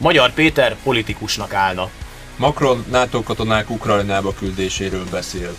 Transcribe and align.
Magyar 0.00 0.32
Péter 0.32 0.76
politikusnak 0.82 1.54
állna. 1.54 1.90
Macron 2.36 2.84
NATO 2.90 3.22
katonák 3.22 3.70
Ukrajnába 3.70 4.32
küldéséről 4.32 5.04
beszél. 5.10 5.56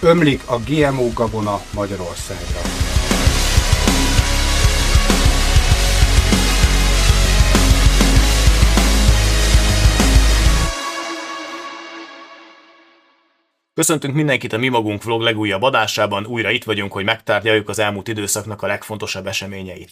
Ömlik 0.00 0.42
a 0.46 0.58
GMO 0.58 1.12
gabona 1.14 1.60
Magyarországra. 1.74 2.60
Köszöntünk 13.74 14.14
mindenkit 14.14 14.52
a 14.52 14.58
Mi 14.58 14.68
Magunk 14.68 15.04
vlog 15.04 15.20
legújabb 15.20 15.62
adásában, 15.62 16.26
újra 16.26 16.50
itt 16.50 16.64
vagyunk, 16.64 16.92
hogy 16.92 17.04
megtárgyaljuk 17.04 17.68
az 17.68 17.78
elmúlt 17.78 18.08
időszaknak 18.08 18.62
a 18.62 18.66
legfontosabb 18.66 19.26
eseményeit. 19.26 19.90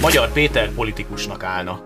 Magyar 0.00 0.32
Péter 0.32 0.70
politikusnak 0.70 1.42
állna. 1.42 1.82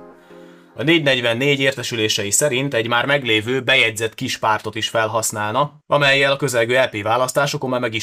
A 0.75 0.83
444 0.83 1.61
értesülései 1.61 2.31
szerint 2.31 2.75
egy 2.75 2.89
már 2.89 3.07
meglévő, 3.07 3.61
bejegyzett 3.61 4.15
kis 4.15 4.39
pártot 4.39 4.75
is 4.75 4.89
felhasználna, 4.89 5.83
amelyel 5.87 6.33
a 6.33 6.37
közelgő 6.37 6.75
LP 6.75 7.03
választásokon 7.03 7.71
már 7.71 7.81
meg 7.81 7.95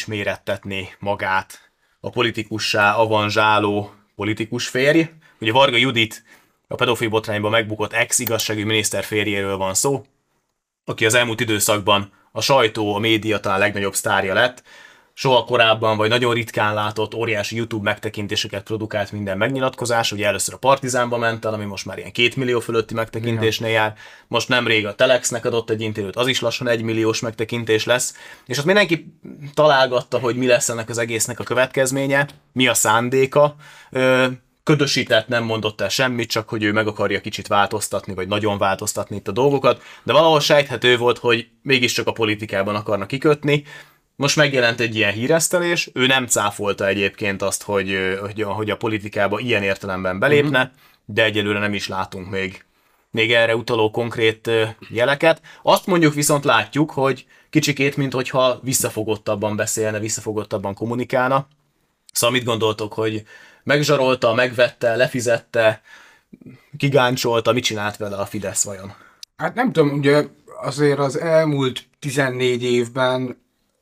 magát. 0.99 1.71
A 1.99 2.09
politikussá 2.09 2.95
avanzsáló 2.95 3.93
politikus 4.15 4.67
férj, 4.67 5.09
ugye 5.39 5.51
Varga 5.51 5.77
Judit 5.77 6.23
a 6.67 6.75
pedofil 6.75 7.09
botrányban 7.09 7.51
megbukott 7.51 7.93
ex-igazságügyi 7.93 8.65
miniszter 8.65 9.03
férjéről 9.03 9.57
van 9.57 9.73
szó, 9.73 10.05
aki 10.85 11.05
az 11.05 11.13
elmúlt 11.13 11.39
időszakban 11.39 12.12
a 12.31 12.41
sajtó, 12.41 12.95
a 12.95 12.99
média 12.99 13.39
talán 13.39 13.59
legnagyobb 13.59 13.93
sztárja 13.93 14.34
lett, 14.34 14.63
soha 15.13 15.43
korábban, 15.43 15.97
vagy 15.97 16.09
nagyon 16.09 16.33
ritkán 16.33 16.73
látott 16.73 17.13
óriási 17.13 17.55
YouTube 17.55 17.83
megtekintéseket 17.83 18.63
produkált 18.63 19.11
minden 19.11 19.37
megnyilatkozás. 19.37 20.11
Ugye 20.11 20.27
először 20.27 20.53
a 20.53 20.57
Partizánba 20.57 21.18
ment 21.18 21.45
el, 21.45 21.53
ami 21.53 21.65
most 21.65 21.85
már 21.85 21.98
ilyen 21.98 22.12
két 22.12 22.35
millió 22.35 22.59
fölötti 22.59 22.93
megtekintésnél 22.93 23.70
jár. 23.70 23.93
Most 24.27 24.49
nemrég 24.49 24.85
a 24.85 24.95
Telexnek 24.95 25.45
adott 25.45 25.70
egy 25.70 25.81
interjút, 25.81 26.15
az 26.15 26.27
is 26.27 26.40
lassan 26.40 26.68
egy 26.68 26.81
milliós 26.81 27.20
megtekintés 27.20 27.85
lesz. 27.85 28.15
És 28.45 28.57
ott 28.57 28.65
mindenki 28.65 29.18
találgatta, 29.53 30.20
hogy 30.20 30.35
mi 30.35 30.48
lesz 30.48 30.70
ennek 30.70 30.90
az 30.90 30.98
egésznek 30.98 31.40
a 31.40 31.43
következménye, 31.43 32.27
mi 32.53 32.68
a 32.68 32.73
szándéka. 32.73 33.55
Ködösített, 34.63 35.27
nem 35.27 35.43
mondott 35.43 35.81
el 35.81 35.90
semmit, 35.90 36.29
csak 36.29 36.49
hogy 36.49 36.63
ő 36.63 36.71
meg 36.71 36.87
akarja 36.87 37.21
kicsit 37.21 37.48
változtatni, 37.48 38.13
vagy 38.13 38.27
nagyon 38.27 38.57
változtatni 38.57 39.15
itt 39.15 39.27
a 39.27 39.31
dolgokat, 39.31 39.81
de 40.03 40.13
valahol 40.13 40.40
sejthető 40.40 40.98
volt, 40.98 41.18
hogy 41.18 41.48
mégiscsak 41.62 42.07
a 42.07 42.12
politikában 42.12 42.75
akarnak 42.75 43.07
kikötni, 43.07 43.63
most 44.22 44.36
megjelent 44.36 44.80
egy 44.80 44.96
ilyen 44.96 45.12
híresztelés, 45.12 45.90
ő 45.94 46.05
nem 46.05 46.27
cáfolta 46.27 46.88
egyébként 46.88 47.41
azt, 47.41 47.64
hogy, 47.64 48.18
hogy, 48.22 48.41
hogy 48.41 48.70
a 48.70 48.77
politikába 48.77 49.40
ilyen 49.40 49.64
értelemben 49.64 50.20
belépne, 50.20 50.60
uh-huh. 50.60 50.74
de 51.05 51.24
egyelőre 51.24 51.60
nem 51.60 51.74
is 51.74 51.88
látunk 51.88 52.30
még, 52.30 52.66
még 53.12 53.34
erre 53.34 53.55
utaló 53.55 53.92
konkrét 53.92 54.49
jeleket. 54.90 55.42
Azt 55.64 55.86
mondjuk 55.86 56.14
viszont 56.14 56.44
látjuk, 56.44 56.92
hogy 56.92 57.26
kicsikét, 57.49 57.98
mint 57.98 58.14
hogyha 58.14 58.60
visszafogottabban 58.64 59.55
beszélne, 59.55 59.99
visszafogottabban 59.99 60.74
kommunikálna. 60.74 61.48
Szóval 62.14 62.36
mit 62.36 62.46
gondoltok, 62.46 62.94
hogy 62.94 63.24
megzsarolta, 63.64 64.34
megvette, 64.34 64.96
lefizette, 64.96 65.81
kigáncsolta, 66.78 67.52
mit 67.52 67.64
csinált 67.64 67.97
vele 67.97 68.16
a 68.16 68.25
Fidesz 68.25 68.64
vajon? 68.64 68.94
Hát 69.38 69.56
nem 69.56 69.72
tudom, 69.72 69.97
ugye 69.97 70.24
azért 70.62 71.00
az 71.00 71.19
elmúlt 71.19 71.84
14 72.00 72.64
évben 72.64 73.40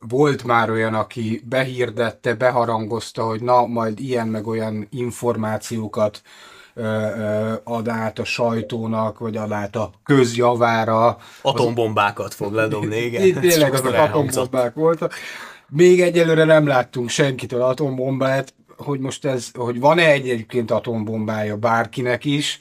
volt 0.08 0.44
már 0.44 0.69
olyan, 0.69 0.94
aki 0.94 1.42
behirdette, 1.45 2.33
beharangozta, 2.33 3.23
hogy 3.23 3.42
na, 3.42 3.66
majd 3.66 4.00
ilyen 4.00 4.28
meg 4.28 4.47
olyan 4.47 4.88
információkat 4.92 6.22
ad 7.64 7.88
át 7.88 8.20
a 8.20 8.23
sajtónak, 8.23 9.20
vagy 9.20 9.38
ad 9.38 9.52
át 9.52 9.75
a 9.75 9.92
közjavára. 10.03 11.17
Atombombákat 11.42 12.33
fog 12.33 12.54
ledobni, 12.54 12.98
igen. 12.98 13.42
Tényleg 13.42 13.73
azok 13.73 13.93
atombombák 13.93 14.73
voltak. 14.73 15.14
Még 15.70 16.02
egyelőre 16.02 16.43
nem 16.43 16.67
láttunk 16.67 17.10
senkitől 17.10 17.61
atombombát, 17.61 18.54
hogy 18.77 18.99
most 18.99 19.26
ez, 19.26 19.49
hogy 19.54 19.80
van-e 19.80 20.05
egyébként 20.05 20.71
atombombája 20.71 21.58
bárkinek 21.58 22.26
is, 22.26 22.60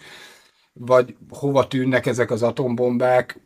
vagy 0.72 1.16
hova 1.31 1.66
tűnnek 1.66 2.06
ezek 2.06 2.31
az 2.31 2.43
atombombák, 2.43 3.41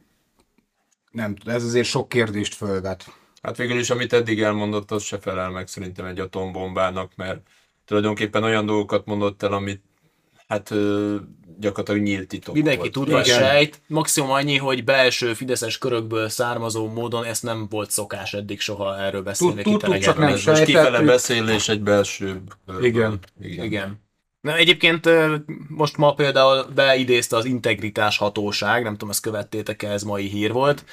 nem 1.10 1.34
ez 1.44 1.64
azért 1.64 1.86
sok 1.86 2.08
kérdést 2.08 2.54
fölvet. 2.54 3.04
Hát 3.42 3.56
végül 3.56 3.78
is, 3.78 3.90
amit 3.90 4.12
eddig 4.12 4.42
elmondott, 4.42 4.90
az 4.90 5.02
se 5.02 5.18
felel 5.18 5.50
meg 5.50 5.68
szerintem 5.68 6.04
egy 6.04 6.18
atombombának, 6.18 7.12
mert 7.16 7.40
tulajdonképpen 7.84 8.42
olyan 8.42 8.66
dolgokat 8.66 9.06
mondott 9.06 9.42
el, 9.42 9.52
amit 9.52 9.82
hát 10.48 10.74
gyakorlatilag 11.58 12.00
nyílt 12.02 12.28
titok 12.28 12.54
Mindenki 12.54 12.78
volt. 12.78 12.92
tud, 12.92 13.10
vagy 13.10 13.26
sejt. 13.26 13.80
Maximum 13.86 14.30
annyi, 14.30 14.56
hogy 14.56 14.84
belső 14.84 15.34
fideszes 15.34 15.78
körökből 15.78 16.28
származó 16.28 16.88
módon 16.88 17.24
ezt 17.24 17.42
nem 17.42 17.66
volt 17.70 17.90
szokás 17.90 18.34
eddig 18.34 18.60
soha 18.60 18.98
erről 18.98 19.22
beszélni. 19.22 19.62
Tud, 19.62 19.80
tud, 19.82 19.98
csak 19.98 20.18
nem 20.18 20.30
Most 20.30 20.64
kifele 20.64 21.00
beszélés 21.00 21.68
egy 21.68 21.82
belső... 21.82 22.42
Igen. 22.80 23.18
Igen. 23.40 23.64
Igen. 23.64 24.00
Na, 24.40 24.56
egyébként 24.56 25.08
most 25.68 25.96
ma 25.96 26.14
például 26.14 26.64
beidézte 26.74 27.36
az 27.36 27.44
integritás 27.44 28.16
hatóság, 28.16 28.82
nem 28.82 28.92
tudom, 28.92 29.10
ezt 29.10 29.22
követtétek-e, 29.22 29.90
ez 29.90 30.02
mai 30.02 30.26
hír 30.28 30.52
volt, 30.52 30.84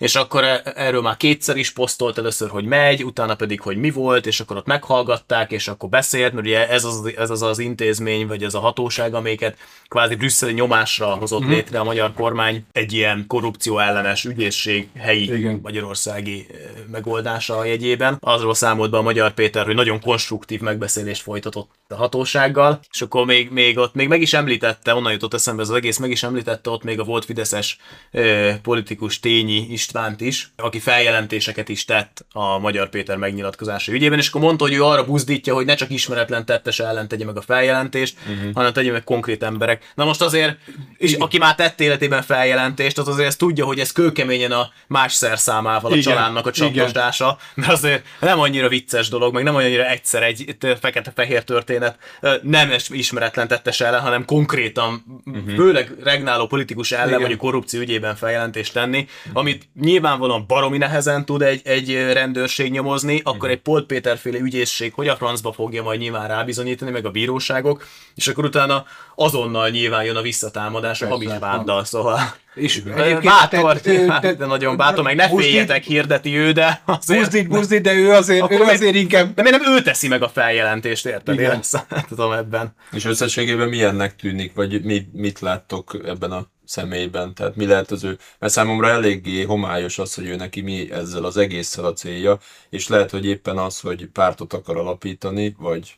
és 0.00 0.14
akkor 0.14 0.44
e- 0.44 0.62
erről 0.74 1.00
már 1.00 1.16
kétszer 1.16 1.56
is 1.56 1.70
posztolt 1.70 2.18
először, 2.18 2.48
hogy 2.48 2.64
megy, 2.64 3.04
utána 3.04 3.34
pedig, 3.34 3.60
hogy 3.60 3.76
mi 3.76 3.90
volt, 3.90 4.26
és 4.26 4.40
akkor 4.40 4.56
ott 4.56 4.66
meghallgatták, 4.66 5.52
és 5.52 5.68
akkor 5.68 5.88
beszélt, 5.88 6.32
mert 6.32 6.46
ugye 6.46 6.68
ez 6.68 6.84
az 6.84 7.12
ez 7.16 7.30
az, 7.30 7.42
az 7.42 7.58
intézmény, 7.58 8.26
vagy 8.26 8.42
ez 8.42 8.54
a 8.54 8.60
hatóság, 8.60 9.14
amiket 9.14 9.56
kvázi 9.88 10.14
brüsszeli 10.14 10.52
nyomásra 10.52 11.06
hozott 11.06 11.44
mm. 11.44 11.48
létre 11.48 11.78
a 11.80 11.84
magyar 11.84 12.12
kormány, 12.12 12.64
egy 12.72 12.92
ilyen 12.92 13.24
korrupció 13.26 13.78
ellenes 13.78 14.24
ügyészség 14.24 14.88
helyi 14.96 15.36
Igen. 15.36 15.58
magyarországi 15.62 16.46
e, 16.50 16.54
megoldása 16.90 17.56
a 17.56 17.64
jegyében. 17.64 18.16
Azról 18.20 18.54
számolt 18.54 18.90
be 18.90 18.96
a 18.96 19.02
Magyar 19.02 19.32
Péter, 19.34 19.66
hogy 19.66 19.74
nagyon 19.74 20.00
konstruktív 20.00 20.60
megbeszélést 20.60 21.22
folytatott 21.22 21.70
a 21.88 21.94
hatósággal, 21.94 22.80
és 22.92 23.02
akkor 23.02 23.26
még, 23.26 23.50
még 23.50 23.78
ott 23.78 23.94
még 23.94 24.08
meg 24.08 24.20
is 24.20 24.32
említette, 24.32 24.94
onnan 24.94 25.12
jutott 25.12 25.34
eszembe 25.34 25.62
ez 25.62 25.68
az 25.68 25.76
egész, 25.76 25.98
meg 25.98 26.10
is 26.10 26.22
említette 26.22 26.70
ott 26.70 26.82
még 26.82 27.00
a 27.00 27.04
volt 27.04 27.24
Fideszes 27.24 27.78
ö, 28.10 28.52
politikus 28.62 29.20
Tényi 29.20 29.66
Istvánt 29.90 30.20
is, 30.20 30.50
aki 30.56 30.78
feljelentéseket 30.78 31.68
is 31.68 31.84
tett 31.84 32.24
a 32.32 32.58
Magyar 32.58 32.88
Péter 32.88 33.16
megnyilatkozása 33.16 33.92
ügyében, 33.92 34.18
és 34.18 34.28
akkor 34.28 34.40
mondta, 34.40 34.64
hogy 34.64 34.74
ő 34.74 34.84
arra 34.84 35.04
buzdítja, 35.04 35.54
hogy 35.54 35.64
ne 35.64 35.74
csak 35.74 35.90
ismeretlen 35.90 36.44
tettes 36.44 36.78
ellen 36.78 37.08
tegye 37.08 37.24
meg 37.24 37.36
a 37.36 37.40
feljelentést, 37.40 38.16
uh-huh. 38.28 38.52
hanem 38.54 38.72
tegye 38.72 38.92
meg 38.92 39.04
konkrét 39.04 39.42
emberek. 39.42 39.92
Na 39.94 40.04
most 40.04 40.22
azért, 40.22 40.56
és 40.96 41.14
aki 41.14 41.38
már 41.38 41.54
tett 41.54 41.80
életében 41.80 42.22
feljelentést, 42.22 42.98
az 42.98 43.08
azért 43.08 43.28
ezt 43.28 43.38
tudja, 43.38 43.64
hogy 43.64 43.78
ez 43.78 43.92
kőkeményen 43.92 44.52
a 44.52 44.70
más 44.86 45.12
szerszámával 45.12 45.92
a 45.92 45.96
Igen. 45.96 46.12
családnak 46.12 46.46
a 46.46 46.50
csapdosdása, 46.50 47.38
mert 47.54 47.72
azért 47.72 48.04
nem 48.20 48.40
annyira 48.40 48.68
vicces 48.68 49.08
dolog, 49.08 49.34
meg 49.34 49.42
nem 49.42 49.54
annyira 49.54 49.88
egyszer 49.88 50.22
egy 50.22 50.56
fekete-fehér 50.80 51.44
történet 51.44 51.68
történet 51.70 52.42
nem 52.42 52.70
ismeretlen 52.88 53.48
tettes 53.48 53.80
ellen, 53.80 54.00
hanem 54.00 54.24
konkrétan, 54.24 55.22
uh-huh. 55.24 55.54
főleg 55.54 55.94
regnáló 56.02 56.46
politikus 56.46 56.92
ellen, 56.92 57.08
Igen. 57.08 57.20
vagy 57.20 57.32
a 57.32 57.36
korrupció 57.36 57.80
ügyében 57.80 58.16
feljelentést 58.16 58.72
tenni, 58.72 59.08
amit 59.32 59.68
nyilvánvalóan 59.80 60.44
baromi 60.46 60.78
nehezen 60.78 61.24
tud 61.24 61.42
egy, 61.42 61.60
egy 61.64 62.12
rendőrség 62.12 62.70
nyomozni, 62.70 63.20
akkor 63.24 63.50
egy 63.50 63.60
Polt 63.60 63.86
Péter 63.86 64.18
féle 64.18 64.38
ügyészség 64.38 64.92
hogy 64.94 65.08
a 65.08 65.16
francba 65.16 65.52
fogja 65.52 65.82
majd 65.82 66.00
nyilván 66.00 66.28
rábizonyítani, 66.28 66.90
meg 66.90 67.04
a 67.04 67.10
bíróságok, 67.10 67.86
és 68.14 68.28
akkor 68.28 68.44
utána 68.44 68.84
azonnal 69.14 69.68
nyilván 69.68 70.04
jön 70.04 70.16
a 70.16 70.22
visszatámadás 70.22 71.02
a 71.02 71.08
hamis 71.08 71.30
váddal, 71.40 71.84
szóval 71.84 72.20
és 72.54 72.82
bátor, 73.22 73.80
te, 73.80 74.34
de 74.38 74.46
nagyon 74.46 74.76
bátor, 74.76 75.04
meg 75.04 75.16
ne 75.16 75.28
féljetek, 75.28 75.84
hirdeti 75.84 76.36
ő, 76.36 76.52
de 76.52 76.82
azért... 76.84 77.20
Buzdít, 77.20 77.48
buzdít, 77.48 77.82
de 77.82 77.92
ő 77.92 78.10
azért, 78.10 78.50
ő 78.50 78.62
azért 78.62 78.94
inkább... 78.94 79.34
De 79.34 79.42
miért 79.42 79.60
nem 79.60 79.72
ő 79.72 79.82
teszi 79.82 80.08
meg 80.08 80.22
a 80.22 80.28
feljelentést, 80.28 81.06
érted? 81.06 81.34
Igen. 81.34 81.52
Én 81.52 81.60
tudom 82.08 82.32
ebben. 82.32 82.74
És 82.92 83.04
összességében 83.04 83.68
milyennek 83.68 84.16
tűnik, 84.16 84.54
vagy 84.54 84.84
mit, 84.84 85.12
mit 85.12 85.40
láttok 85.40 86.00
ebben 86.04 86.32
a 86.32 86.46
személyben? 86.70 87.34
Tehát 87.34 87.56
mi 87.56 87.66
lehet 87.66 87.90
az 87.90 88.04
ő... 88.04 88.18
Mert 88.38 88.52
számomra 88.52 88.88
eléggé 88.88 89.42
homályos 89.42 89.98
az, 89.98 90.14
hogy 90.14 90.26
ő 90.26 90.36
neki 90.36 90.60
mi 90.60 90.90
ezzel 90.92 91.24
az 91.24 91.36
egésszel 91.36 91.84
a 91.84 91.92
célja, 91.92 92.38
és 92.70 92.88
lehet, 92.88 93.10
hogy 93.10 93.26
éppen 93.26 93.58
az, 93.58 93.80
hogy 93.80 94.06
pártot 94.06 94.52
akar 94.52 94.76
alapítani, 94.76 95.54
vagy 95.58 95.94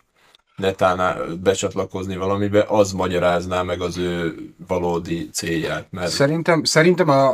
netán 0.57 1.19
becsatlakozni 1.43 2.17
valamibe, 2.17 2.65
az 2.69 2.93
magyarázná 2.93 3.63
meg 3.63 3.81
az 3.81 3.99
ő 3.99 4.35
valódi 4.67 5.29
célját. 5.33 5.87
Mert... 5.91 6.11
Szerintem, 6.11 6.65
szerintem 6.65 7.09
a, 7.09 7.27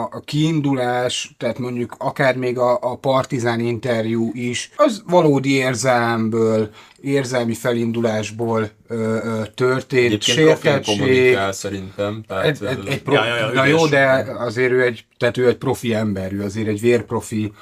a, 0.00 0.08
a 0.12 0.20
kiindulás, 0.24 1.34
tehát 1.38 1.58
mondjuk 1.58 1.94
akár 1.98 2.36
még 2.36 2.58
a, 2.58 2.78
a 2.80 2.96
partizán 2.96 3.60
interjú 3.60 4.30
is, 4.32 4.70
az 4.76 5.02
valódi 5.06 5.54
érzelemből, 5.54 6.70
érzelmi 7.00 7.54
felindulásból 7.54 8.70
ö, 8.88 8.94
ö, 8.94 9.42
történt. 9.54 10.04
Egyébként 10.04 10.38
sértettség. 10.38 10.98
kommunikál 10.98 11.52
szerintem. 11.52 12.24
Tehát, 12.26 12.44
egy, 12.44 12.64
egy, 12.64 12.86
egy 12.88 13.02
pro... 13.02 13.14
ja, 13.14 13.24
ja, 13.24 13.36
ja, 13.36 13.50
Na 13.52 13.64
jó, 13.64 13.86
de 13.86 14.26
azért 14.38 14.72
ő 14.72 14.82
egy, 14.82 15.06
tehát 15.18 15.36
ő 15.36 15.48
egy 15.48 15.56
profi 15.56 15.94
ember, 15.94 16.32
ő 16.32 16.42
azért 16.42 16.68
egy 16.68 16.80
vérprofi, 16.80 17.52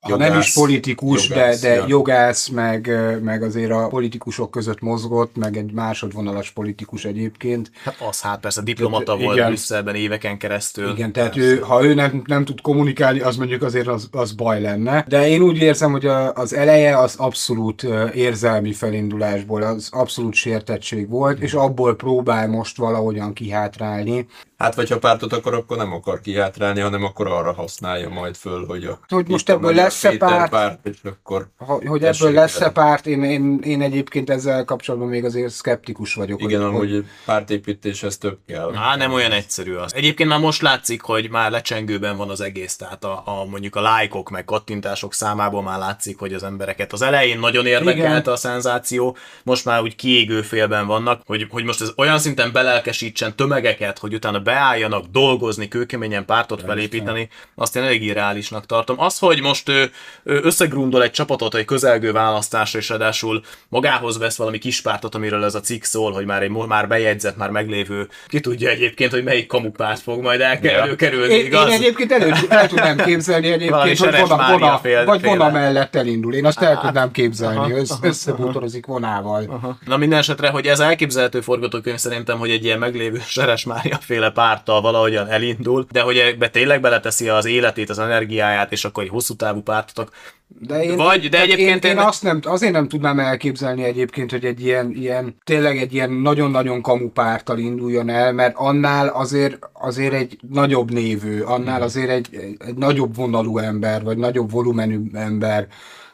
ha 0.00 0.16
nem 0.16 0.38
is 0.38 0.52
politikus, 0.52 1.28
jogász, 1.28 1.60
de, 1.60 1.68
de 1.68 1.74
ja. 1.74 1.84
jogász, 1.88 2.48
meg, 2.48 2.90
meg 3.22 3.42
azért 3.42 3.70
a 3.70 3.86
politikusok 3.86 4.50
között 4.50 4.80
mozgott, 4.80 5.36
meg 5.36 5.56
egy 5.56 5.72
másodvonalas 5.72 6.50
politikus 6.50 7.04
egyébként. 7.04 7.70
Hát 7.84 7.96
az, 8.08 8.20
hát 8.20 8.40
persze 8.40 8.62
diplomata 8.62 9.04
Tehát, 9.04 9.20
volt 9.20 9.36
igen. 9.36 9.48
Brüsszelben 9.48 9.94
éveken 9.94 10.38
keresztül. 10.38 10.90
Igen, 10.90 11.12
tehát 11.12 11.36
ő, 11.36 11.58
ha 11.58 11.84
ő 11.84 11.94
nem, 11.94 12.22
nem 12.26 12.44
tud 12.44 12.60
kommunikálni, 12.60 13.20
az 13.20 13.36
mondjuk 13.36 13.62
azért 13.62 13.86
az, 13.86 14.08
az 14.12 14.32
baj 14.32 14.60
lenne. 14.60 15.04
De 15.08 15.28
én 15.28 15.42
úgy 15.42 15.56
érzem, 15.56 15.92
hogy 15.92 16.06
a, 16.06 16.32
az 16.32 16.54
eleje 16.54 16.98
az 16.98 17.14
abszolút 17.16 17.82
érzelmi 18.14 18.72
felindulásból, 18.72 19.62
az 19.62 19.88
abszolút 19.92 20.34
sértettség 20.34 21.08
volt, 21.08 21.40
és 21.40 21.52
abból 21.52 21.96
próbál 21.96 22.48
most 22.48 22.76
valahogyan 22.76 23.32
kihátrálni. 23.32 24.26
Hát, 24.60 24.74
vagy 24.74 24.88
ha 24.90 24.98
pártot 24.98 25.32
akar, 25.32 25.54
akkor 25.54 25.76
nem 25.76 25.92
akar 25.92 26.20
kihátrálni, 26.20 26.80
hanem 26.80 27.04
akkor 27.04 27.26
arra 27.26 27.52
használja 27.52 28.08
majd 28.08 28.36
föl, 28.36 28.66
hogy 28.66 28.84
a 28.84 28.98
Hogy 29.08 29.28
most 29.28 29.48
ebből 29.48 29.74
lesz-e 29.74 30.16
párt? 30.16 30.50
párt, 30.50 30.86
és 30.86 30.98
akkor 31.04 31.48
hogy 31.56 32.00
Tessék, 32.00 32.22
ebből 32.22 32.34
lesz-e 32.34 32.70
párt, 32.70 33.06
én, 33.06 33.22
én, 33.22 33.60
én 33.62 33.82
egyébként 33.82 34.30
ezzel 34.30 34.64
kapcsolatban 34.64 35.08
még 35.08 35.24
azért 35.24 35.52
szkeptikus 35.52 36.14
vagyok. 36.14 36.42
igen, 36.42 36.60
hogy, 36.60 36.74
amúgy 36.74 37.04
pártépítéshez 37.24 38.18
több 38.18 38.38
kell. 38.46 38.72
Á, 38.74 38.96
nem 38.96 39.12
olyan 39.12 39.32
egyszerű 39.32 39.74
az. 39.74 39.94
Egyébként 39.94 40.28
már 40.28 40.40
most 40.40 40.62
látszik, 40.62 41.02
hogy 41.02 41.30
már 41.30 41.50
lecsengőben 41.50 42.16
van 42.16 42.30
az 42.30 42.40
egész, 42.40 42.76
tehát 42.76 43.04
a, 43.04 43.22
a 43.24 43.44
mondjuk 43.44 43.76
a 43.76 43.80
lájkok 43.80 44.30
meg 44.30 44.44
kattintások 44.44 45.14
számából 45.14 45.62
már 45.62 45.78
látszik, 45.78 46.18
hogy 46.18 46.32
az 46.32 46.42
embereket 46.42 46.92
az 46.92 47.02
elején 47.02 47.38
nagyon 47.38 47.66
érdekelte 47.66 48.32
a 48.32 48.36
szenzáció, 48.36 49.16
most 49.44 49.64
már 49.64 49.82
úgy 49.82 49.96
kiégő 49.96 50.42
félben 50.42 50.86
vannak, 50.86 51.22
hogy, 51.26 51.46
hogy 51.50 51.64
most 51.64 51.80
ez 51.80 51.92
olyan 51.96 52.18
szinten 52.18 52.52
belelkesítsen 52.52 53.36
tömegeket, 53.36 53.98
hogy 53.98 54.14
utána 54.14 54.48
beálljanak 54.50 55.04
dolgozni, 55.12 55.68
kőkeményen 55.68 56.24
pártot 56.24 56.62
felépíteni, 56.66 57.28
azt 57.54 57.76
én 57.76 57.82
elég 57.82 58.02
irreálisnak 58.02 58.66
tartom. 58.66 59.00
Az, 59.00 59.18
hogy 59.18 59.40
most 59.40 59.68
ő, 59.68 59.90
ő 60.22 60.40
összegrundol 60.42 61.02
egy 61.02 61.10
csapatot 61.10 61.54
egy 61.54 61.64
közelgő 61.64 62.12
választásra, 62.12 62.78
és 62.78 62.88
ráadásul 62.88 63.42
magához 63.68 64.18
vesz 64.18 64.36
valami 64.36 64.58
kis 64.58 64.80
pártot, 64.80 65.14
amiről 65.14 65.44
ez 65.44 65.54
a 65.54 65.60
cikk 65.60 65.82
szól, 65.82 66.12
hogy 66.12 66.24
már 66.24 66.42
egy 66.42 66.50
már 66.50 66.88
bejegyzett, 66.88 67.36
már 67.36 67.50
meglévő, 67.50 68.08
ki 68.26 68.40
tudja 68.40 68.70
egyébként, 68.70 69.10
hogy 69.12 69.24
melyik 69.24 69.46
kamupárt 69.46 70.00
fog 70.00 70.22
majd 70.22 70.40
el- 70.40 70.58
Ja. 70.62 70.70
előkerülni, 70.70 71.34
én, 71.34 71.44
igaz? 71.44 71.68
én 71.68 71.74
egyébként 71.74 72.12
elő, 72.12 72.32
el 72.48 72.68
tudnám 72.68 72.96
képzelni 72.96 73.46
egyébként, 73.46 73.98
hogy 73.98 74.18
vona, 74.28 74.52
vona, 74.52 74.78
fél- 74.82 75.04
vagy 75.04 75.22
vona 75.22 75.50
mellett 75.50 75.96
elindul. 75.96 76.34
Én 76.34 76.46
azt 76.46 76.62
el 76.62 76.80
tudnám 76.80 77.10
képzelni, 77.10 77.56
aha, 77.56 77.70
össz, 77.70 77.92
összebútorozik 78.02 78.86
vonával. 78.86 79.78
Na 79.86 79.96
minden 79.96 80.18
esetre, 80.18 80.48
hogy 80.48 80.66
ez 80.66 80.80
elképzelhető 80.80 81.40
forgatókönyv 81.40 81.96
szerintem, 81.96 82.38
hogy 82.38 82.50
egy 82.50 82.64
ilyen 82.64 82.78
meglévő 82.78 83.22
Seres 83.26 83.64
Mária 83.64 83.98
féle 84.00 84.30
párttal 84.40 84.80
valahogyan 84.80 85.28
elindul, 85.28 85.86
de 85.90 86.00
hogy 86.00 86.16
ebbe 86.16 86.48
tényleg 86.48 86.80
beleteszi 86.80 87.28
az 87.28 87.44
életét, 87.44 87.90
az 87.90 87.98
energiáját, 87.98 88.72
és 88.72 88.84
akkor 88.84 89.02
egy 89.02 89.08
hosszú 89.08 89.34
távú 89.34 89.60
pártot, 89.62 90.12
De 90.58 90.82
én, 90.82 90.96
Vagy, 90.96 91.28
de 91.28 91.40
egyébként 91.40 91.84
én, 91.84 91.90
én 91.90 91.96
én- 91.96 92.04
azt 92.04 92.22
nem, 92.22 92.40
azért 92.42 92.72
nem 92.72 92.88
tudnám 92.88 93.18
elképzelni 93.18 93.84
egyébként, 93.84 94.30
hogy 94.30 94.44
egy 94.44 94.64
ilyen, 94.64 94.90
ilyen 94.90 95.36
tényleg 95.44 95.78
egy 95.78 95.94
ilyen 95.94 96.10
nagyon-nagyon 96.10 96.82
kamu 96.82 97.08
párttal 97.10 97.58
induljon 97.58 98.08
el, 98.08 98.32
mert 98.32 98.54
annál 98.56 99.08
azért, 99.08 99.58
azért 99.72 100.12
egy 100.12 100.38
nagyobb 100.50 100.92
névő, 100.92 101.42
annál 101.42 101.82
azért 101.82 102.10
egy, 102.10 102.28
egy, 102.32 102.56
egy 102.58 102.74
nagyobb 102.74 103.16
vonalú 103.16 103.58
ember, 103.58 104.02
vagy 104.02 104.18
nagyobb 104.18 104.50
volumenű 104.50 105.00
ember, 105.12 105.66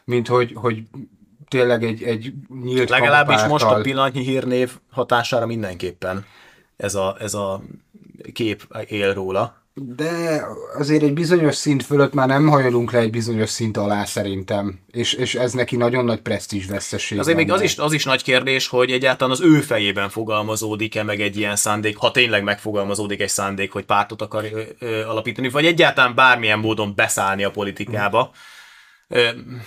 mint 0.05 0.27
hogy, 0.27 0.51
hogy 0.55 0.83
tényleg 1.47 1.83
egy, 1.83 2.03
egy 2.03 2.33
nyílt 2.63 2.89
Legalábbis 2.89 3.43
most 3.43 3.65
a 3.65 3.81
pillanatnyi 3.81 4.23
hírnév 4.23 4.71
hatására 4.91 5.45
mindenképpen 5.45 6.25
ez 6.77 6.95
a, 6.95 7.15
ez 7.19 7.33
a 7.33 7.63
kép 8.33 8.67
él 8.87 9.13
róla. 9.13 9.65
De 9.73 10.45
azért 10.77 11.03
egy 11.03 11.13
bizonyos 11.13 11.55
szint 11.55 11.83
fölött 11.83 12.13
már 12.13 12.27
nem 12.27 12.47
hajolunk 12.47 12.91
le 12.91 12.99
egy 12.99 13.09
bizonyos 13.09 13.49
szint 13.49 13.77
alá 13.77 14.05
szerintem. 14.05 14.79
És, 14.91 15.13
és 15.13 15.35
ez 15.35 15.53
neki 15.53 15.75
nagyon 15.75 16.05
nagy 16.05 16.19
presztízs 16.19 16.65
veszteség. 16.65 17.19
Azért 17.19 17.37
még 17.37 17.51
az 17.51 17.61
is, 17.61 17.77
az 17.77 17.93
is 17.93 18.05
nagy 18.05 18.23
kérdés, 18.23 18.67
hogy 18.67 18.91
egyáltalán 18.91 19.33
az 19.33 19.41
ő 19.41 19.61
fejében 19.61 20.09
fogalmazódik-e 20.09 21.03
meg 21.03 21.21
egy 21.21 21.37
ilyen 21.37 21.55
szándék, 21.55 21.97
ha 21.97 22.11
tényleg 22.11 22.43
megfogalmazódik 22.43 23.21
egy 23.21 23.29
szándék, 23.29 23.71
hogy 23.71 23.85
pártot 23.85 24.21
akar 24.21 24.43
ö, 24.53 24.61
ö, 24.79 25.05
alapítani, 25.05 25.49
vagy 25.49 25.65
egyáltalán 25.65 26.15
bármilyen 26.15 26.59
módon 26.59 26.93
beszállni 26.95 27.43
a 27.43 27.51
politikába. 27.51 28.31
Ö, 28.33 28.37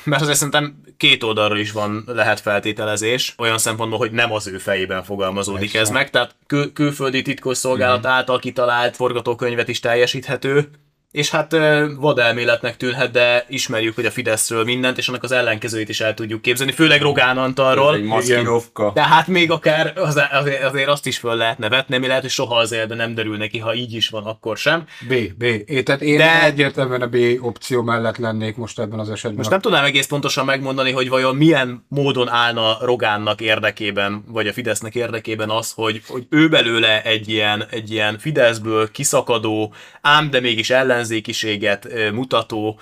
Mert 0.05 0.23
azért 0.23 0.37
szerintem 0.37 0.81
két 0.97 1.23
oldalról 1.23 1.59
is 1.59 1.73
van, 1.73 2.05
lehet 2.07 2.41
feltételezés, 2.41 3.35
olyan 3.39 3.59
szempontból, 3.59 3.99
hogy 3.99 4.13
nem 4.13 4.33
az 4.33 4.47
ő 4.47 4.59
fejében 4.59 5.03
fogalmazódik 5.03 5.75
ez 5.75 5.91
meg, 5.91 6.11
tehát 6.11 6.37
kül- 6.47 6.73
külföldi 6.73 7.23
titkosszolgálat 7.23 8.07
által 8.07 8.39
kitalált 8.39 8.97
forgatókönyvet 8.97 9.69
is 9.69 9.81
teljesíthető, 9.81 10.71
és 11.11 11.31
hát 11.31 11.57
vadelméletnek 11.97 12.77
tűnhet, 12.77 13.11
de 13.11 13.45
ismerjük, 13.49 13.95
hogy 13.95 14.07
a 14.07 14.11
Fideszről 14.11 14.65
mindent, 14.65 14.99
és 14.99 15.09
annak 15.09 15.23
az 15.23 15.33
ellenkezőit 15.33 15.89
is 15.89 16.01
el 16.01 16.15
tudjuk 16.15 16.43
képzelni, 16.43 16.73
főleg 16.73 17.01
Rogán 17.01 17.39
Antalról. 17.39 17.95
Egy 17.95 18.03
maszkirovka. 18.03 18.91
De 18.95 19.03
hát 19.03 19.27
még 19.27 19.51
akár 19.51 19.93
az, 19.97 20.21
azért, 20.31 20.62
azért 20.62 20.89
azt 20.89 21.07
is 21.07 21.19
föl 21.19 21.35
lehetne 21.35 21.69
vetni, 21.69 21.99
mi 21.99 22.07
lehet, 22.07 22.23
hogy 22.23 22.31
soha 22.31 22.57
az 22.57 22.73
életben 22.73 22.97
nem 22.97 23.15
derül 23.15 23.37
neki, 23.37 23.59
ha 23.59 23.75
így 23.75 23.95
is 23.95 24.09
van, 24.09 24.25
akkor 24.25 24.57
sem. 24.57 24.85
B, 25.09 25.15
B. 25.39 25.43
É, 25.43 25.83
tehát 25.83 26.01
én 26.01 26.17
De- 26.17 26.45
egyértelműen 26.45 27.03
a 27.03 27.07
B 27.07 27.17
opció 27.41 27.83
mellett 27.83 28.17
lennék 28.17 28.56
most 28.56 28.79
ebben 28.79 28.99
az 28.99 29.11
esetben. 29.11 29.39
Most 29.39 29.51
nem 29.51 29.61
tudnám 29.61 29.85
egész 29.85 30.06
pontosan 30.06 30.45
megmondani, 30.45 30.93
hogy 30.93 31.09
vajon 31.09 31.37
milyen 31.37 31.87
módon 31.89 32.29
állna 32.29 32.79
Rogánnak 32.81 33.41
érdekében, 33.41 34.25
vagy 34.29 34.47
a 34.47 34.53
Fidesznek 34.53 34.95
érdekében 34.95 35.51
az, 35.51 35.73
hogy, 35.75 36.03
hogy 36.06 36.27
ő 36.31 36.49
belőle 36.49 37.03
egy 37.03 37.29
ilyen, 37.29 37.65
egy 37.71 37.91
ilyen 37.91 38.19
Fideszből 38.19 38.91
kiszakadó, 38.91 39.75
ám 40.01 40.31
de 40.31 40.41
mégis 40.41 40.71
ellenzékiséget 41.00 41.88
mutató 42.12 42.81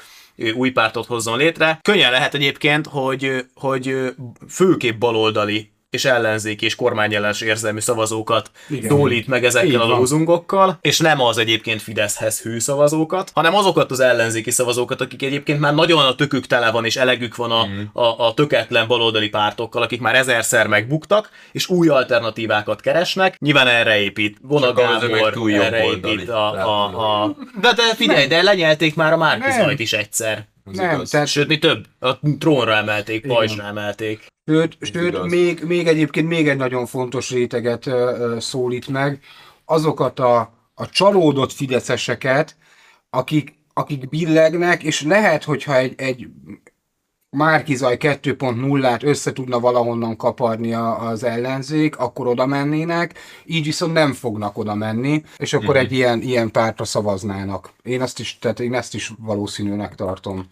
új 0.55 0.71
pártot 0.71 1.07
hozzon 1.07 1.39
létre. 1.39 1.79
Könnyen 1.83 2.11
lehet 2.11 2.35
egyébként, 2.35 2.87
hogy, 2.87 3.45
hogy 3.55 4.15
főképp 4.49 4.99
baloldali 4.99 5.73
és 5.91 6.05
ellenzéki 6.05 6.65
és 6.65 6.75
kormányellenes 6.75 7.41
érzelmű 7.41 7.81
szavazókat 7.81 8.51
Igen. 8.69 8.89
dólít 8.89 9.27
meg 9.27 9.45
ezekkel 9.45 9.69
Így 9.69 9.75
a 9.75 9.85
lózungokkal, 9.87 10.79
és 10.81 10.99
nem 10.99 11.21
az 11.21 11.39
egyébként 11.39 11.83
Fideszhez 11.83 12.41
hű 12.43 12.59
szavazókat, 12.59 13.31
hanem 13.35 13.55
azokat 13.55 13.91
az 13.91 14.01
ellenzéki 14.01 14.51
szavazókat, 14.51 15.01
akik 15.01 15.23
egyébként 15.23 15.61
már 15.61 15.75
nagyon 15.75 16.05
a 16.05 16.15
tökük 16.15 16.47
tele 16.47 16.71
van, 16.71 16.85
és 16.85 16.97
elegük 16.97 17.37
van 17.37 17.51
a, 17.51 17.65
Mhm. 17.67 17.81
a, 17.93 18.27
a 18.27 18.35
töketlen 18.35 18.87
baloldali 18.87 19.29
pártokkal, 19.29 19.83
akik 19.83 20.01
már 20.01 20.15
ezerszer 20.15 20.67
megbuktak, 20.67 21.31
és 21.53 21.69
új 21.69 21.89
alternatívákat 21.89 22.81
keresnek. 22.81 23.39
Nyilván 23.39 23.67
erre 23.67 24.01
épít 24.01 24.39
Vona 24.43 24.73
Gábor, 24.73 25.33
túl 25.33 25.53
erre 25.53 25.85
épít 25.85 26.29
a, 26.29 26.53
a, 26.53 27.23
a... 27.25 27.37
De, 27.61 27.73
de 27.73 27.83
figyelj, 27.95 28.27
de 28.27 28.43
lenyelték 28.43 28.95
már 28.95 29.13
a 29.13 29.17
Márkizajt 29.17 29.79
is 29.79 29.93
egyszer. 29.93 30.47
Nem, 30.65 30.95
igaz. 30.95 31.11
tehát 31.11 31.27
Sőt, 31.27 31.49
mi 31.49 31.59
több? 31.59 31.85
A 32.01 32.19
trónra 32.39 32.75
emelték, 32.77 33.27
pajzsra 33.27 33.65
emelték. 33.65 34.27
Sőt, 34.49 34.77
sőt 34.81 35.09
igaz. 35.09 35.31
még, 35.31 35.63
még 35.67 35.87
egyébként 35.87 36.29
még 36.29 36.49
egy 36.49 36.57
nagyon 36.57 36.87
fontos 36.87 37.31
réteget 37.31 37.87
ö, 37.87 38.17
ö, 38.19 38.41
szólít 38.41 38.89
meg, 38.89 39.21
azokat 39.65 40.19
a, 40.21 40.39
a 40.75 40.89
csalódott 40.89 41.53
fideszeseket, 41.53 42.57
akik, 43.11 43.59
akik 43.73 44.09
billegnek, 44.09 44.83
és 44.83 45.03
lehet, 45.03 45.45
hogyha 45.45 45.77
egy, 45.77 45.95
egy 45.97 46.29
Márkizaj 47.31 47.97
2.0-át 48.01 49.03
össze 49.03 49.33
tudna 49.33 49.61
valahonnan 49.61 50.17
kaparni 50.17 50.73
az 50.75 51.25
ellenzék, 51.25 51.99
akkor 51.99 52.27
oda 52.27 52.47
mennének, 52.47 53.19
így 53.45 53.65
viszont 53.65 53.93
nem 53.93 54.13
fognak 54.13 54.59
oda 54.59 54.75
menni, 54.75 55.23
és 55.37 55.53
akkor 55.53 55.77
egy 55.77 55.93
ilyen, 55.93 56.21
ilyen 56.21 56.51
pártra 56.51 56.85
szavaznának. 56.85 57.73
Én 57.83 58.03
azt 58.03 58.19
is, 58.19 58.39
tehát 58.39 58.61
én 58.61 58.75
ezt 58.75 58.95
is 58.95 59.13
valószínűnek 59.19 59.95
tartom. 59.95 60.47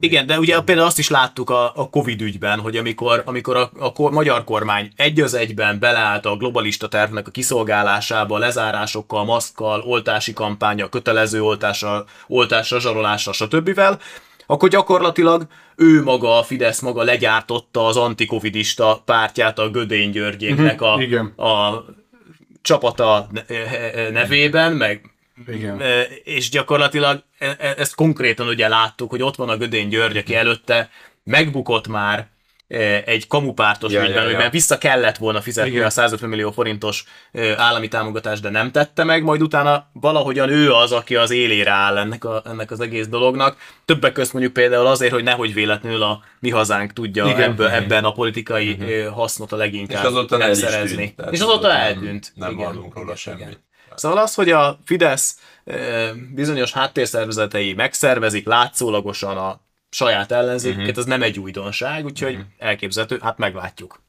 Igen, 0.00 0.26
de 0.26 0.38
ugye 0.38 0.60
például 0.60 0.86
azt 0.86 0.98
is 0.98 1.08
láttuk 1.08 1.50
a, 1.50 1.72
a 1.74 1.90
Covid 1.90 2.20
ügyben, 2.20 2.60
hogy 2.60 2.76
amikor, 2.76 3.22
amikor 3.26 3.56
a, 3.56 3.70
a 3.78 3.92
kor, 3.92 4.10
magyar 4.10 4.44
kormány 4.44 4.92
egy 4.96 5.20
az 5.20 5.34
egyben 5.34 5.78
beleállt 5.78 6.26
a 6.26 6.36
globalista 6.36 6.88
tervnek 6.88 7.28
a 7.28 7.30
kiszolgálásába, 7.30 8.38
lezárásokkal, 8.38 9.24
maszkkal, 9.24 9.80
oltási 9.80 10.32
kampánya, 10.32 10.88
kötelező 10.88 11.42
oltással, 11.42 12.06
oltásra, 12.26 12.80
zsarolással, 12.80 13.32
stb. 13.32 13.80
akkor 14.46 14.68
gyakorlatilag 14.68 15.46
ő 15.76 16.02
maga, 16.02 16.38
a 16.38 16.42
Fidesz 16.42 16.80
maga 16.80 17.02
legyártotta 17.02 17.86
az 17.86 17.96
antikovidista 17.96 19.02
pártját 19.04 19.58
a 19.58 19.70
Gödény 19.70 20.10
Györgyéknek 20.10 20.82
a, 20.82 20.96
igen. 21.00 21.26
a 21.26 21.84
csapata 22.62 23.26
ne- 23.30 24.10
nevében, 24.10 24.72
meg 24.72 25.10
Igen. 25.46 25.80
És 26.24 26.48
gyakorlatilag 26.50 27.22
e- 27.38 27.56
e- 27.58 27.74
ezt 27.76 27.94
konkrétan 27.94 28.48
ugye 28.48 28.68
láttuk, 28.68 29.10
hogy 29.10 29.22
ott 29.22 29.36
van 29.36 29.48
a 29.48 29.56
Gödény 29.56 29.88
György, 29.88 30.16
aki 30.16 30.34
előtte 30.34 30.90
megbukott 31.24 31.88
már 31.88 32.28
e, 32.68 33.02
egy 33.06 33.26
kamupártos 33.26 33.92
Ja, 33.92 34.00
ügyben, 34.00 34.14
ja, 34.16 34.22
ja. 34.22 34.28
amiben 34.28 34.50
vissza 34.50 34.78
kellett 34.78 35.16
volna 35.16 35.40
fizetni 35.40 35.70
Igen. 35.70 35.84
a 35.84 35.90
150 35.90 36.28
millió 36.28 36.50
forintos 36.50 37.04
e, 37.32 37.54
állami 37.58 37.88
támogatást, 37.88 38.42
de 38.42 38.50
nem 38.50 38.70
tette 38.70 39.04
meg, 39.04 39.22
majd 39.22 39.42
utána 39.42 39.90
valahogyan 39.92 40.48
ő 40.48 40.72
az, 40.72 40.92
aki 40.92 41.16
az 41.16 41.30
élére 41.30 41.70
áll 41.70 41.98
ennek, 41.98 42.24
a, 42.24 42.42
ennek 42.46 42.70
az 42.70 42.80
egész 42.80 43.06
dolognak. 43.08 43.56
Többek 43.84 44.12
közt 44.12 44.32
mondjuk 44.32 44.54
például 44.54 44.86
azért, 44.86 45.12
hogy 45.12 45.22
nehogy 45.22 45.54
véletlenül 45.54 46.02
a 46.02 46.22
mi 46.40 46.50
hazánk 46.50 46.92
tudja 46.92 47.26
Igen. 47.26 47.40
ebből, 47.42 47.68
ebben 47.68 48.04
a 48.04 48.12
politikai 48.12 48.76
e, 48.80 49.08
hasznot 49.08 49.52
a 49.52 49.56
leginkább 49.56 50.02
És 50.02 50.08
azóta 50.08 50.40
el 50.40 50.50
is 50.50 50.60
megszerezni. 50.60 50.96
tűnt. 50.96 51.16
Tehát 51.16 51.32
És 51.32 51.40
azóta 51.40 51.68
nem- 51.68 51.76
eltűnt. 51.76 52.32
Nem 52.34 52.50
Igen. 52.52 52.64
hallunk 52.66 52.94
róla 52.94 53.16
semmit. 53.16 53.60
Szóval 53.94 54.18
az, 54.18 54.34
hogy 54.34 54.50
a 54.50 54.78
Fidesz 54.84 55.38
bizonyos 56.34 56.72
háttérszervezetei 56.72 57.72
megszervezik 57.72 58.46
látszólagosan 58.46 59.36
a 59.36 59.60
saját 59.90 60.32
ellenzéküket, 60.32 60.86
uh-huh. 60.86 60.98
ez 60.98 61.04
nem 61.04 61.22
egy 61.22 61.38
újdonság, 61.38 62.04
úgyhogy 62.04 62.32
uh-huh. 62.32 62.48
elképzelhető, 62.58 63.18
hát 63.22 63.38
meglátjuk. 63.38 64.00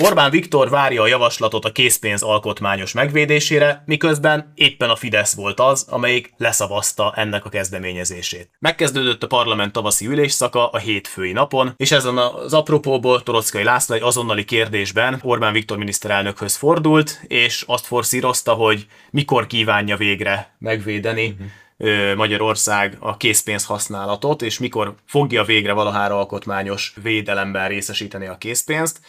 Orbán 0.00 0.30
Viktor 0.30 0.70
várja 0.70 1.02
a 1.02 1.06
javaslatot 1.06 1.64
a 1.64 1.72
készpénz 1.72 2.22
alkotmányos 2.22 2.92
megvédésére, 2.92 3.82
miközben 3.86 4.52
éppen 4.54 4.90
a 4.90 4.96
Fidesz 4.96 5.34
volt 5.34 5.60
az, 5.60 5.86
amelyik 5.88 6.32
leszavazta 6.36 7.12
ennek 7.16 7.44
a 7.44 7.48
kezdeményezését. 7.48 8.50
Megkezdődött 8.58 9.22
a 9.22 9.26
parlament 9.26 9.72
tavaszi 9.72 10.06
ülésszaka 10.06 10.68
a 10.68 10.78
hétfői 10.78 11.32
napon, 11.32 11.74
és 11.76 11.92
ezen 11.92 12.18
az 12.18 12.54
apropóból 12.54 13.22
Torockai 13.22 13.64
László 13.64 13.94
egy 13.94 14.02
azonnali 14.02 14.44
kérdésben 14.44 15.20
Orbán 15.22 15.52
Viktor 15.52 15.78
miniszterelnökhöz 15.78 16.56
fordult, 16.56 17.20
és 17.26 17.64
azt 17.66 17.86
forszírozta, 17.86 18.52
hogy 18.52 18.86
mikor 19.10 19.46
kívánja 19.46 19.96
végre 19.96 20.54
megvédeni 20.58 21.26
uh-huh. 21.28 22.14
Magyarország 22.16 22.96
a 22.98 23.16
készpénz 23.16 23.64
használatot, 23.64 24.42
és 24.42 24.58
mikor 24.58 24.94
fogja 25.06 25.44
végre 25.44 25.72
valahára 25.72 26.18
alkotmányos 26.18 26.94
védelemben 27.02 27.68
részesíteni 27.68 28.26
a 28.26 28.38
készpénzt 28.38 29.00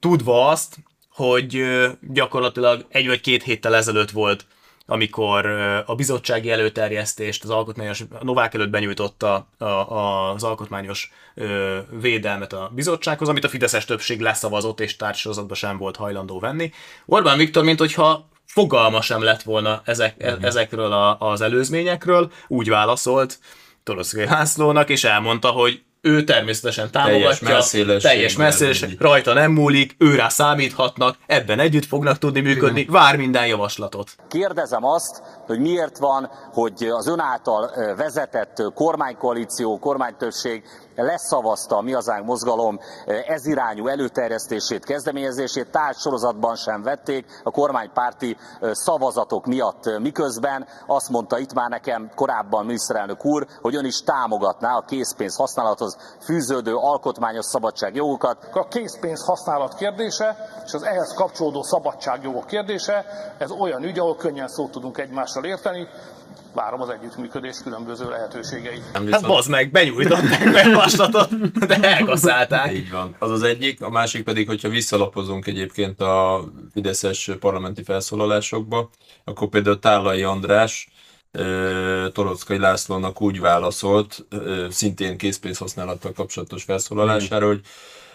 tudva 0.00 0.48
azt, 0.48 0.76
hogy 1.10 1.64
gyakorlatilag 2.00 2.86
egy 2.88 3.06
vagy 3.06 3.20
két 3.20 3.42
héttel 3.42 3.74
ezelőtt 3.74 4.10
volt, 4.10 4.46
amikor 4.86 5.46
a 5.86 5.94
bizottsági 5.94 6.50
előterjesztést 6.50 7.44
az 7.44 7.50
alkotmányos, 7.50 8.00
a 8.00 8.24
Novák 8.24 8.54
előtt 8.54 8.70
benyújtotta 8.70 9.48
a, 9.58 9.64
a, 9.64 10.32
az 10.32 10.42
alkotmányos 10.42 11.12
védelmet 12.00 12.52
a 12.52 12.70
bizottsághoz, 12.74 13.28
amit 13.28 13.44
a 13.44 13.48
Fideszes 13.48 13.84
többség 13.84 14.20
leszavazott 14.20 14.80
és 14.80 14.96
társadalmatban 14.96 15.56
sem 15.56 15.76
volt 15.76 15.96
hajlandó 15.96 16.38
venni. 16.38 16.72
Orbán 17.06 17.38
Viktor, 17.38 17.64
mint 17.64 17.78
hogyha 17.78 18.28
fogalma 18.44 19.00
sem 19.00 19.22
lett 19.22 19.42
volna 19.42 19.82
ezek, 19.84 20.16
uh-huh. 20.18 20.44
ezekről 20.44 20.92
a, 20.92 21.18
az 21.18 21.40
előzményekről, 21.40 22.32
úgy 22.48 22.68
válaszolt 22.68 23.38
Toroszkai 23.82 24.24
Lászlónak, 24.24 24.88
és 24.88 25.04
elmondta, 25.04 25.48
hogy 25.48 25.82
ő 26.02 26.24
természetesen 26.24 26.90
támogatja, 26.90 27.46
teljes 27.48 28.02
teljes 28.02 28.36
messzélesség, 28.36 29.00
rajta 29.00 29.32
nem 29.32 29.52
múlik, 29.52 29.94
őrá 29.98 30.28
számíthatnak, 30.28 31.16
ebben 31.26 31.58
együtt 31.58 31.84
fognak 31.84 32.18
tudni 32.18 32.40
működni, 32.40 32.84
vár 32.84 33.16
minden 33.16 33.46
javaslatot. 33.46 34.16
Kérdezem 34.28 34.84
azt, 34.84 35.22
hogy 35.46 35.58
miért 35.58 35.98
van, 35.98 36.30
hogy 36.52 36.88
az 36.90 37.06
ön 37.06 37.20
által 37.20 37.70
vezetett 37.96 38.62
kormánykoalíció, 38.74 39.78
kormánytöbbség 39.78 40.62
leszavazta 41.02 41.76
a 41.76 41.80
Mi 41.80 41.92
Hazánk 41.92 42.26
mozgalom 42.26 42.78
ezirányú 43.26 43.86
előterjesztését, 43.86 44.84
kezdeményezését, 44.84 45.78
sorozatban 45.94 46.56
sem 46.56 46.82
vették 46.82 47.40
a 47.44 47.50
kormánypárti 47.50 48.36
szavazatok 48.72 49.46
miatt, 49.46 49.98
miközben 49.98 50.66
azt 50.86 51.08
mondta 51.08 51.38
itt 51.38 51.54
már 51.54 51.70
nekem 51.70 52.10
korábban 52.14 52.64
miniszterelnök 52.64 53.24
úr, 53.24 53.46
hogy 53.60 53.74
ön 53.74 53.84
is 53.84 54.02
támogatná 54.02 54.76
a 54.76 54.84
készpénz 54.84 55.36
használathoz 55.36 55.96
fűződő 56.20 56.74
alkotmányos 56.74 57.44
szabadságjogokat. 57.44 58.48
A 58.52 58.68
készpénz 58.68 59.24
használat 59.24 59.74
kérdése 59.74 60.36
és 60.64 60.74
az 60.74 60.82
ehhez 60.82 61.14
kapcsolódó 61.14 61.62
szabadságjogok 61.62 62.46
kérdése, 62.46 63.04
ez 63.38 63.50
olyan 63.50 63.82
ügy, 63.82 63.98
ahol 63.98 64.16
könnyen 64.16 64.48
szót 64.48 64.70
tudunk 64.70 64.98
egymással 64.98 65.44
érteni, 65.44 65.88
várom 66.54 66.80
az 66.80 66.88
együttműködés 66.88 67.56
különböző 67.62 68.08
lehetőségeit. 68.08 68.82
Hát 69.10 69.26
bazd 69.26 69.50
meg, 69.50 69.70
benyújtották 69.70 70.44
meg 70.44 70.66
javaslatot, 70.66 71.28
de 71.66 71.76
elkaszálták. 71.80 72.72
Így 72.72 72.90
van. 72.90 73.16
Az 73.18 73.30
az 73.30 73.42
egyik, 73.42 73.82
a 73.82 73.90
másik 73.90 74.24
pedig, 74.24 74.46
hogyha 74.46 74.68
visszalapozunk 74.68 75.46
egyébként 75.46 76.00
a 76.00 76.44
Fideszes 76.72 77.30
parlamenti 77.40 77.82
felszólalásokba, 77.82 78.90
akkor 79.24 79.48
például 79.48 79.78
Tálai 79.78 80.22
András 80.22 80.88
Torockai 82.12 82.58
Lászlónak 82.58 83.20
úgy 83.20 83.40
válaszolt, 83.40 84.26
szintén 84.70 85.18
készpénzhasználattal 85.18 86.12
kapcsolatos 86.12 86.62
felszólalására, 86.62 87.46
hogy 87.46 87.60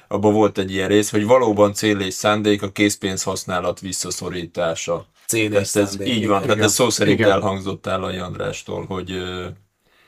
abban 0.07 0.33
volt 0.33 0.57
egy 0.57 0.71
ilyen 0.71 0.87
rész, 0.87 1.11
hogy 1.11 1.25
valóban 1.25 1.73
cél 1.73 1.99
és 1.99 2.13
szándék 2.13 2.61
a 2.61 2.71
készpénz 2.71 3.23
használat 3.23 3.79
visszaszorítása. 3.79 5.05
Cél 5.27 5.53
és 5.53 5.75
ez 5.75 6.01
így 6.01 6.27
van, 6.27 6.41
tehát 6.41 6.59
ez 6.59 6.73
szó 6.73 6.89
szerint 6.89 7.19
Igen. 7.19 7.31
elhangzott 7.31 7.85
a 7.85 8.23
Andrástól, 8.23 8.85
hogy, 8.85 9.11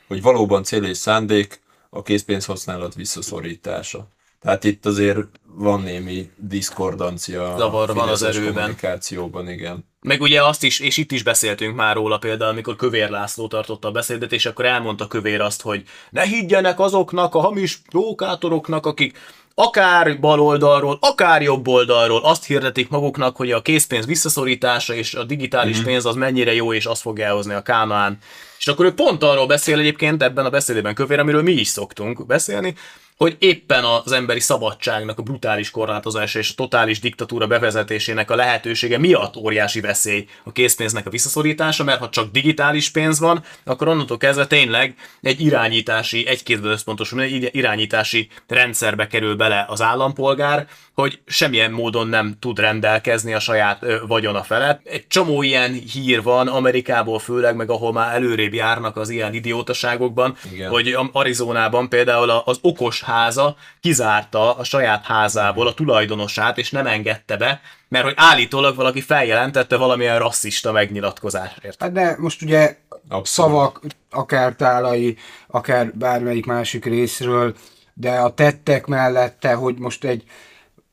hogy 0.08 0.22
valóban 0.22 0.64
cél 0.64 0.84
és 0.84 0.98
szándék 0.98 1.60
a 1.90 2.02
készpénz 2.02 2.46
használat 2.46 2.96
visszaszorítása. 2.96 4.08
Tehát 4.48 4.64
itt 4.64 4.86
azért 4.86 5.18
van 5.56 5.82
némi 5.82 6.30
diszkordancia 6.36 7.56
Zavar 7.58 7.94
van 7.94 8.10
az 8.10 8.24
erőben. 8.24 8.54
kommunikációban, 8.54 9.50
igen. 9.50 9.86
Meg 10.02 10.22
ugye 10.22 10.44
azt 10.44 10.64
is, 10.64 10.80
és 10.80 10.98
itt 10.98 11.12
is 11.12 11.24
beszéltünk 11.24 11.76
már 11.76 11.96
róla 11.96 12.18
például, 12.18 12.52
amikor 12.52 12.76
Kövér 12.76 13.10
László 13.10 13.48
tartotta 13.48 13.88
a 13.88 13.92
beszédet, 13.92 14.32
és 14.32 14.46
akkor 14.46 14.66
elmondta 14.66 15.08
Kövér 15.08 15.42
azt, 15.42 15.62
hogy 15.62 15.84
ne 16.10 16.22
higgyenek 16.22 16.80
azoknak 16.80 17.36
a 17.36 17.40
hamis 17.40 17.82
prókátoroknak, 17.90 18.86
akik 18.86 19.18
akár 19.54 20.20
bal 20.20 20.40
oldalról, 20.40 20.98
akár 21.02 21.42
jobb 21.42 21.68
oldalról 21.68 22.22
azt 22.24 22.46
hirdetik 22.46 22.90
maguknak, 22.90 23.36
hogy 23.36 23.52
a 23.52 23.62
készpénz 23.62 24.06
visszaszorítása 24.06 24.94
és 24.94 25.14
a 25.14 25.24
digitális 25.24 25.80
mm. 25.80 25.84
pénz 25.84 26.06
az 26.06 26.16
mennyire 26.16 26.54
jó, 26.54 26.74
és 26.74 26.86
azt 26.86 27.02
fogja 27.02 27.26
elhozni 27.26 27.54
a 27.54 27.62
Kánaán. 27.62 28.18
És 28.58 28.68
akkor 28.68 28.86
ő 28.86 28.94
pont 28.94 29.24
arról 29.24 29.48
beszél 29.48 29.80
egyébként 29.80 30.24
ebben 30.24 30.46
a 30.46 30.50
beszédében 30.50 30.96
Kövér, 30.96 31.20
amiről 31.20 31.42
mi 31.42 31.52
is 31.52 31.68
szoktunk 31.68 32.26
beszélni, 32.26 32.76
hogy 33.18 33.36
éppen 33.40 33.84
az 33.84 34.12
emberi 34.12 34.40
szabadságnak 34.40 35.20
a 35.20 35.22
brutális 35.22 35.72
korlátozása 35.72 36.40
és 36.40 36.50
a 36.50 36.54
totális 36.56 37.00
diktatúra 37.00 37.48
bevezetésének 37.48 38.32
a 38.32 38.36
lehetősége 38.36 38.98
miatt 38.98 39.36
óriási 39.36 39.80
veszély 39.80 40.28
a 40.44 40.52
készpénznek 40.52 41.06
a 41.08 41.10
visszaszorítása, 41.10 41.84
mert 41.84 42.00
ha 42.00 42.10
csak 42.10 42.32
digitális 42.32 42.90
pénz 42.90 43.20
van, 43.20 43.44
akkor 43.64 43.88
onnantól 43.88 44.18
kezdve 44.18 44.48
tényleg 44.48 44.96
egy 45.22 45.42
irányítási, 45.42 46.28
egy 46.28 46.44
kézből 46.44 46.72
összpontosul, 46.72 47.22
egy 47.22 47.50
irányítási 47.52 48.30
rendszerbe 48.48 49.08
kerül 49.08 49.36
bele 49.36 49.66
az 49.68 49.82
állampolgár, 49.82 50.68
hogy 50.94 51.20
semmilyen 51.26 51.72
módon 51.72 52.08
nem 52.08 52.38
tud 52.40 52.60
rendelkezni 52.60 53.34
a 53.34 53.40
saját 53.40 53.84
ö, 53.84 53.98
vagyona 54.08 54.44
felett. 54.44 54.82
Egy 54.88 55.08
csomó 55.08 55.42
ilyen 55.42 55.74
hír 55.74 56.24
van 56.24 56.48
Amerikából 56.48 57.20
főleg, 57.20 57.56
meg 57.56 57.70
ahol 57.70 57.94
már 57.94 58.16
előrébb 58.16 58.54
járnak 58.54 58.98
az 58.98 59.10
ilyen 59.10 59.34
idiótaságokban, 59.34 60.38
Igen. 60.54 60.70
hogy 60.70 60.98
Arizonában 61.12 61.90
például 61.90 62.30
az 62.30 62.58
okos 62.62 63.02
háza 63.08 63.56
kizárta 63.80 64.56
a 64.56 64.64
saját 64.64 65.06
házából 65.06 65.68
a 65.68 65.74
tulajdonosát, 65.74 66.58
és 66.58 66.72
nem 66.72 66.88
engedte 66.88 67.38
be, 67.38 67.62
mert 67.88 68.04
hogy 68.04 68.14
állítólag 68.18 68.76
valaki 68.76 69.02
feljelentette 69.02 69.78
valamilyen 69.78 70.20
rasszista 70.20 70.72
megnyilatkozásért. 70.72 71.82
Hát 71.82 71.92
de 71.92 72.16
most 72.20 72.42
ugye 72.42 72.78
Abszolút. 73.10 73.26
szavak, 73.28 73.82
akár 74.10 74.54
tálai, 74.54 75.18
akár 75.48 75.92
bármelyik 75.94 76.46
másik 76.46 76.86
részről, 76.86 77.56
de 77.94 78.12
a 78.12 78.34
tettek 78.34 78.86
mellette, 78.86 79.54
hogy 79.54 79.78
most 79.78 80.04
egy 80.04 80.24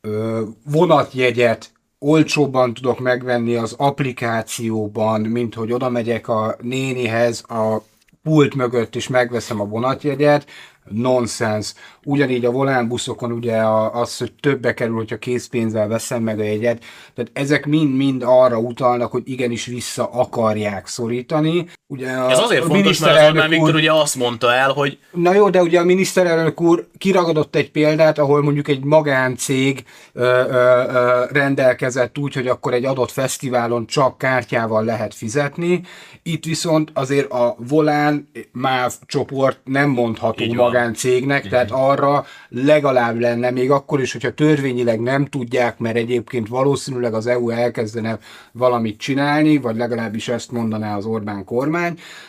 ö, 0.00 0.42
vonatjegyet 0.64 1.72
olcsóbban 1.98 2.74
tudok 2.74 2.98
megvenni 2.98 3.56
az 3.56 3.74
applikációban, 3.78 5.20
mint 5.20 5.54
hogy 5.54 5.72
oda 5.72 5.88
megyek 5.88 6.28
a 6.28 6.56
nénihez 6.60 7.44
a 7.48 7.82
pult 8.22 8.54
mögött 8.54 8.94
is 8.94 9.08
megveszem 9.08 9.60
a 9.60 9.64
vonatjegyet, 9.64 10.46
nonsens. 10.90 11.74
Ugyanígy 12.04 12.44
a 12.44 12.50
volánbuszokon 12.50 13.32
ugye 13.32 13.56
az, 13.92 14.18
hogy 14.18 14.32
többe 14.40 14.74
kerül, 14.74 14.94
hogyha 14.94 15.18
készpénzzel 15.18 15.88
veszem 15.88 16.22
meg 16.22 16.38
a 16.38 16.42
jegyet. 16.42 16.84
Tehát 17.14 17.30
ezek 17.34 17.66
mind-mind 17.66 18.22
arra 18.26 18.58
utalnak, 18.58 19.10
hogy 19.10 19.22
igenis 19.24 19.66
vissza 19.66 20.04
akarják 20.10 20.86
szorítani. 20.86 21.66
Ugye 21.94 22.10
a, 22.10 22.30
Ez 22.30 22.38
azért 22.38 22.62
a 22.64 22.66
fontos, 22.66 22.98
mert 22.98 23.16
az 23.16 23.26
Orbán 23.26 23.48
Viktor 23.48 23.74
ugye 23.74 23.92
azt 23.92 24.16
mondta 24.16 24.52
el, 24.52 24.72
hogy... 24.72 24.98
Na 25.12 25.34
jó, 25.34 25.50
de 25.50 25.62
ugye 25.62 25.80
a 25.80 25.84
miniszterelnök 25.84 26.60
úr 26.60 26.86
kiragadott 26.98 27.56
egy 27.56 27.70
példát, 27.70 28.18
ahol 28.18 28.42
mondjuk 28.42 28.68
egy 28.68 28.84
magáncég 28.84 29.84
ö, 30.12 30.22
ö, 30.22 30.82
ö, 30.92 31.24
rendelkezett 31.32 32.18
úgy, 32.18 32.34
hogy 32.34 32.46
akkor 32.46 32.72
egy 32.72 32.84
adott 32.84 33.10
fesztiválon 33.10 33.86
csak 33.86 34.18
kártyával 34.18 34.84
lehet 34.84 35.14
fizetni. 35.14 35.80
Itt 36.22 36.44
viszont 36.44 36.90
azért 36.94 37.30
a 37.30 37.56
Volán 37.68 38.28
MÁV 38.52 38.92
csoport 39.06 39.58
nem 39.64 39.88
mondható 39.88 40.52
magáncégnek, 40.54 41.48
tehát 41.48 41.70
arra 41.70 42.24
legalább 42.48 43.20
lenne, 43.20 43.50
még 43.50 43.70
akkor 43.70 44.00
is, 44.00 44.12
hogyha 44.12 44.34
törvényileg 44.34 45.00
nem 45.00 45.26
tudják, 45.26 45.78
mert 45.78 45.96
egyébként 45.96 46.48
valószínűleg 46.48 47.14
az 47.14 47.26
EU 47.26 47.50
elkezdene 47.50 48.18
valamit 48.52 48.98
csinálni, 48.98 49.58
vagy 49.58 49.76
legalábbis 49.76 50.28
ezt 50.28 50.50
mondaná 50.50 50.96
az 50.96 51.04
Orbán 51.04 51.44
kormány, 51.44 51.83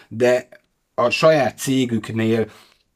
de 0.07 0.47
a 0.95 1.09
saját 1.09 1.57
cégüknél 1.57 2.47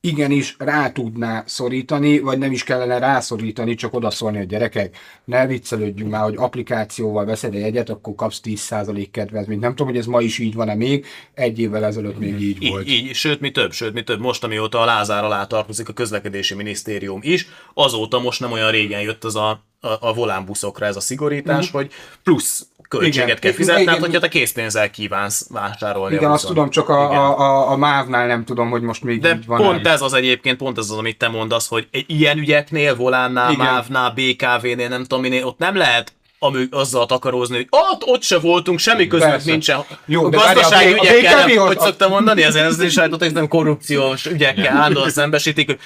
igenis 0.01 0.55
rá 0.57 0.91
tudná 0.91 1.43
szorítani, 1.45 2.19
vagy 2.19 2.37
nem 2.37 2.51
is 2.51 2.63
kellene 2.63 2.97
rászorítani, 2.97 3.75
csak 3.75 3.93
odaszólni 3.93 4.39
a 4.39 4.43
gyerekek. 4.43 4.97
Ne 5.25 5.47
viccelődjünk 5.47 6.11
már, 6.11 6.23
hogy 6.23 6.35
applikációval 6.37 7.25
veszed 7.25 7.55
egy 7.55 7.61
egyet, 7.61 7.89
akkor 7.89 8.15
kapsz 8.15 8.41
10% 8.43 9.07
kedvezményt. 9.11 9.61
Nem 9.61 9.69
tudom, 9.69 9.87
hogy 9.87 9.97
ez 9.97 10.05
ma 10.05 10.21
is 10.21 10.39
így 10.39 10.53
van-e 10.53 10.75
még, 10.75 11.05
egy 11.33 11.59
évvel 11.59 11.85
ezelőtt 11.85 12.19
még 12.19 12.41
így, 12.41 12.61
így 12.63 12.69
volt. 12.69 12.87
Így, 12.87 13.13
sőt, 13.13 13.39
mi 13.39 13.51
több, 13.51 13.71
sőt, 13.71 13.93
mi 13.93 14.03
több. 14.03 14.19
Most, 14.19 14.43
amióta 14.43 14.81
a 14.81 14.85
Lázár 14.85 15.23
alá 15.23 15.45
tartozik 15.45 15.89
a 15.89 15.93
közlekedési 15.93 16.53
minisztérium 16.53 17.19
is, 17.23 17.47
azóta 17.73 18.19
most 18.19 18.39
nem 18.39 18.51
olyan 18.51 18.71
régen 18.71 19.01
jött 19.01 19.23
az 19.23 19.35
a 19.35 19.67
a, 19.81 20.07
a 20.07 20.13
volánbuszokra 20.13 20.85
ez 20.85 20.95
a 20.95 20.99
szigorítás, 20.99 21.71
hogy 21.71 21.91
plusz 22.23 22.67
költséget 22.89 23.27
Igen. 23.27 23.39
kell 23.39 23.51
fizetni, 23.51 23.81
Igen. 23.81 23.93
hát 23.93 24.03
hogyha 24.03 24.19
te 24.19 24.27
készpénzzel 24.27 24.89
kívánsz 24.89 25.48
vásárolni. 25.50 26.15
Igen, 26.15 26.29
a 26.29 26.34
azt 26.34 26.46
tudom, 26.46 26.69
csak 26.69 26.89
a, 26.89 27.05
Igen. 27.05 27.17
a, 27.17 27.39
a, 27.39 27.72
a 27.72 27.77
MÁV-nál 27.77 28.27
nem 28.27 28.43
tudom, 28.43 28.69
hogy 28.69 28.81
most 28.81 29.03
még 29.03 29.22
De 29.22 29.29
így 29.36 29.46
van. 29.46 29.62
pont 29.62 29.88
ez 29.88 30.01
az 30.01 30.13
egyébként, 30.13 30.58
pont 30.58 30.77
ez 30.77 30.89
az, 30.89 30.98
amit 30.98 31.17
te 31.17 31.27
mondasz, 31.27 31.67
hogy 31.67 31.88
egy 31.91 32.05
ilyen 32.08 32.38
ügyeknél, 32.38 32.96
Volánnál, 32.96 33.51
Igen. 33.51 33.65
MÁV-nál, 33.65 34.13
BKV-nél, 34.15 34.88
nem 34.88 35.01
tudom 35.01 35.22
minél, 35.22 35.46
ott 35.46 35.58
nem 35.58 35.75
lehet 35.75 36.13
amű, 36.39 36.67
azzal 36.72 37.05
takarózni, 37.05 37.55
hogy 37.55 37.67
ott, 37.69 38.03
ott 38.05 38.22
se 38.24 38.39
voltunk, 38.39 38.79
semmi 38.79 39.08
közünk 39.08 39.31
Persze. 39.31 39.51
nincsen. 39.51 39.79
Jó, 40.05 40.25
a 40.25 40.29
gazdasági 40.29 40.93
a 40.93 41.01
a 41.01 41.03
ügyekkel, 41.03 41.43
BKV 41.43 41.53
nem, 41.55 41.65
hogy 41.65 41.79
szoktam 41.79 42.10
mondani, 42.12 42.43
az 42.43 42.79
is 42.81 42.93
sajtot, 42.93 43.31
nem 43.34 43.48
korrupciós 43.48 44.25
ügyekkel 44.25 44.77
állandóan 44.77 45.10
szembesítik, 45.19 45.65
hogy 45.65 45.79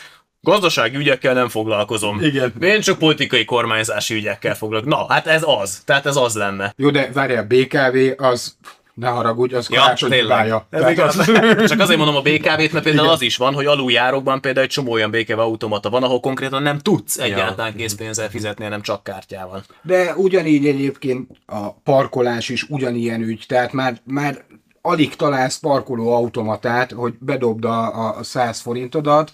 gazdasági 0.43 0.95
ügyekkel 0.95 1.33
nem 1.33 1.47
foglalkozom. 1.49 2.21
Igen. 2.21 2.53
Én 2.61 2.81
csak 2.81 2.97
politikai 2.97 3.45
kormányzási 3.45 4.13
ügyekkel 4.13 4.55
foglalkozom. 4.55 4.99
Na, 4.99 5.13
hát 5.13 5.27
ez 5.27 5.43
az. 5.45 5.81
Tehát 5.85 6.05
ez 6.05 6.15
az 6.15 6.35
lenne. 6.35 6.73
Jó, 6.77 6.89
de 6.89 7.09
várjál, 7.13 7.43
BKV 7.47 8.23
az, 8.23 8.55
ne 8.93 9.07
haragudj, 9.07 9.55
az 9.55 9.67
karácsony 9.67 10.11
hibája. 10.11 10.67
Ez 10.69 10.79
Tehát 10.79 10.91
igaz. 10.95 11.17
az- 11.17 11.31
Csak 11.69 11.79
azért 11.79 11.97
mondom 11.97 12.15
a 12.15 12.21
BKV-t, 12.21 12.71
mert 12.71 12.83
például 12.83 13.09
az 13.09 13.21
is 13.21 13.37
van, 13.37 13.53
hogy 13.53 13.65
aluljárokban 13.65 14.41
például 14.41 14.65
egy 14.65 14.71
csomó 14.71 14.91
olyan 14.91 15.11
BKV 15.11 15.39
automata 15.39 15.89
van, 15.89 16.03
ahol 16.03 16.19
konkrétan 16.19 16.61
nem 16.61 16.79
tudsz 16.79 17.17
egyáltalán 17.17 17.75
készpénzzel 17.75 18.29
fizetni, 18.29 18.63
hanem 18.63 18.81
csak 18.81 19.03
kártyával. 19.03 19.63
De 19.81 20.13
ugyanígy 20.15 20.67
egyébként 20.67 21.29
a 21.45 21.71
parkolás 21.71 22.49
is 22.49 22.63
ugyanilyen 22.69 23.21
ügy, 23.21 23.43
tehát 23.47 23.73
már, 23.73 23.97
már 24.03 24.43
alig 24.81 25.15
találsz 25.15 25.59
parkoló 25.59 26.13
automatát, 26.15 26.91
hogy 26.91 27.13
bedobd 27.19 27.65
a, 27.65 28.07
a 28.17 28.23
100 28.23 28.59
forintodat, 28.59 29.31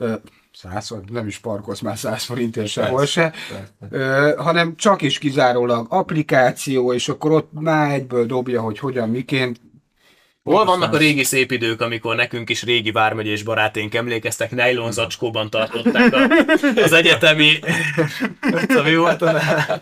Ö, 0.00 0.14
100 0.52 0.90
vagy 0.90 1.10
nem 1.10 1.26
is 1.26 1.38
parkolsz 1.38 1.80
már 1.80 1.98
100 1.98 2.24
forintért 2.24 2.68
sehol 2.68 3.06
se, 3.06 3.32
Ö, 3.90 4.32
hanem 4.38 4.76
csak 4.76 5.02
is 5.02 5.18
kizárólag 5.18 5.86
applikáció, 5.90 6.92
és 6.92 7.08
akkor 7.08 7.32
ott 7.32 7.50
már 7.52 7.90
egyből 7.90 8.26
dobja, 8.26 8.60
hogy 8.60 8.78
hogyan, 8.78 9.08
miként. 9.08 9.60
Hol 10.42 10.64
vannak 10.64 10.94
a 10.94 10.96
régi 10.96 11.24
szép 11.24 11.52
idők, 11.52 11.80
amikor 11.80 12.16
nekünk 12.16 12.50
is 12.50 12.62
régi 12.62 12.90
vármegyés 12.90 13.42
baráténk 13.42 13.94
emlékeztek, 13.94 14.50
nejlon 14.50 14.92
zacskóban 14.92 15.50
tartották 15.50 16.14
a, 16.14 16.18
az 16.82 16.92
egyetemi... 16.92 17.58
Tudom, 18.66 18.84
mi 18.84 18.96
volt 18.96 19.22
a 19.22 19.28
a 19.28 19.80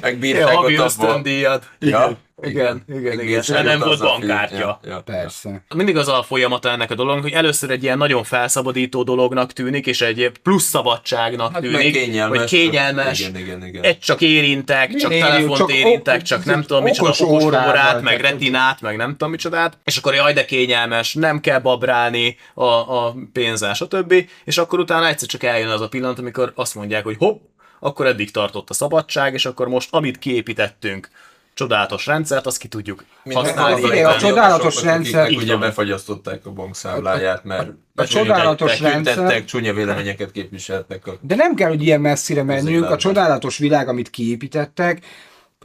Megbírták 0.00 0.58
ott 0.58 0.64
abba. 0.64 0.84
ösztöndíjat. 0.84 1.70
Ja. 1.78 2.18
Igen, 2.42 2.84
igen, 2.88 3.00
igen. 3.00 3.16
Megbírták 3.16 3.62
De 3.62 3.62
nem 3.62 3.78
volt 3.78 3.98
bankkártya. 4.00 4.56
Ja, 4.58 4.80
ja. 4.84 5.00
Persze. 5.04 5.64
Mindig 5.74 5.96
az 5.96 6.08
a 6.08 6.22
folyamata 6.22 6.68
ennek 6.70 6.90
a 6.90 6.94
dolognak, 6.94 7.22
hogy 7.22 7.32
először 7.32 7.70
egy 7.70 7.82
ilyen 7.82 7.98
nagyon 7.98 8.24
felszabadító 8.24 9.02
dolognak 9.02 9.52
tűnik, 9.52 9.86
és 9.86 10.00
egy 10.00 10.32
plusz 10.42 10.64
szabadságnak 10.64 11.52
Hát 11.52 11.62
tűnik, 11.62 11.92
kényelmes. 11.92 12.38
hogy 12.38 12.48
kényelmes, 12.48 13.20
Igen, 13.20 13.36
igen, 13.36 13.66
igen. 13.66 13.82
egy 13.82 13.98
csak 13.98 14.20
érintek, 14.20 14.94
csak 14.94 15.10
Minél 15.10 15.24
telefont 15.26 15.56
csak 15.56 15.72
érintek, 15.72 16.14
ok- 16.16 16.24
csak 16.24 16.44
nem 16.44 16.62
tudom 16.62 16.82
micsoda, 16.82 17.08
okos 17.18 17.44
órát, 17.44 18.02
meg 18.02 18.20
retinát, 18.20 18.80
meg 18.80 18.96
nem 18.96 19.10
tudom 19.10 19.30
micsodát, 19.30 19.78
és 19.84 19.96
akkor 19.96 20.14
jaj, 20.14 20.32
de 20.32 20.44
kényelmes, 20.44 21.14
nem 21.14 21.40
kell 21.40 21.58
babrálni 21.58 22.36
a, 22.54 22.64
a 22.64 23.14
pénzzel, 23.32 23.74
stb. 23.74 24.14
És 24.44 24.58
akkor 24.58 24.78
utána 24.78 25.06
egyszer 25.06 25.28
csak 25.28 25.42
eljön 25.42 25.68
az 25.68 25.80
a 25.80 25.88
pillanat, 25.88 26.18
amikor 26.18 26.52
azt 26.54 26.74
mondják, 26.74 27.04
hogy 27.04 27.16
hopp, 27.18 27.40
akkor 27.80 28.06
eddig 28.06 28.30
tartott 28.30 28.70
a 28.70 28.74
szabadság, 28.74 29.34
és 29.34 29.46
akkor 29.46 29.68
most, 29.68 29.88
amit 29.90 30.18
kiépítettünk, 30.18 31.08
csodálatos 31.54 32.06
rendszert, 32.06 32.46
azt 32.46 32.58
ki 32.58 32.68
tudjuk 32.68 33.04
használni. 33.32 33.80
figyelj, 33.80 34.02
a 34.02 34.16
csodálatos 34.16 34.82
rendszer- 34.82 35.30
ugye 35.30 35.56
befagyasztották 35.56 36.46
a 36.46 36.50
bankszámláját, 36.50 37.44
mert 37.44 37.70
A 37.94 38.06
csodálatos 38.06 38.78
tekintettek, 38.78 39.16
rendszer, 39.16 39.44
csúnya 39.44 39.72
véleményeket 39.72 40.30
képviseltek. 40.30 41.06
A... 41.06 41.12
de 41.20 41.34
nem 41.34 41.54
kell, 41.54 41.68
hogy 41.68 41.82
ilyen 41.82 42.00
messzire 42.00 42.42
menjünk, 42.42 42.90
a 42.90 42.96
csodálatos 42.96 43.58
világ, 43.58 43.88
amit 43.88 44.10
kiépítettek, 44.10 45.04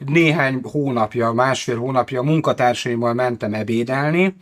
néhány 0.06 0.60
hónapja, 0.62 1.32
másfél 1.32 1.78
hónapja 1.78 2.22
munkatársaimmal 2.22 3.14
mentem 3.14 3.54
ebédelni, 3.54 4.36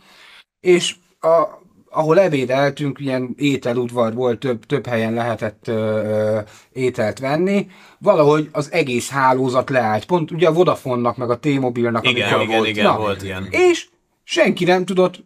és 0.59 0.95
a, 1.19 1.63
ahol 1.95 2.19
ebédeltünk, 2.19 2.99
ilyen 2.99 3.33
ételudvar 3.37 4.13
volt, 4.13 4.39
több, 4.39 4.65
több 4.65 4.85
helyen 4.85 5.13
lehetett 5.13 5.67
ö, 5.67 6.39
ételt 6.71 7.19
venni, 7.19 7.67
valahogy 7.99 8.49
az 8.51 8.71
egész 8.71 9.09
hálózat 9.09 9.69
leállt. 9.69 10.05
Pont 10.05 10.31
ugye 10.31 10.47
a 10.47 10.53
Vodafone-nak, 10.53 11.17
meg 11.17 11.29
a 11.29 11.39
T-Mobilnak, 11.39 12.09
Igen, 12.09 12.33
amikor 12.33 12.45
igen, 12.45 12.57
volt. 12.57 12.69
igen, 12.69 12.85
Na, 12.85 12.97
volt 12.97 13.23
ilyen. 13.23 13.47
És 13.49 13.87
senki 14.23 14.63
nem 14.63 14.85
tudott 14.85 15.23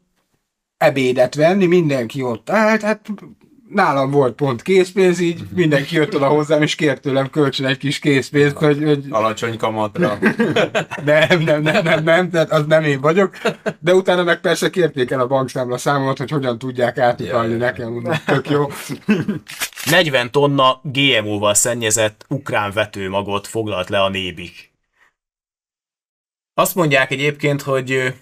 ebédet 0.77 1.35
venni, 1.35 1.65
mindenki 1.65 2.21
ott 2.21 2.49
állt, 2.49 2.81
hát 2.81 3.01
nálam 3.73 4.11
volt 4.11 4.35
pont 4.35 4.61
készpénz, 4.61 5.19
így 5.19 5.41
mindenki 5.55 5.95
jött 5.95 6.15
oda 6.15 6.27
hozzám, 6.27 6.61
és 6.61 6.75
kért 6.75 7.01
tőlem 7.01 7.29
kölcsön 7.29 7.65
egy 7.65 7.77
kis 7.77 7.99
készpénzt, 7.99 8.55
hogy, 8.55 8.83
hogy 8.83 9.05
Alacsony 9.09 9.57
kamatra. 9.57 10.17
nem, 11.05 11.41
nem, 11.41 11.61
nem, 11.61 11.83
nem, 11.83 12.03
nem, 12.03 12.29
tehát 12.29 12.51
az 12.51 12.65
nem 12.65 12.83
én 12.83 13.01
vagyok, 13.01 13.37
de 13.79 13.93
utána 13.93 14.23
meg 14.23 14.41
persze 14.41 14.69
kérték 14.69 15.11
el 15.11 15.19
a 15.19 15.27
bankszámla 15.27 15.77
számomat, 15.77 16.17
hogy 16.17 16.29
hogyan 16.29 16.57
tudják 16.57 16.97
átutalni 16.97 17.51
Ja, 17.51 17.57
nekem, 17.57 17.91
mondom, 17.91 18.13
tök 18.25 18.49
jó. 18.49 18.67
40 19.91 20.31
tonna 20.31 20.81
GMO-val 20.83 21.53
szennyezett 21.53 22.25
ukrán 22.27 22.71
vetőmagot 22.71 23.47
foglalt 23.47 23.89
le 23.89 24.01
a 24.01 24.09
nébik. 24.09 24.71
Azt 26.53 26.75
mondják 26.75 27.11
egyébként, 27.11 27.61
hogy 27.61 28.13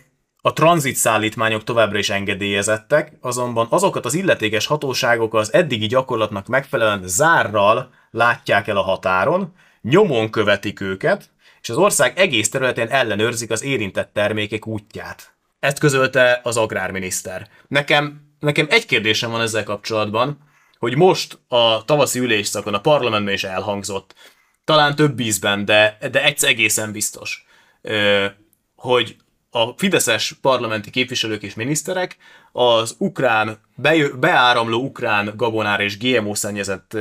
a 0.48 0.54
tranzit 0.54 0.96
szállítmányok 0.96 1.64
továbbra 1.64 1.98
is 1.98 2.10
engedélyezettek, 2.10 3.12
azonban 3.22 3.68
azokat 3.70 4.06
az 4.06 4.14
illetékes 4.14 4.66
hatóságok 4.66 5.34
az 5.34 5.54
eddigi 5.54 5.88
gyakorlatnak 5.88 6.48
megfelelően 6.48 7.02
zárral 7.06 7.90
látják 8.12 8.68
el 8.68 8.78
a 8.78 8.82
határon, 8.82 9.54
nyomon 9.82 10.30
követik 10.30 10.82
őket, 10.82 11.30
és 11.62 11.70
az 11.70 11.78
ország 11.78 12.20
egész 12.20 12.50
területén 12.50 12.88
ellenőrzik 12.88 13.52
az 13.52 13.64
érintett 13.64 14.14
termékek 14.14 14.68
útját. 14.68 15.36
Ezt 15.60 15.80
közölte 15.80 16.40
az 16.44 16.58
agrárminiszter. 16.58 17.48
Nekem, 17.68 18.22
nekem 18.40 18.68
egy 18.70 18.86
kérdésem 18.86 19.32
van 19.32 19.42
ezzel 19.42 19.64
kapcsolatban, 19.64 20.38
hogy 20.80 20.96
most 20.96 21.40
a 21.48 21.86
tavaszi 21.86 22.20
ülésszakon 22.20 22.74
a 22.74 22.82
parlamentben 22.82 23.34
is 23.34 23.44
elhangzott, 23.44 24.16
talán 24.64 24.96
több 24.96 25.20
ízben, 25.20 25.66
de, 25.66 25.98
de 26.12 26.24
egyszer 26.24 26.50
egészen 26.50 26.92
biztos, 26.92 27.46
hogy 28.76 29.16
a 29.52 29.74
fideszes 29.78 30.34
parlamenti 30.42 30.90
képviselők 30.90 31.44
és 31.44 31.56
miniszterek 31.56 32.18
az 32.52 32.96
ukrán, 32.98 33.60
beáramló 34.20 34.84
ukrán 34.84 35.34
gabonára 35.36 35.84
és 35.84 35.98
GMO 35.98 36.36
szennyezett 36.36 36.98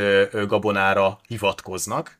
gabonára 0.46 1.18
hivatkoznak, 1.28 2.18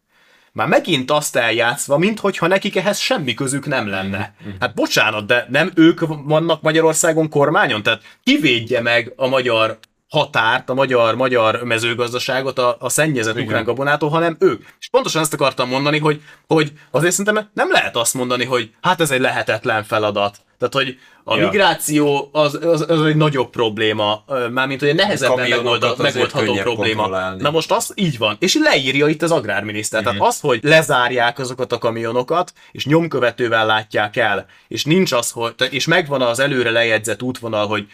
már 0.53 0.69
megint 0.69 1.11
azt 1.11 1.37
eljátszva, 1.37 1.99
minthogyha 1.99 2.47
nekik 2.47 2.77
ehhez 2.77 2.99
semmi 2.99 3.35
közük 3.35 3.67
nem 3.67 3.89
lenne. 3.89 4.35
Hát 4.61 4.75
bocsánat, 4.75 5.27
de 5.27 5.47
nem 5.51 5.71
ők 5.75 6.01
vannak 6.25 6.63
Magyarországon 6.63 7.29
kormányon? 7.29 7.83
Tehát 7.83 8.03
kivédje 8.25 8.81
meg 8.81 9.13
a 9.17 9.27
magyar 9.27 9.79
határt, 10.09 10.71
a 10.71 10.75
magyar, 10.75 11.15
magyar 11.15 11.63
mezőgazdaságot 11.63 12.59
a, 12.59 12.77
a 12.81 12.89
szennyezett 12.89 13.39
ukrán 13.41 13.65
gabonától, 13.65 14.09
hanem 14.09 14.37
ők. 14.41 14.63
És 14.81 14.89
pontosan 14.89 15.23
ezt 15.23 15.35
akartam 15.35 15.69
mondani, 15.69 15.99
hogy, 15.99 16.23
hogy 16.47 16.73
azért 16.91 17.13
szerintem 17.15 17.49
nem 17.55 17.71
lehet 17.71 17.97
azt 17.97 18.15
mondani, 18.15 18.45
hogy 18.45 18.71
hát 18.81 19.01
ez 19.01 19.11
egy 19.11 19.21
lehetetlen 19.21 19.85
feladat. 19.85 20.37
Tehát, 20.59 20.75
hogy 20.75 20.99
a 21.25 21.37
Ja. 21.37 21.45
migráció 21.45 22.29
az, 22.33 22.55
az, 22.55 22.91
az 22.91 23.05
egy 23.05 23.17
nagyobb 23.17 23.51
probléma, 23.51 24.25
mármint, 24.51 24.81
hogy 24.81 24.89
egy 24.89 24.95
nehezebben 24.95 25.49
megoldott, 25.49 25.99
azért 25.99 26.15
megoldható 26.15 26.55
probléma. 26.55 27.31
Na 27.39 27.51
most 27.51 27.73
az 27.73 27.93
így 27.95 28.19
van. 28.19 28.37
És 28.41 28.55
leírja 28.55 29.09
itt 29.09 29.23
az 29.23 29.31
agrárminiszter. 29.31 30.03
Tehát 30.03 30.21
az, 30.21 30.41
hogy 30.41 30.59
lezárják 30.63 31.39
azokat 31.39 31.73
a 31.73 31.79
kamionokat, 31.79 32.53
és 32.73 32.87
nyomkövetővel 32.87 33.67
látják 33.67 34.17
el, 34.17 34.47
és 34.69 34.85
nincs 34.85 35.13
az, 35.13 35.31
hogy, 35.31 35.55
és 35.71 35.87
megvan 35.87 36.23
az 36.23 36.39
előre 36.39 36.71
lejegyzett 36.71 37.23
útvonal, 37.23 37.67
hogy 37.67 37.87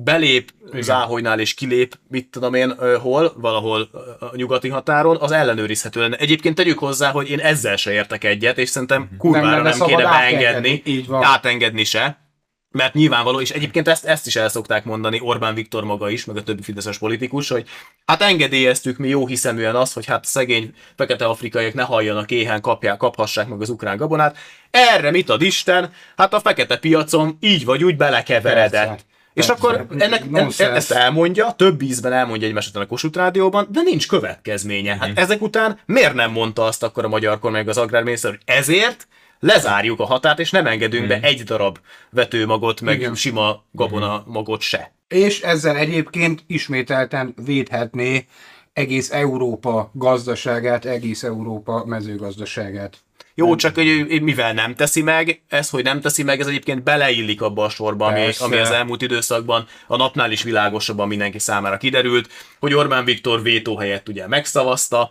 belép 0.00 0.52
Záhonynál 0.80 1.40
és 1.40 1.54
kilép, 1.54 1.98
mit 2.08 2.30
tudom 2.30 2.54
én, 2.54 2.74
hol, 3.00 3.32
valahol 3.36 3.88
a 4.20 4.36
nyugati 4.36 4.68
határon, 4.68 5.16
az 5.16 5.30
ellenőrizhető 5.30 6.00
lenne. 6.00 6.16
Egyébként 6.16 6.54
tegyük 6.54 6.78
hozzá, 6.78 7.10
hogy 7.10 7.30
én 7.30 7.40
ezzel 7.40 7.76
se 7.76 7.92
értek 7.92 8.24
egyet, 8.24 8.58
és 8.58 8.68
szerintem 8.68 9.08
kurvára 9.18 9.46
Nem 9.46 9.62
nem, 9.62 9.78
nem 9.78 9.88
kéne 9.88 10.02
beengedni, 10.02 10.82
átengedni 11.10 11.84
se. 11.84 12.26
Mert 12.70 12.94
nyilvánvaló, 12.94 13.40
és 13.40 13.50
egyébként 13.50 13.88
ezt, 13.88 14.04
ezt 14.04 14.26
is 14.26 14.36
el 14.36 14.48
szokták 14.48 14.84
mondani 14.84 15.20
Orbán 15.22 15.54
Viktor 15.54 15.84
maga 15.84 16.10
is, 16.10 16.24
meg 16.24 16.36
a 16.36 16.42
többi 16.42 16.62
fideszes 16.62 16.98
politikus, 16.98 17.48
hogy 17.48 17.68
hát 18.06 18.22
engedélyeztük 18.22 18.98
mi 18.98 19.08
jó 19.08 19.26
hiszeműen 19.26 19.76
azt, 19.76 19.94
hogy 19.94 20.06
hát 20.06 20.24
szegény 20.24 20.74
fekete 20.96 21.24
afrikaiak 21.24 21.74
ne 21.74 21.82
halljanak 21.82 22.30
éhen, 22.30 22.60
kapják, 22.60 22.96
kaphassák 22.96 23.48
meg 23.48 23.60
az 23.60 23.68
ukrán 23.68 23.96
gabonát. 23.96 24.36
Erre 24.70 25.10
mit 25.10 25.30
ad 25.30 25.42
Isten? 25.42 25.92
Hát 26.16 26.34
a 26.34 26.40
fekete 26.40 26.76
piacon 26.76 27.36
így 27.40 27.64
vagy 27.64 27.84
úgy 27.84 27.96
belekeveredett. 27.96 28.86
Persze. 28.86 29.06
És 29.38 29.48
akkor 29.48 29.86
ennek, 29.98 30.20
en, 30.20 30.28
Nonsense. 30.30 30.72
ezt 30.72 30.90
elmondja, 30.90 31.52
több 31.52 31.82
ízben 31.82 32.12
elmondja 32.12 32.48
egy 32.48 32.56
esetben 32.56 32.82
a 32.82 32.86
Kossuth 32.86 33.16
Rádióban, 33.18 33.68
de 33.70 33.80
nincs 33.82 34.08
következménye. 34.08 34.96
Hát 35.00 35.08
Mhm. 35.08 35.18
ezek 35.18 35.42
után 35.42 35.78
miért 35.86 36.14
nem 36.14 36.30
mondta 36.30 36.64
azt 36.64 36.82
akkor 36.82 37.04
a 37.04 37.08
magyar 37.08 37.38
kormány, 37.38 37.68
az 37.68 37.78
agrárminiszter, 37.78 38.30
hogy 38.30 38.40
ezért 38.44 39.08
lezárjuk 39.40 40.00
a 40.00 40.04
határt, 40.04 40.38
és 40.38 40.50
nem 40.50 40.66
engedünk 40.66 41.06
be 41.06 41.20
egy 41.22 41.42
darab 41.42 41.78
vetőmagot, 42.10 42.80
meg 42.80 42.90
Mhm. 42.92 42.98
Igen. 43.00 43.10
Mhm. 43.10 43.18
sima 43.20 43.64
gabona 43.72 44.22
magot 44.26 44.60
se. 44.60 44.92
És 45.08 45.40
ezzel 45.40 45.76
egyébként 45.76 46.44
ismételten 46.46 47.34
védhetné 47.44 48.26
egész 48.72 49.10
Európa 49.12 49.90
gazdaságát, 49.94 50.84
egész 50.84 51.22
Európa 51.22 51.84
mezőgazdaságát. 51.86 52.96
Jó, 53.38 53.56
csak 53.56 53.74
hogy 53.74 54.22
mivel 54.22 54.52
nem 54.52 54.74
teszi 54.74 55.02
meg, 55.02 55.42
ez, 55.48 55.70
hogy 55.70 55.82
nem 55.84 56.00
teszi 56.00 56.22
meg, 56.22 56.40
ez 56.40 56.46
egyébként 56.46 56.82
beleillik 56.82 57.42
abba 57.42 57.64
a 57.64 57.68
sorba, 57.68 58.06
ami, 58.06 58.20
Persze. 58.20 58.44
ami 58.44 58.56
az 58.56 58.70
elmúlt 58.70 59.02
időszakban 59.02 59.66
a 59.86 59.96
napnál 59.96 60.30
is 60.32 60.42
világosabban 60.42 61.08
mindenki 61.08 61.38
számára 61.38 61.76
kiderült, 61.76 62.30
hogy 62.60 62.74
Orbán 62.74 63.04
Viktor 63.04 63.42
vétó 63.42 63.76
helyett 63.76 64.08
ugye 64.08 64.26
megszavazta 64.28 65.10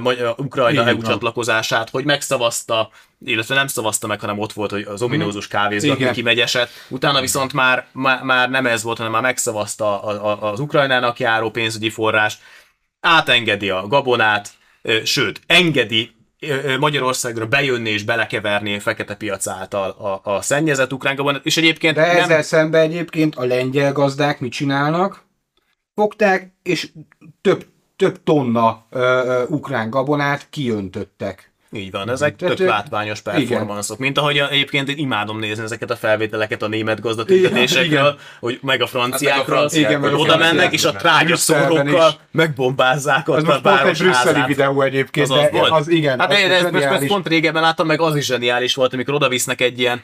Magy- 0.00 0.22
Ukrajna 0.36 0.86
EU 0.86 1.02
csatlakozását, 1.02 1.90
hogy 1.90 2.04
megszavazta, 2.04 2.90
illetve 3.24 3.54
nem 3.54 3.66
szavazta 3.66 4.06
meg, 4.06 4.20
hanem 4.20 4.38
ott 4.38 4.52
volt, 4.52 4.70
hogy 4.70 4.82
az 4.88 5.02
ominózus 5.02 5.48
kávézgatni 5.48 6.02
Igen. 6.02 6.14
kimegyeset. 6.14 6.70
Utána 6.88 7.20
viszont 7.20 7.52
már, 7.52 7.86
már, 7.92 8.22
már 8.22 8.50
nem 8.50 8.66
ez 8.66 8.82
volt, 8.82 8.96
hanem 8.96 9.12
már 9.12 9.22
megszavazta 9.22 10.02
a- 10.02 10.30
a- 10.30 10.50
az 10.52 10.60
Ukrajnának 10.60 11.18
járó 11.18 11.50
pénzügyi 11.50 11.90
forrást, 11.90 12.38
átengedi 13.00 13.70
a 13.70 13.86
gabonát, 13.86 14.48
sőt, 15.04 15.40
engedi 15.46 16.20
Magyarországra 16.78 17.46
bejönni 17.46 17.90
és 17.90 18.04
belekeverni 18.04 18.74
a 18.74 18.80
fekete 18.80 19.14
piac 19.14 19.46
által 19.46 19.90
a, 19.90 20.30
a 20.30 20.42
szennyezett 20.42 20.92
ukrán 20.92 21.14
gabonát, 21.14 21.44
és 21.46 21.56
egyébként 21.56 21.94
De 21.94 22.06
nem, 22.06 22.16
ezzel 22.16 22.42
szemben 22.42 22.82
egyébként 22.82 23.34
a 23.34 23.44
lengyel 23.44 23.92
gazdák 23.92 24.40
mit 24.40 24.52
csinálnak? 24.52 25.24
Fogták, 25.94 26.52
és 26.62 26.88
több, 27.40 27.66
több 27.96 28.22
tonna 28.22 28.86
ö, 28.90 28.98
ö, 28.98 29.44
ukrán 29.46 29.90
gabonát 29.90 30.46
kiöntöttek. 30.50 31.51
Így 31.74 31.90
van, 31.90 32.10
ezek 32.10 32.36
Tehát, 32.36 32.56
tök 32.56 32.66
ö, 32.66 32.70
látványos 32.70 33.20
performanszok. 33.20 33.98
Mint 33.98 34.18
ahogy 34.18 34.38
egyébként 34.38 34.88
én 34.88 34.96
imádom 34.98 35.38
nézni 35.38 35.64
ezeket 35.64 35.90
a 35.90 35.96
felvételeket 35.96 36.62
a 36.62 36.68
német 36.68 37.00
gazdatüntetésekről, 37.00 38.18
hogy 38.40 38.58
meg 38.62 38.82
a 38.82 38.86
franciákról, 38.86 39.44
franciák, 39.56 39.88
Igen, 39.88 40.00
meg 40.00 40.10
hogy 40.10 40.18
a 40.18 40.22
oda 40.22 40.36
mennek, 40.36 40.72
és 40.72 40.84
a 40.84 40.90
Brüsszelben 40.90 41.26
trágyaszórókkal 41.26 42.08
is. 42.08 42.16
megbombázzák 42.30 43.28
ott 43.28 43.36
a 43.36 43.40
most 43.44 43.46
pont 43.60 43.66
egy 43.66 43.72
város 43.72 43.98
brüsszeli 43.98 44.42
videó 44.46 44.82
egyébként, 44.82 45.30
Az 45.30 45.36
az 45.36 45.42
de 45.42 45.58
volt? 45.58 45.70
az 45.70 45.88
igen. 45.88 46.18
Hát 46.20 46.32
az 46.32 46.38
én 46.38 46.50
ezt 46.50 46.70
most, 46.70 46.84
ezt 46.84 47.06
pont 47.06 47.28
régebben 47.28 47.62
láttam, 47.62 47.86
meg 47.86 48.00
az 48.00 48.16
is 48.16 48.24
zseniális 48.24 48.74
volt, 48.74 48.92
amikor 48.92 49.14
oda 49.14 49.28
visznek 49.28 49.60
egy 49.60 49.78
ilyen 49.78 50.02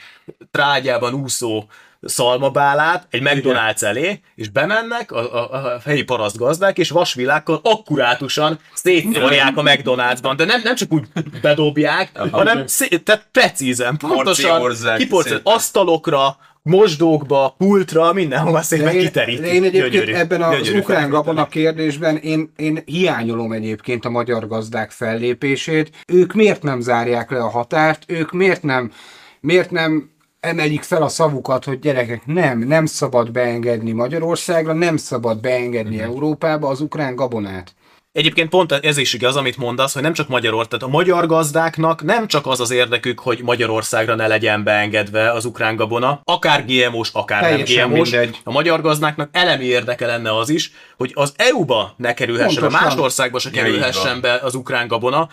trágyában 0.50 1.14
úszó 1.14 1.64
szalmabálát 2.00 3.06
egy 3.10 3.22
McDonald's 3.24 3.82
elé, 3.82 4.20
és 4.34 4.48
bemennek 4.48 5.12
a, 5.12 5.34
a, 5.34 5.52
a 5.52 5.78
helyi 5.84 6.02
parasztgazdák, 6.02 6.78
és 6.78 6.90
vasvilákkal 6.90 7.60
akkurátusan 7.62 8.58
szétszórják 8.74 9.56
a 9.56 9.62
McDonald'sban, 9.62 10.34
de 10.36 10.44
nem, 10.44 10.60
nem 10.64 10.74
csak 10.74 10.92
úgy 10.92 11.04
bedobják, 11.42 12.18
hanem 12.30 12.66
szé- 12.66 13.02
tehát 13.04 13.28
precízen, 13.32 13.96
pontosan 13.96 14.74
szépen. 14.74 15.40
asztalokra, 15.42 16.36
mosdókba, 16.62 17.54
pultra, 17.58 18.12
mindenhova 18.12 18.62
szépen 18.62 18.84
De 18.84 18.92
én, 18.92 19.00
kiterítik. 19.00 19.40
de 19.40 19.52
én 19.52 19.64
egyébként 19.64 19.92
Gyönyörű, 19.92 20.12
ebben 20.12 20.42
az 20.42 20.56
gyönyörű 20.56 20.78
ukrán 20.78 21.10
gabona 21.10 21.46
kérdésben 21.46 22.16
én, 22.16 22.52
én 22.56 22.82
hiányolom 22.84 23.52
egyébként 23.52 24.04
a 24.04 24.10
magyar 24.10 24.46
gazdák 24.48 24.90
fellépését. 24.90 25.90
Ők 26.06 26.32
miért 26.32 26.62
nem 26.62 26.80
zárják 26.80 27.30
le 27.30 27.38
a 27.38 27.48
határt? 27.48 28.04
Ők 28.06 28.32
miért 28.32 28.62
nem, 28.62 28.92
miért 29.40 29.70
nem 29.70 30.10
emelik 30.40 30.82
fel 30.82 31.02
a 31.02 31.08
szavukat, 31.08 31.64
hogy 31.64 31.78
gyerekek, 31.78 32.26
nem, 32.26 32.58
nem 32.58 32.86
szabad 32.86 33.30
beengedni 33.32 33.92
Magyarországra, 33.92 34.72
nem 34.72 34.96
szabad 34.96 35.40
beengedni 35.40 35.96
Mhm. 35.96 36.04
Európába 36.04 36.68
az 36.68 36.80
ukrán 36.80 37.14
gabonát. 37.14 37.74
Egyébként 38.12 38.48
pont 38.48 38.72
ez 38.72 38.96
is 38.96 39.12
igaz, 39.12 39.36
amit 39.36 39.56
mondasz, 39.56 39.92
hogy 39.94 40.02
nem 40.02 40.12
csak 40.12 40.28
Magyarország, 40.28 40.68
tehát 40.68 40.84
a 40.94 40.96
magyar 40.98 41.26
gazdáknak 41.26 42.02
nem 42.02 42.26
csak 42.26 42.46
az 42.46 42.60
az 42.60 42.70
érdekük, 42.70 43.18
hogy 43.20 43.40
Magyarországra 43.42 44.14
ne 44.14 44.26
legyen 44.26 44.64
beengedve 44.64 45.32
az 45.32 45.44
ukrán 45.44 45.76
gabona, 45.76 46.20
akár 46.24 46.64
GMO-s, 46.66 47.10
akár 47.12 47.42
Teljesen 47.42 47.76
nem 47.76 47.92
GMO-s. 47.94 48.10
mindegy. 48.10 48.40
A 48.44 48.50
magyar 48.50 48.80
gazdáknak 48.80 49.28
elemi 49.32 49.64
érdeke 49.64 50.06
lenne 50.06 50.36
az 50.36 50.48
is, 50.48 50.72
hogy 50.96 51.12
az 51.14 51.32
EU-ba 51.36 51.94
ne 51.96 52.14
kerülhessen, 52.14 52.62
a 52.62 52.66
Pontosan. 52.66 52.86
más 52.88 52.96
országba 52.98 53.38
se 53.38 53.50
kerülhessen 53.50 54.20
be 54.20 54.32
az 54.42 54.54
ukrán 54.54 54.88
gabona, 54.88 55.28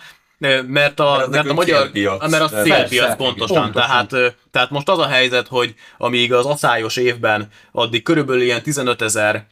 mert 0.66 1.00
a, 1.00 1.16
az 1.16 1.28
mert 1.28 1.48
a 1.48 1.54
magyar, 1.54 1.82
célpiac. 1.82 2.30
mert 2.30 2.42
a 2.42 2.48
Persze. 2.48 2.62
célpiac 2.62 3.16
pontosan. 3.16 3.62
Pontosan. 3.62 4.08
Tehát, 4.08 4.34
tehát 4.50 4.70
most 4.70 4.88
az 4.88 4.98
a 4.98 5.06
helyzet, 5.06 5.48
hogy 5.48 5.74
amíg 5.98 6.32
az 6.32 6.46
aszályos 6.46 6.96
évben 6.96 7.48
addig 7.72 8.02
körülbelül 8.02 8.42
ilyen 8.42 8.62
15 8.62 9.02
ezer 9.02 9.46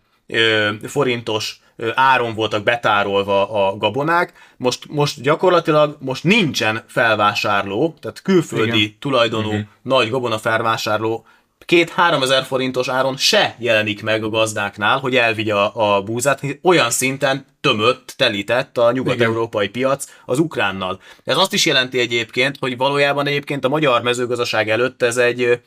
forintos 0.87 1.59
áron 1.95 2.35
voltak 2.35 2.63
betárolva 2.63 3.69
a 3.69 3.77
gabonák, 3.77 4.33
most, 4.57 4.87
most 4.89 5.21
gyakorlatilag 5.21 5.97
most 6.01 6.25
nincsen 6.25 6.85
felvásárló, 6.87 7.97
tehát 8.01 8.23
külföldi 8.23 8.83
Igen. 8.83 8.97
tulajdonú 8.99 9.49
uh-huh. 9.49 9.65
nagy 9.83 10.11
gabona 10.11 10.39
felvásárló 10.39 11.27
két-három 11.65 12.23
ezer 12.23 12.45
forintos 12.45 12.89
áron 12.89 13.17
se 13.17 13.57
jelenik 13.59 14.03
meg 14.03 14.25
a 14.25 14.29
gazdáknál, 14.29 14.99
hogy 14.99 15.17
elvigye 15.17 15.55
a, 15.55 16.03
búzát, 16.03 16.41
olyan 16.63 16.91
szinten 16.91 17.47
tömött, 17.61 18.15
telített 18.17 18.79
a 18.79 18.93
nyugat-európai 18.93 19.69
piac 19.69 20.07
az 20.25 20.39
ukránnal. 20.39 21.01
Ez 21.25 21.37
azt 21.37 21.53
is 21.53 21.67
jelenti 21.67 21.99
egyébként, 21.99 22.57
hogy 22.61 22.77
valójában 22.77 23.27
egyébként 23.27 23.65
a 23.65 23.69
magyar 23.69 24.03
mezőgazdaság 24.03 24.71
előtt 24.71 25.03
ez 25.03 25.17
egy, 25.17 25.61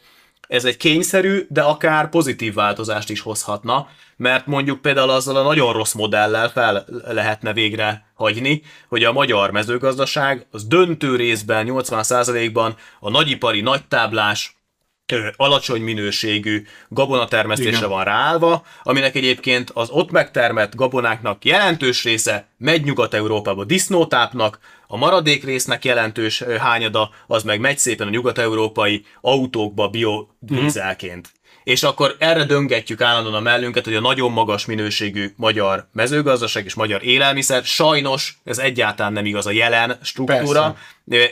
ez 0.47 0.65
egy 0.65 0.77
kényszerű, 0.77 1.45
de 1.49 1.61
akár 1.61 2.09
pozitív 2.09 2.53
változást 2.53 3.09
is 3.09 3.19
hozhatna, 3.19 3.87
mert 4.17 4.45
mondjuk 4.45 4.81
például 4.81 5.09
azzal 5.09 5.35
a 5.35 5.43
nagyon 5.43 5.73
rossz 5.73 5.93
modellel 5.93 6.49
fel 6.49 6.85
lehetne 7.07 7.53
végre 7.53 8.05
hagyni, 8.13 8.61
hogy 8.87 9.03
a 9.03 9.11
magyar 9.11 9.51
mezőgazdaság 9.51 10.45
az 10.51 10.65
döntő 10.65 11.15
részben, 11.15 11.67
80%-ban 11.69 12.75
a 12.99 13.09
nagyipari, 13.09 13.61
nagytáblás, 13.61 14.56
alacsony 15.35 15.81
minőségű 15.81 16.65
gabonatermesztésre 16.89 17.77
Igen. 17.77 17.89
van 17.89 18.03
ráállva, 18.03 18.63
aminek 18.83 19.15
egyébként 19.15 19.69
az 19.73 19.89
ott 19.89 20.11
megtermett 20.11 20.75
gabonáknak 20.75 21.45
jelentős 21.45 22.03
része 22.03 22.47
megy 22.57 22.83
Nyugat-Európába 22.83 23.63
disznótápnak, 23.63 24.59
a 24.87 24.97
maradék 24.97 25.43
résznek 25.43 25.85
jelentős 25.85 26.43
hányada 26.59 27.09
az 27.27 27.43
meg 27.43 27.59
megy 27.59 27.77
szépen 27.77 28.07
a 28.07 28.09
nyugat-európai 28.09 29.05
autókba 29.21 29.89
biodízelként. 29.89 31.31
És 31.67 31.83
akkor 31.83 32.15
erre 32.19 32.43
döngetjük 32.43 33.01
állandóan 33.01 33.35
a 33.35 33.39
mellünket, 33.39 33.85
hogy 33.85 33.95
a 33.95 33.99
nagyon 33.99 34.31
magas 34.31 34.65
minőségű 34.65 35.33
magyar 35.35 35.87
mezőgazdaság 35.93 36.65
és 36.65 36.73
magyar 36.73 37.03
élelmiszer, 37.03 37.63
sajnos 37.63 38.39
ez 38.43 38.57
egyáltalán 38.57 39.13
nem 39.13 39.25
igaz 39.25 39.45
a 39.45 39.51
jelen 39.51 39.97
struktúra, 40.01 40.77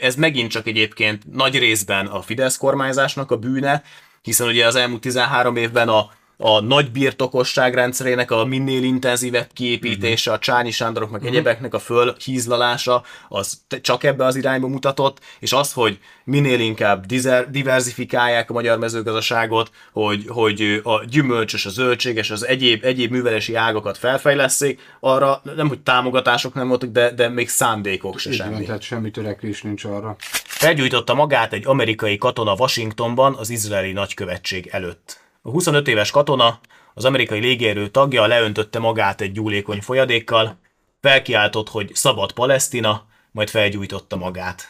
ez 0.00 0.14
megint 0.14 0.50
csak 0.50 0.66
egyébként 0.66 1.32
nagy 1.32 1.58
részben 1.58 2.06
a 2.06 2.22
Fidesz 2.22 2.56
kormányzásnak 2.56 3.30
a 3.30 3.36
bűne, 3.36 3.82
hiszen 4.22 4.46
ugye 4.46 4.66
az 4.66 4.74
elmúlt 4.74 5.00
13 5.00 5.56
évben 5.56 5.88
a, 5.88 6.10
a 6.38 6.60
nagy 6.60 6.90
birtokosság 6.90 7.74
rendszerének 7.74 8.30
a 8.30 8.44
minél 8.44 8.82
intenzívebb 8.82 9.48
kiépítése, 9.52 10.32
a 10.32 10.38
Csányi 10.38 10.70
Sándorok 10.70 11.10
meg 11.10 11.26
egyebeknek 11.26 11.74
a 11.74 11.78
fölhízlalása, 11.78 13.02
az 13.28 13.60
csak 13.80 14.04
ebbe 14.04 14.24
az 14.24 14.36
irányba 14.36 14.68
mutatott, 14.68 15.20
és 15.40 15.52
az, 15.52 15.72
hogy 15.72 15.98
minél 16.24 16.60
inkább 16.60 17.06
dizer, 17.06 17.50
diversifikálják 17.50 18.50
a 18.50 18.52
magyar 18.52 18.78
mezőgazdaságot, 18.78 19.70
hogy, 19.92 20.24
hogy 20.28 20.80
a 20.82 21.04
gyümölcsös, 21.04 21.66
a 21.66 21.70
zöldséges, 21.70 22.30
az 22.30 22.46
egyéb, 22.46 22.84
egyéb 22.84 23.10
művelési 23.10 23.54
ágakat 23.54 23.98
felfejleszték, 23.98 24.80
arra 25.00 25.42
nem, 25.56 25.68
hogy 25.68 25.80
támogatások 25.80 26.54
nem 26.54 26.68
voltak, 26.68 26.90
de, 26.90 27.10
de 27.10 27.28
még 27.28 27.48
szándékok 27.48 28.18
se 28.18 28.32
semmi. 28.32 28.64
tehát 28.64 28.82
semmi 28.82 29.10
törekvés 29.10 29.62
nincs 29.62 29.84
arra. 29.84 30.16
Felgyújtotta 30.44 31.14
magát 31.14 31.52
egy 31.52 31.66
amerikai 31.66 32.18
katona 32.18 32.54
Washingtonban 32.54 33.34
az 33.34 33.50
izraeli 33.50 33.92
nagykövetség 33.92 34.68
előtt. 34.72 35.24
A 35.46 35.50
25 35.50 35.88
éves 35.88 36.10
katona, 36.10 36.60
az 36.94 37.04
amerikai 37.04 37.40
légierő 37.40 37.88
tagja 37.88 38.26
leöntötte 38.26 38.78
magát 38.78 39.20
egy 39.20 39.32
gyúlékony 39.32 39.80
folyadékkal, 39.80 40.58
felkiáltott, 41.00 41.68
hogy 41.68 41.90
szabad 41.94 42.32
Palesztina, 42.32 43.06
majd 43.30 43.48
felgyújtotta 43.48 44.16
magát. 44.16 44.62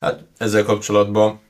Hát 0.00 0.24
ezzel 0.36 0.64
kapcsolatban 0.64 1.40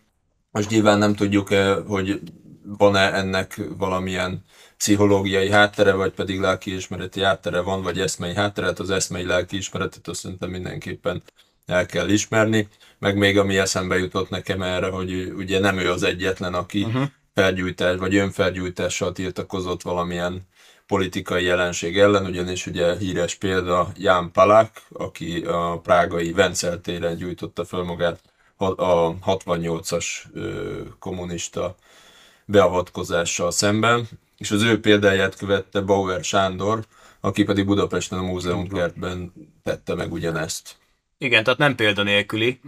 most 0.50 0.70
nyilván 0.70 0.98
nem 0.98 1.14
tudjuk, 1.14 1.50
eh, 1.50 1.76
hogy 1.86 2.20
van-e 2.62 3.14
ennek 3.14 3.60
valamilyen 3.78 4.44
pszichológiai 4.76 5.50
háttere, 5.50 5.92
vagy 5.92 6.12
pedig 6.12 6.40
lelkiismereti 6.40 7.22
háttere 7.22 7.60
van, 7.60 7.82
vagy 7.82 8.00
eszmei 8.00 8.34
háttere. 8.34 8.66
Hát 8.66 8.78
az 8.78 8.90
eszmei 8.90 9.24
lelkiismeretet 9.24 10.08
azt 10.08 10.20
szerintem 10.20 10.50
mindenképpen 10.50 11.22
el 11.66 11.86
kell 11.86 12.08
ismerni. 12.08 12.68
Meg 12.98 13.16
még 13.16 13.38
ami 13.38 13.58
eszembe 13.58 13.98
jutott 13.98 14.30
nekem 14.30 14.62
erre, 14.62 14.88
hogy 14.88 15.32
ugye 15.36 15.58
nem 15.58 15.78
ő 15.78 15.90
az 15.90 16.02
egyetlen, 16.02 16.54
aki 16.54 16.82
uh-huh. 16.82 17.08
Felgyújtás, 17.34 17.98
vagy 17.98 18.16
önfelgyújtással 18.16 19.12
tiltakozott 19.12 19.82
valamilyen 19.82 20.42
politikai 20.86 21.44
jelenség 21.44 21.98
ellen, 21.98 22.26
ugyanis 22.26 22.66
ugye 22.66 22.96
híres 22.98 23.34
példa 23.34 23.92
Ján 23.96 24.30
Palák, 24.32 24.82
aki 24.92 25.44
a 25.44 25.80
prágai 25.82 26.32
Vencel 26.32 26.80
téren 26.80 27.16
gyújtotta 27.16 27.64
fel 27.64 27.82
magát 27.82 28.20
a 28.56 29.18
68-as 29.18 30.06
ö, 30.34 30.80
kommunista 30.98 31.74
beavatkozással 32.44 33.50
szemben, 33.50 34.08
és 34.36 34.50
az 34.50 34.62
ő 34.62 34.80
példáját 34.80 35.36
követte 35.36 35.80
Bauer 35.80 36.24
Sándor, 36.24 36.84
aki 37.20 37.44
pedig 37.44 37.66
Budapesten 37.66 38.18
a 38.18 38.22
múzeumkertben 38.22 39.32
tette 39.62 39.94
meg 39.94 40.12
ugyanezt. 40.12 40.76
Igen, 41.18 41.44
tehát 41.44 41.58
nem 41.58 41.74
példanélküli 41.74 42.60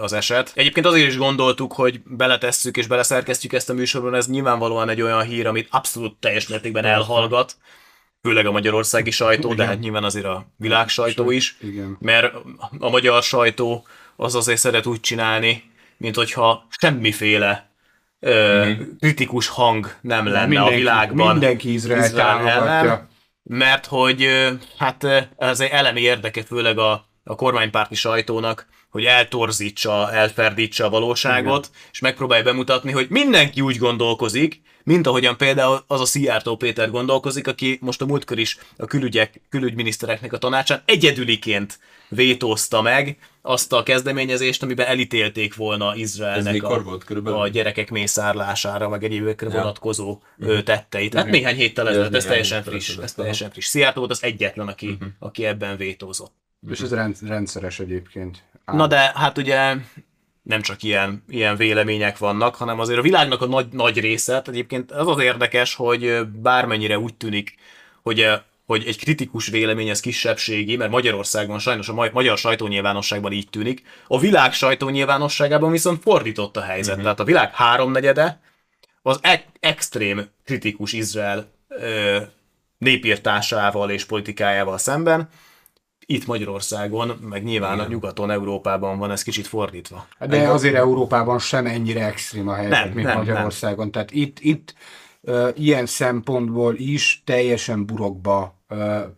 az 0.00 0.12
eset. 0.12 0.52
Egyébként 0.54 0.86
azért 0.86 1.08
is 1.08 1.16
gondoltuk, 1.16 1.72
hogy 1.72 2.00
beletesszük 2.04 2.76
és 2.76 2.86
beleszerkesztjük 2.86 3.52
ezt 3.52 3.70
a 3.70 3.74
műsorban, 3.74 4.14
ez 4.14 4.26
nyilvánvalóan 4.28 4.88
egy 4.88 5.00
olyan 5.02 5.22
hír, 5.22 5.46
amit 5.46 5.68
abszolút 5.70 6.16
teljes 6.20 6.48
mértékben 6.48 6.84
elhallgat, 6.84 7.56
főleg 8.22 8.46
a 8.46 8.50
magyarországi 8.50 9.10
sajtó, 9.10 9.54
de 9.54 9.64
hát 9.66 9.78
nyilván 9.80 10.04
azért 10.04 10.24
a 10.24 10.46
világ 10.56 10.88
sajtó 10.88 11.30
is, 11.30 11.56
Igen. 11.60 11.96
mert 12.00 12.34
a 12.78 12.90
magyar 12.90 13.22
sajtó 13.22 13.86
az 14.16 14.34
azért 14.34 14.58
szeret 14.58 14.86
úgy 14.86 15.00
csinálni, 15.00 15.70
mint 15.96 16.16
hogyha 16.16 16.66
semmiféle 16.78 17.70
ö, 18.20 18.70
kritikus 18.98 19.48
hang 19.48 19.94
nem 20.00 20.26
lenne 20.26 20.40
a 20.42 20.46
Mindenki- 20.46 20.74
világban. 20.76 21.30
mindenki 21.30 21.72
Izrael 21.72 22.10
támogatja. 22.12 23.08
mert 23.42 23.86
hogy 23.86 24.26
hát 24.78 25.04
ez 25.38 25.60
egy 25.60 25.70
elemi 25.70 26.00
érdeke 26.00 26.42
főleg 26.42 26.78
a, 26.78 27.06
a 27.24 27.34
kormánypárti 27.34 27.94
sajtónak, 27.94 28.66
hogy 28.90 29.04
eltorzítsa, 29.04 30.12
elferdítsa 30.12 30.84
a 30.84 30.90
valóságot, 30.90 31.66
Igen. 31.66 31.78
és 31.92 31.98
megpróbálja 32.00 32.44
bemutatni, 32.44 32.92
hogy 32.92 33.06
mindenki 33.08 33.60
úgy 33.60 33.76
gondolkozik, 33.76 34.60
mint 34.84 35.06
ahogyan 35.06 35.36
például 35.36 35.84
az 35.86 36.00
a 36.00 36.04
Szijjártó 36.04 36.56
Péter 36.56 36.90
gondolkozik, 36.90 37.46
aki 37.46 37.78
most 37.80 38.02
a 38.02 38.06
múltkor 38.06 38.38
is 38.38 38.58
a 38.76 38.84
külügyek, 38.84 39.40
külügyminisztereknek 39.48 40.32
a 40.32 40.38
tanácsán 40.38 40.82
egyedüliként 40.84 41.78
vétózta 42.08 42.82
meg 42.82 43.18
azt 43.42 43.72
a 43.72 43.82
kezdeményezést, 43.82 44.62
amiben 44.62 44.86
elítélték 44.86 45.54
volna 45.54 45.94
Izraelnek 45.96 46.62
a, 46.62 46.82
volt 46.82 47.04
körülbelül? 47.04 47.38
a 47.38 47.48
gyerekek 47.48 47.90
mészárlására, 47.90 48.88
meg 48.88 49.04
egyébekre 49.04 49.48
Ja. 49.48 49.54
vonatkozó 49.54 50.20
ö, 50.38 50.62
tetteit. 50.62 51.14
Hát 51.14 51.26
néhány 51.30 51.54
héttel 51.54 51.88
ezelőtt, 51.88 52.06
ez 52.06 52.10
néhány 52.12 52.28
teljesen 52.28 52.56
héttel 52.62 52.72
friss, 52.72 52.96
ez 52.96 53.12
teljesen 53.14 53.50
friss. 53.50 53.66
Szijjártó 53.66 53.98
volt 53.98 54.12
az 54.12 54.22
egyetlen, 54.22 54.68
aki, 54.68 54.98
aki 55.18 55.44
ebben 55.44 55.76
vétózott. 55.76 56.32
És 56.70 56.80
ez 56.80 56.92
rend, 56.92 57.16
rendszeres 57.26 57.80
egyébként. 57.80 58.42
Na 58.72 58.86
de 58.86 59.12
hát 59.14 59.38
ugye 59.38 59.74
nem 60.42 60.62
csak 60.62 60.82
ilyen, 60.82 61.24
ilyen 61.28 61.56
vélemények 61.56 62.18
vannak, 62.18 62.54
hanem 62.54 62.78
azért 62.80 62.98
a 62.98 63.02
világnak 63.02 63.42
a 63.42 63.46
nagy, 63.46 63.66
nagy 63.72 64.00
része, 64.00 64.30
tehát 64.30 64.48
egyébként 64.48 64.92
az 64.92 65.08
az 65.08 65.22
érdekes, 65.22 65.74
hogy 65.74 66.26
bármennyire 66.26 66.98
úgy 66.98 67.14
tűnik, 67.14 67.54
hogy, 68.02 68.28
hogy 68.66 68.84
egy 68.86 68.98
kritikus 68.98 69.46
vélemény 69.46 69.88
ez 69.88 70.00
kisebbségi, 70.00 70.76
mert 70.76 70.90
Magyarországon 70.90 71.58
sajnos 71.58 71.88
a 71.88 71.92
ma- 71.92 72.10
magyar 72.12 72.38
sajtónyilvánosságban 72.38 73.32
így 73.32 73.48
tűnik, 73.50 73.82
a 74.06 74.18
világ 74.18 74.52
sajtónyilvánosságában 74.52 75.70
viszont 75.70 76.02
fordított 76.02 76.56
a 76.56 76.62
helyzet. 76.62 76.88
Uh-huh. 76.90 77.02
Tehát 77.02 77.20
a 77.20 77.24
világ 77.24 77.54
háromnegyede 77.54 78.40
az 79.02 79.18
e- 79.22 79.44
extrém 79.60 80.28
kritikus 80.44 80.92
Izrael 80.92 81.50
ö, 81.68 82.20
népírtásával 82.78 83.90
és 83.90 84.04
politikájával 84.04 84.78
szemben, 84.78 85.28
itt 86.10 86.26
Magyarországon, 86.26 87.08
meg 87.28 87.44
nyilván 87.44 87.78
a 87.78 87.86
nyugaton, 87.88 88.30
Európában 88.30 88.98
van 88.98 89.10
ez 89.10 89.22
kicsit 89.22 89.46
fordítva. 89.46 90.06
De 90.28 90.48
azért 90.48 90.74
Európában 90.74 91.38
sem 91.38 91.66
ennyire 91.66 92.06
extrém 92.06 92.48
a 92.48 92.54
helyzet, 92.54 92.84
Nem, 92.84 92.92
mint 92.92 93.06
nem, 93.06 93.16
Magyarországon. 93.16 93.90
Tehát 93.90 94.10
itt, 94.10 94.38
itt 94.40 94.74
uh, 95.20 95.48
ilyen 95.54 95.86
szempontból 95.86 96.74
is 96.76 97.22
teljesen 97.26 97.86
burokba 97.86 98.58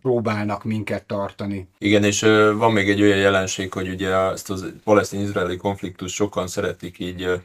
próbálnak 0.01 0.63
minket 0.63 1.03
tartani. 1.05 1.67
Igen, 1.77 2.03
és 2.03 2.21
ö, 2.21 2.53
van 2.57 2.71
még 2.71 2.89
egy 2.89 3.01
olyan 3.01 3.17
jelenség, 3.17 3.73
hogy 3.73 3.89
ugye 3.89 4.09
ezt 4.09 4.49
az 4.49 4.73
palesztin-izraeli 4.83 5.57
konfliktus 5.57 6.13
sokan 6.13 6.47
szeretik 6.47 6.99
így 6.99 7.21
ö, 7.21 7.35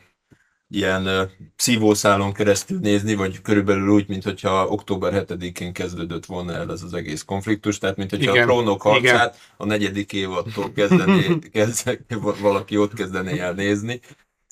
ilyen 0.70 1.31
szívószálon 1.57 2.33
keresztül 2.33 2.78
nézni, 2.78 3.14
vagy 3.14 3.40
körülbelül 3.42 3.88
úgy, 3.88 4.09
mint 4.09 4.24
hogyha 4.24 4.66
október 4.66 5.24
7-én 5.28 5.72
kezdődött 5.72 6.26
volna 6.26 6.52
el 6.52 6.72
ez 6.72 6.83
az 6.83 6.94
egész 6.94 7.22
konfliktus, 7.22 7.78
tehát 7.78 7.96
mint 7.96 8.11
hogyha 8.11 8.33
Igen, 8.33 8.42
a 8.42 8.46
trónok 8.46 8.85
igen. 8.85 8.92
harcát 8.92 9.38
a 9.57 9.64
negyedik 9.64 10.12
évadtól 10.12 10.72
kezdené, 10.72 11.38
kezd, 11.52 11.98
valaki 12.40 12.76
ott 12.76 12.94
kezdené 12.94 13.38
el 13.38 13.52
nézni. 13.52 14.00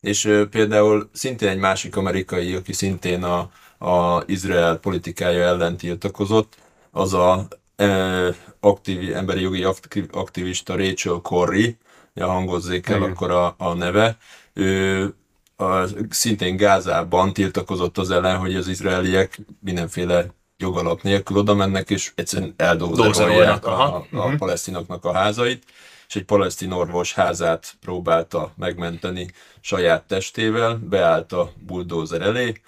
És 0.01 0.45
például 0.51 1.11
szintén 1.13 1.49
egy 1.49 1.59
másik 1.59 1.97
amerikai, 1.97 2.55
aki 2.55 2.73
szintén 2.73 3.23
a, 3.23 3.51
a 3.79 4.23
Izrael 4.27 4.77
politikája 4.77 5.43
ellen 5.43 5.77
tiltakozott, 5.77 6.57
az 6.91 7.15
a 7.15 7.49
e, 7.77 8.35
aktív, 8.61 9.15
emberi 9.17 9.41
jogi 9.41 9.67
aktivista 10.11 10.77
Rachel 10.77 11.21
Corrie, 11.23 11.77
ja, 12.15 12.27
hangozzék 12.27 12.89
el 12.89 12.97
Igen. 12.97 13.11
akkor 13.11 13.31
a, 13.31 13.55
a 13.59 13.75
neve, 13.75 14.17
ő 14.53 15.15
a, 15.57 15.87
szintén 16.11 16.57
Gázában 16.57 17.33
tiltakozott 17.33 17.99
az 17.99 18.11
ellen, 18.11 18.39
hogy 18.39 18.55
az 18.55 18.69
izraeliek 18.69 19.41
mindenféle 19.61 20.27
jogalap 20.57 21.03
nélkül 21.03 21.37
oda 21.37 21.55
mennek, 21.55 21.91
és 21.91 22.13
egyszerűen 22.15 22.55
eldózerolják 22.57 23.67
a, 23.67 23.97
a, 23.97 24.07
a 24.11 24.35
palesztinoknak 24.39 25.05
a 25.05 25.13
házait, 25.13 25.65
és 26.09 26.17
egy 26.17 26.25
palesztin 26.25 26.71
orvos 26.71 27.15
házát 27.15 27.77
próbálta 27.81 28.53
megmenteni 28.57 29.31
saját 29.61 30.05
testével, 30.07 30.75
beállt 30.75 31.33
a 31.33 31.53
buldózer 31.67 32.21
elé, 32.21 32.61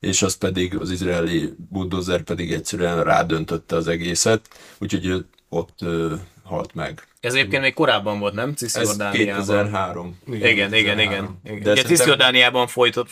és 0.00 0.22
az 0.22 0.36
pedig 0.36 0.76
az 0.76 0.90
izraeli 0.90 1.54
bulldozer 1.70 2.22
pedig 2.22 2.52
egyszerűen 2.52 3.04
rádöntötte 3.04 3.76
az 3.76 3.88
egészet, 3.88 4.48
úgyhogy 4.78 5.26
ott 5.48 5.78
ö, 5.82 6.14
halt 6.42 6.74
meg. 6.74 7.06
Ez 7.24 7.34
egyébként 7.34 7.62
még 7.62 7.74
korábban 7.74 8.18
volt, 8.18 8.34
nem? 8.34 8.48
Ez 8.48 8.54
Cisziordániában. 8.56 9.40
2003. 9.40 10.18
Igen, 10.26 10.46
igen, 10.48 10.72
igen. 10.72 10.98
2003. 10.98 11.40
igen. 11.44 11.62
De 11.62 11.70
Ugye 11.70 11.82
szerintem- 11.96 12.66
folytat, 12.66 13.08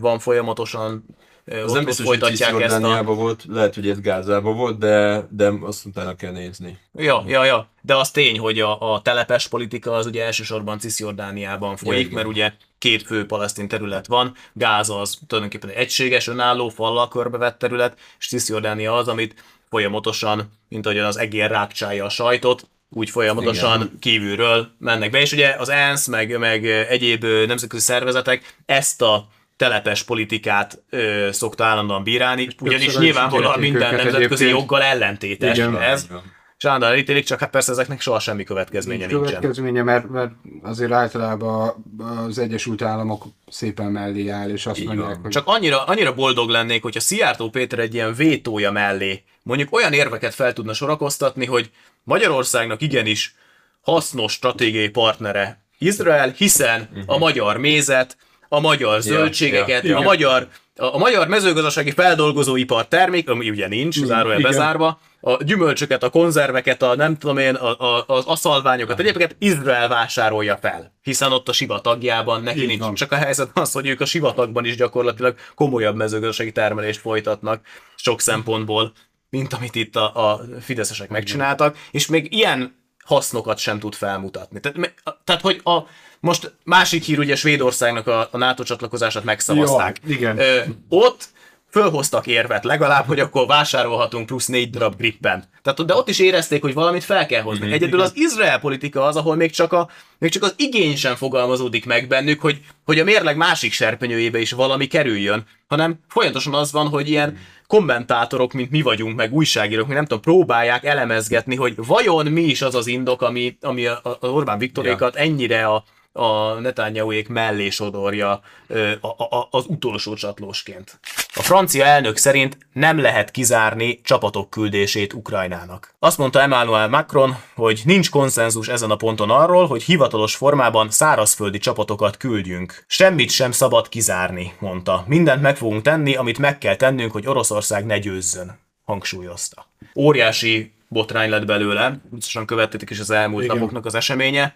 van 0.00 0.18
folyamatosan, 0.18 1.04
Az 1.46 1.54
ott, 1.66 1.74
nem 1.74 1.84
biztos, 1.84 2.06
hogy 2.06 2.18
folytatják 2.18 2.60
ezt 2.62 2.82
a... 2.82 3.02
Volt, 3.02 3.44
lehet, 3.48 3.74
hogy 3.74 3.88
ez 3.88 4.00
Gázában 4.00 4.56
volt, 4.56 4.78
de, 4.78 5.26
de 5.30 5.52
azt 5.60 5.84
utána 5.84 6.14
kell 6.14 6.32
nézni. 6.32 6.78
Ja, 6.94 7.24
ja, 7.26 7.44
ja. 7.44 7.68
De 7.80 7.96
az 7.96 8.10
tény, 8.10 8.38
hogy 8.38 8.60
a, 8.60 8.92
a 8.92 9.02
telepes 9.02 9.48
politika 9.48 9.92
az 9.92 10.06
ugye 10.06 10.24
elsősorban 10.24 10.78
Cisziordániában 10.78 11.76
folyik, 11.76 12.00
igen. 12.00 12.14
mert 12.14 12.26
ugye 12.26 12.52
két 12.78 13.02
fő 13.02 13.26
palesztin 13.26 13.68
terület 13.68 14.06
van, 14.06 14.34
Gáza 14.52 15.00
az 15.00 15.18
tulajdonképpen 15.26 15.70
egy 15.70 15.76
egységes, 15.76 16.26
önálló, 16.26 16.68
fallal 16.68 17.08
körbevett 17.08 17.58
terület, 17.58 17.98
és 18.18 18.28
Cisziordánia 18.28 18.94
az, 18.94 19.08
amit 19.08 19.34
folyamatosan, 19.70 20.52
mint 20.68 20.86
ahogyan 20.86 21.06
az 21.06 21.16
egér 21.18 21.50
rákcsálja 21.50 22.04
a 22.04 22.08
sajtot, 22.08 22.68
úgy 22.92 23.10
folyamatosan 23.10 23.80
Igen. 23.80 23.98
kívülről 24.00 24.68
mennek 24.78 25.10
be, 25.10 25.20
és 25.20 25.32
ugye 25.32 25.54
az 25.58 25.68
ENSZ, 25.68 26.06
meg, 26.06 26.38
meg 26.38 26.66
egyéb 26.66 27.24
nemzetközi 27.24 27.82
szervezetek 27.82 28.56
ezt 28.66 29.02
a 29.02 29.28
telepes 29.56 30.02
politikát 30.02 30.82
ö, 30.90 31.28
szokta 31.32 31.64
állandóan 31.64 32.02
bírálni, 32.02 32.48
ugyanis 32.60 32.96
nyilvánvalóan 32.96 33.58
minden 33.58 33.94
nemzetközi 33.94 34.48
joggal 34.48 34.82
ellentétes 34.82 35.56
Igen. 35.56 35.80
ez, 35.80 36.08
van. 36.08 36.22
És 36.62 36.68
állandóan 36.68 36.92
elítélik, 36.92 37.24
csak 37.24 37.40
hát 37.40 37.50
persze 37.50 37.72
ezeknek 37.72 38.00
soha 38.00 38.18
semmi 38.18 38.44
következménye 38.44 39.06
nincsen. 39.06 39.22
Következménye, 39.22 39.82
mert, 39.82 40.10
mert 40.10 40.32
azért 40.62 40.92
általában 40.92 41.84
az 42.26 42.38
Egyesült 42.38 42.82
Államok 42.82 43.24
szépen 43.48 43.92
mellé 43.92 44.28
áll, 44.28 44.50
és 44.50 44.66
azt 44.66 44.78
Így 44.78 44.86
mondják, 44.86 45.08
van. 45.08 45.20
hogy 45.20 45.30
Csak 45.30 45.46
annyira, 45.46 45.84
annyira 45.84 46.14
boldog 46.14 46.48
lennék, 46.48 46.82
hogyha 46.82 47.00
Szijjártó 47.00 47.50
Péter 47.50 47.78
egy 47.78 47.94
ilyen 47.94 48.14
vétója 48.14 48.70
mellé 48.70 49.22
mondjuk 49.42 49.72
olyan 49.72 49.92
érveket 49.92 50.34
fel 50.34 50.52
tudna 50.52 50.72
sorakoztatni, 50.72 51.46
hogy 51.46 51.70
Magyarországnak 52.04 52.82
igenis 52.82 53.34
hasznos 53.80 54.32
stratégiai 54.32 54.88
partnere 54.88 55.62
Izrael, 55.78 56.32
hiszen 56.36 56.88
a 57.06 57.18
magyar 57.18 57.56
mézet, 57.56 58.16
a 58.48 58.60
magyar 58.60 59.00
zöldségeket, 59.00 59.82
ja, 59.82 59.90
ja. 59.90 59.98
a 59.98 60.02
magyar 60.02 60.48
a, 60.76 60.94
a 60.94 60.98
magyar 60.98 61.28
mezőgazdasági 61.28 61.90
feldolgozóipar 61.90 62.88
termék, 62.88 63.28
ami 63.28 63.50
ugye 63.50 63.68
nincs, 63.68 63.96
igen. 63.96 64.42
bezárva, 64.42 65.00
a 65.24 65.44
gyümölcsöket, 65.44 66.02
a 66.02 66.10
konzerveket, 66.10 66.82
a 66.82 66.96
nem 66.96 67.16
tudom 67.16 67.38
én, 67.38 67.54
a, 67.54 67.78
a, 67.78 68.04
az 68.06 68.24
aszalványokat, 68.24 69.00
egyébként 69.00 69.36
Izrael 69.38 69.88
vásárolja 69.88 70.56
fel, 70.56 70.94
hiszen 71.02 71.32
ott 71.32 71.48
a 71.48 71.52
sivatagjában 71.52 72.42
neki 72.42 72.60
Így 72.60 72.66
nincs. 72.66 72.80
van. 72.80 72.94
Csak 72.94 73.12
a 73.12 73.16
helyzet 73.16 73.50
az, 73.54 73.72
hogy 73.72 73.86
ők 73.86 74.00
a 74.00 74.04
sivatagban 74.04 74.64
is 74.64 74.76
gyakorlatilag 74.76 75.34
komolyabb 75.54 75.96
mezőgazdasági 75.96 76.52
termelést 76.52 77.00
folytatnak 77.00 77.66
sok 77.96 78.20
szempontból, 78.20 78.92
mint 79.30 79.52
amit 79.52 79.74
itt 79.74 79.96
a, 79.96 80.30
a 80.30 80.40
fideszesek 80.60 81.08
megcsináltak, 81.08 81.76
és 81.90 82.06
még 82.06 82.32
ilyen 82.32 82.80
hasznokat 83.04 83.58
sem 83.58 83.78
tud 83.78 83.94
felmutatni. 83.94 84.60
Tehát, 84.60 84.94
tehát 85.24 85.40
hogy 85.40 85.60
a, 85.64 85.78
most 86.20 86.54
másik 86.64 87.02
hír, 87.02 87.18
ugye 87.18 87.36
Svédországnak 87.36 88.06
a, 88.06 88.28
a 88.30 88.36
NATO 88.36 88.62
csatlakozását 88.62 89.24
megszavazták. 89.24 89.96
Ja, 90.04 90.14
igen. 90.14 90.38
Ö, 90.38 90.60
ott 90.88 91.28
fölhoztak 91.72 92.26
érvet 92.26 92.64
legalább, 92.64 93.06
hogy 93.06 93.20
akkor 93.20 93.46
vásárolhatunk 93.46 94.26
plusz 94.26 94.46
négy 94.46 94.70
darab 94.70 94.96
grippen. 94.96 95.44
Tehát, 95.62 95.84
de 95.84 95.94
ott 95.94 96.08
is 96.08 96.18
érezték, 96.18 96.62
hogy 96.62 96.74
valamit 96.74 97.04
fel 97.04 97.26
kell 97.26 97.42
hozni. 97.42 97.72
Egyedül 97.72 98.00
az 98.00 98.12
Izrael 98.14 98.60
politika 98.60 99.02
az, 99.04 99.16
ahol 99.16 99.36
még 99.36 99.50
csak, 99.50 99.72
a, 99.72 99.88
még 100.18 100.30
csak 100.30 100.42
az 100.42 100.54
igény 100.56 100.96
sem 100.96 101.14
fogalmazódik 101.14 101.86
meg 101.86 102.08
bennük, 102.08 102.40
hogy, 102.40 102.60
hogy 102.84 102.98
a 102.98 103.04
mérleg 103.04 103.36
másik 103.36 103.72
serpenyőjébe 103.72 104.38
is 104.38 104.52
valami 104.52 104.86
kerüljön, 104.86 105.46
hanem 105.68 105.98
folyamatosan 106.08 106.54
az 106.54 106.72
van, 106.72 106.88
hogy 106.88 107.08
ilyen 107.08 107.38
kommentátorok, 107.66 108.52
mint 108.52 108.70
mi 108.70 108.82
vagyunk, 108.82 109.16
meg 109.16 109.32
újságírók, 109.32 109.88
mi 109.88 109.94
nem 109.94 110.04
tudom, 110.04 110.22
próbálják 110.22 110.84
elemezgetni, 110.84 111.56
hogy 111.56 111.74
vajon 111.76 112.26
mi 112.26 112.42
is 112.42 112.62
az 112.62 112.74
az 112.74 112.86
indok, 112.86 113.22
ami, 113.22 113.56
ami 113.60 113.86
a, 113.86 114.00
a 114.20 114.26
Orbán 114.26 114.58
Viktorékat 114.58 115.16
ennyire 115.16 115.66
a, 115.66 115.84
a 116.12 116.52
Netanyahuék 116.52 117.28
mellé 117.28 117.70
sodorja 117.70 118.40
ö, 118.66 118.92
a, 119.00 119.06
a, 119.06 119.48
az 119.50 119.64
utolsó 119.68 120.14
csatlósként. 120.14 121.00
A 121.34 121.42
francia 121.42 121.84
elnök 121.84 122.16
szerint 122.16 122.58
nem 122.72 122.98
lehet 122.98 123.30
kizárni 123.30 124.00
csapatok 124.04 124.50
küldését 124.50 125.12
Ukrajnának. 125.12 125.94
Azt 125.98 126.18
mondta 126.18 126.40
Emmanuel 126.40 126.88
Macron, 126.88 127.36
hogy 127.54 127.80
nincs 127.84 128.10
konszenzus 128.10 128.68
ezen 128.68 128.90
a 128.90 128.96
ponton 128.96 129.30
arról, 129.30 129.66
hogy 129.66 129.82
hivatalos 129.82 130.34
formában 130.36 130.90
szárazföldi 130.90 131.58
csapatokat 131.58 132.16
küldjünk. 132.16 132.84
Semmit 132.86 133.30
sem 133.30 133.52
szabad 133.52 133.88
kizárni, 133.88 134.52
mondta. 134.58 135.04
Mindent 135.06 135.42
meg 135.42 135.56
fogunk 135.56 135.82
tenni, 135.82 136.14
amit 136.14 136.38
meg 136.38 136.58
kell 136.58 136.76
tennünk, 136.76 137.12
hogy 137.12 137.26
Oroszország 137.26 137.86
ne 137.86 137.98
győzzön 137.98 138.58
hangsúlyozta. 138.84 139.66
Óriási 139.94 140.72
botrány 140.88 141.30
lett 141.30 141.44
belőle, 141.44 142.00
biztosan 142.10 142.46
követtétek 142.46 142.90
is 142.90 143.00
az 143.00 143.10
elmúlt 143.10 143.44
Igen. 143.44 143.56
napoknak 143.56 143.86
az 143.86 143.94
eseménye. 143.94 144.54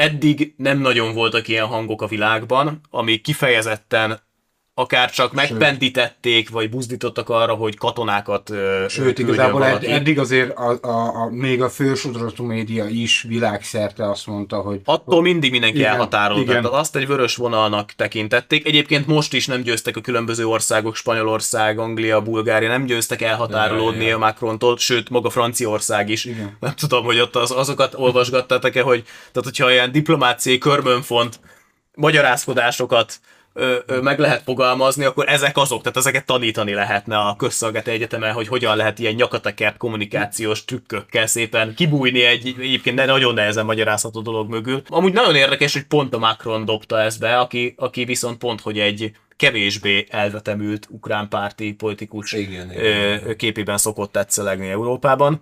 Eddig 0.00 0.54
nem 0.56 0.78
nagyon 0.78 1.14
voltak 1.14 1.48
ilyen 1.48 1.66
hangok 1.66 2.02
a 2.02 2.06
világban, 2.06 2.80
ami 2.90 3.16
kifejezetten 3.16 4.20
akár 4.80 5.10
csak 5.10 5.32
megpendítették, 5.32 6.50
vagy 6.50 6.70
buzdítottak 6.70 7.28
arra, 7.28 7.54
hogy 7.54 7.76
katonákat 7.76 8.52
Sőt, 8.88 9.18
igazából 9.18 9.60
valaki. 9.60 9.90
eddig 9.90 10.18
azért 10.18 10.56
a, 10.56 10.78
a, 10.82 11.22
a, 11.22 11.30
még 11.30 11.62
a 11.62 11.68
fősodratú 11.68 12.44
média 12.44 12.86
is 12.86 13.22
világszerte 13.28 14.10
azt 14.10 14.26
mondta, 14.26 14.56
hogy... 14.60 14.80
Attól 14.84 15.22
mindig 15.22 15.50
mindenki 15.50 15.78
igen. 15.78 16.08
Tehát 16.46 16.64
azt 16.64 16.96
egy 16.96 17.06
vörös 17.06 17.36
vonalnak 17.36 17.92
tekintették. 17.92 18.66
Egyébként 18.66 19.06
most 19.06 19.32
is 19.32 19.46
nem 19.46 19.62
győztek 19.62 19.96
a 19.96 20.00
különböző 20.00 20.46
országok, 20.46 20.96
Spanyolország, 20.96 21.78
Anglia, 21.78 22.20
Bulgária, 22.20 22.68
nem 22.68 22.84
győztek 22.84 23.22
elhatárolódni 23.22 24.02
igen, 24.02 24.14
a 24.14 24.18
Macrontól, 24.18 24.78
sőt, 24.78 25.10
maga 25.10 25.30
Franciaország 25.30 26.08
is. 26.08 26.24
Igen. 26.24 26.56
Nem 26.60 26.74
tudom, 26.74 27.04
hogy 27.04 27.20
ott 27.20 27.36
az, 27.36 27.50
azokat 27.50 27.94
olvasgattátok-e, 27.96 28.82
hogy 28.82 29.02
tehát, 29.02 29.44
hogyha 29.44 29.72
ilyen 29.72 29.92
diplomáciai 29.92 30.58
körmönfont 30.58 31.40
magyarázkodásokat 31.94 33.20
ö, 33.52 33.76
ö, 33.86 34.00
meg 34.00 34.18
lehet 34.18 34.42
fogalmazni, 34.42 35.04
akkor 35.04 35.28
ezek 35.28 35.56
azok, 35.56 35.80
tehát 35.82 35.96
ezeket 35.96 36.26
tanítani 36.26 36.72
lehetne 36.72 37.18
a 37.18 37.36
közszolgálati 37.36 37.90
egyetemen, 37.90 38.32
hogy 38.32 38.48
hogyan 38.48 38.76
lehet 38.76 38.98
ilyen 38.98 39.14
nyakatekert 39.14 39.76
kommunikációs 39.76 40.64
trükkökkel 40.64 41.26
szépen 41.26 41.74
kibújni 41.74 42.22
egy 42.22 42.54
egyébként 42.58 42.96
de 42.96 43.04
nagyon 43.04 43.34
nehezen 43.34 43.64
magyarázható 43.64 44.20
dolog 44.20 44.48
mögül. 44.48 44.82
Amúgy 44.88 45.12
nagyon 45.12 45.34
érdekes, 45.34 45.72
hogy 45.72 45.84
pont 45.84 46.14
a 46.14 46.18
Macron 46.18 46.64
dobta 46.64 47.00
ezt 47.00 47.20
be, 47.20 47.38
aki, 47.38 47.74
aki 47.76 48.04
viszont 48.04 48.38
pont, 48.38 48.60
hogy 48.60 48.78
egy 48.78 49.12
kevésbé 49.36 50.06
elvetemült 50.10 50.86
ukrán 50.90 51.28
párti 51.28 51.72
politikus 51.72 52.32
igen, 52.32 52.72
igen. 52.72 53.36
képében 53.36 53.78
szokott 53.78 54.12
tetszelegni 54.12 54.68
Európában. 54.68 55.40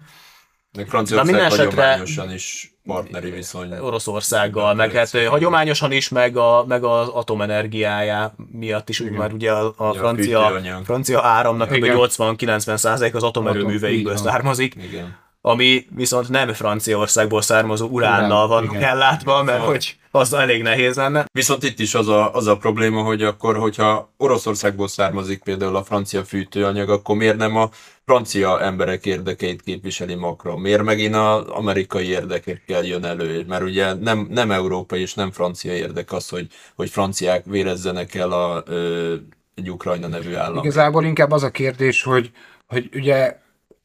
Meg 0.77 0.89
Franciaország 0.89 1.49
hagyományosan 1.51 2.33
is 2.33 2.78
partneri 2.95 3.31
viszony. 3.31 3.79
Oroszországgal, 3.79 4.75
meg 4.75 4.93
hát 4.93 5.11
hagyományosan 5.27 5.93
is, 5.93 6.09
meg, 6.09 6.37
a, 6.37 6.65
meg 6.69 6.85
az 6.85 7.09
atomenergiája 7.09 8.35
miatt 8.53 8.89
is, 8.89 9.01
úgy 9.01 9.11
már 9.11 9.33
ugye 9.33 9.53
a, 9.53 9.73
a 9.77 9.93
francia, 9.93 10.61
francia 10.85 11.23
áramnak 11.23 11.69
80-90 11.71 12.77
százalék 12.77 13.15
az 13.15 13.23
atomerőműveikből 13.23 14.13
Atom, 14.13 14.25
származik. 14.25 14.75
Igen 14.75 15.27
ami 15.41 15.87
viszont 15.95 16.29
nem 16.29 16.53
Franciaországból 16.53 17.43
származó 17.43 17.87
uránnal 17.87 18.49
van 18.49 18.65
igen. 18.65 18.83
ellátva, 18.83 19.43
mert 19.43 19.65
hogy 19.65 19.97
az 20.11 20.33
elég 20.33 20.63
nehéz 20.63 20.97
lenne. 20.97 21.25
Viszont 21.33 21.63
itt 21.63 21.79
is 21.79 21.95
az 21.95 22.09
a, 22.09 22.35
az 22.35 22.47
a 22.47 22.57
probléma, 22.57 23.03
hogy 23.03 23.23
akkor, 23.23 23.57
hogyha 23.57 24.13
Oroszországból 24.17 24.89
származik 24.89 25.43
például 25.43 25.77
a 25.77 25.85
francia 25.85 26.25
fűtőanyag, 26.25 26.91
akkor 26.91 27.17
miért 27.17 27.37
nem 27.37 27.57
a 27.57 27.69
francia 28.05 28.61
emberek 28.61 29.07
érdekeit 29.07 29.63
képviseli 29.63 30.15
Macron? 30.15 30.61
Miért 30.61 30.83
megint 30.83 31.15
az 31.15 31.47
amerikai 31.47 32.07
érdekekkel 32.07 32.83
jön 32.85 33.05
elő? 33.05 33.45
Mert 33.49 33.63
ugye 33.63 33.95
nem, 33.95 34.27
nem 34.31 34.51
európai 34.51 35.01
és 35.01 35.15
nem 35.15 35.31
francia 35.31 35.73
érdek 35.73 36.13
az, 36.13 36.29
hogy, 36.29 36.47
hogy 36.75 36.91
franciák 36.91 37.45
vérezzenek 37.45 38.15
el 38.15 38.33
a, 38.33 38.63
ö, 38.67 39.15
egy 39.55 39.71
Ukrajna 39.71 40.07
nevű 40.07 40.35
állam. 40.35 40.65
Igazából 40.65 41.05
inkább 41.05 41.31
az 41.31 41.43
a 41.43 41.51
kérdés, 41.51 42.03
hogy, 42.03 42.31
hogy 42.67 42.89
ugye 42.95 43.37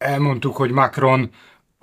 elmondtuk, 0.03 0.55
hogy 0.55 0.71
Macron 0.71 1.29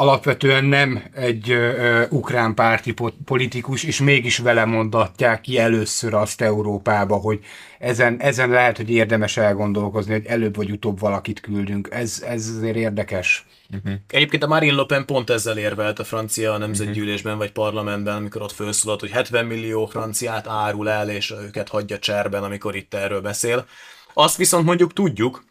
alapvetően 0.00 0.64
nem 0.64 1.02
egy 1.12 1.50
ö, 1.50 2.02
ukrán 2.08 2.54
párti 2.54 2.94
politikus, 3.24 3.84
és 3.84 4.00
mégis 4.00 4.38
vele 4.38 4.64
mondatják 4.64 5.40
ki 5.40 5.58
először 5.58 6.14
azt 6.14 6.40
Európába, 6.40 7.16
hogy 7.16 7.40
ezen, 7.78 8.20
ezen 8.20 8.50
lehet, 8.50 8.76
hogy 8.76 8.90
érdemes 8.90 9.36
elgondolkozni, 9.36 10.12
hogy 10.12 10.24
előbb 10.26 10.56
vagy 10.56 10.70
utóbb 10.70 11.00
valakit 11.00 11.40
küldünk. 11.40 11.88
Ez, 11.90 12.22
ez 12.26 12.48
azért 12.56 12.76
érdekes. 12.76 13.46
Uh-huh. 13.74 13.92
Egyébként 14.08 14.42
a 14.42 14.46
Marine 14.46 14.74
Le 14.74 14.84
Pen 14.84 15.04
pont 15.04 15.30
ezzel 15.30 15.58
érvelt 15.58 15.98
a 15.98 16.04
francia 16.04 16.56
nemzetgyűlésben 16.56 17.38
vagy 17.38 17.52
parlamentben, 17.52 18.16
amikor 18.16 18.42
ott 18.42 18.52
felszólalt, 18.52 19.00
hogy 19.00 19.10
70 19.10 19.46
millió 19.46 19.86
franciát 19.86 20.46
árul 20.48 20.90
el, 20.90 21.10
és 21.10 21.30
őket 21.30 21.68
hagyja 21.68 21.98
cserben, 21.98 22.42
amikor 22.42 22.76
itt 22.76 22.94
erről 22.94 23.20
beszél. 23.20 23.66
Azt 24.14 24.36
viszont 24.36 24.64
mondjuk 24.64 24.92
tudjuk, 24.92 25.44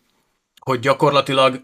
hogy 0.59 0.79
gyakorlatilag 0.79 1.61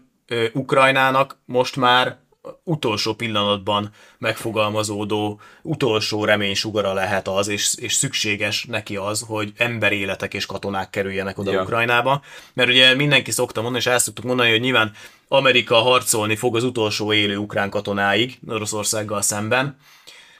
Ukrajnának 0.52 1.38
most 1.44 1.76
már 1.76 2.18
utolsó 2.64 3.14
pillanatban 3.14 3.90
megfogalmazódó 4.18 5.40
utolsó 5.62 6.24
reménysugara 6.24 6.92
lehet 6.92 7.28
az, 7.28 7.48
és, 7.48 7.74
és 7.74 7.92
szükséges 7.92 8.64
neki 8.64 8.96
az, 8.96 9.24
hogy 9.26 9.52
emberéletek 9.56 10.34
és 10.34 10.46
katonák 10.46 10.90
kerüljenek 10.90 11.38
oda 11.38 11.52
ja. 11.52 11.62
Ukrajnába. 11.62 12.22
Mert 12.52 12.68
ugye 12.68 12.94
mindenki 12.94 13.30
szokta 13.30 13.60
mondani, 13.60 13.82
és 13.84 13.90
el 13.90 13.98
szoktuk 13.98 14.24
mondani, 14.24 14.50
hogy 14.50 14.60
nyilván 14.60 14.92
Amerika 15.28 15.74
harcolni 15.74 16.36
fog 16.36 16.56
az 16.56 16.64
utolsó 16.64 17.12
élő 17.12 17.36
ukrán 17.36 17.70
katonáig 17.70 18.38
Oroszországgal 18.48 19.22
szemben, 19.22 19.76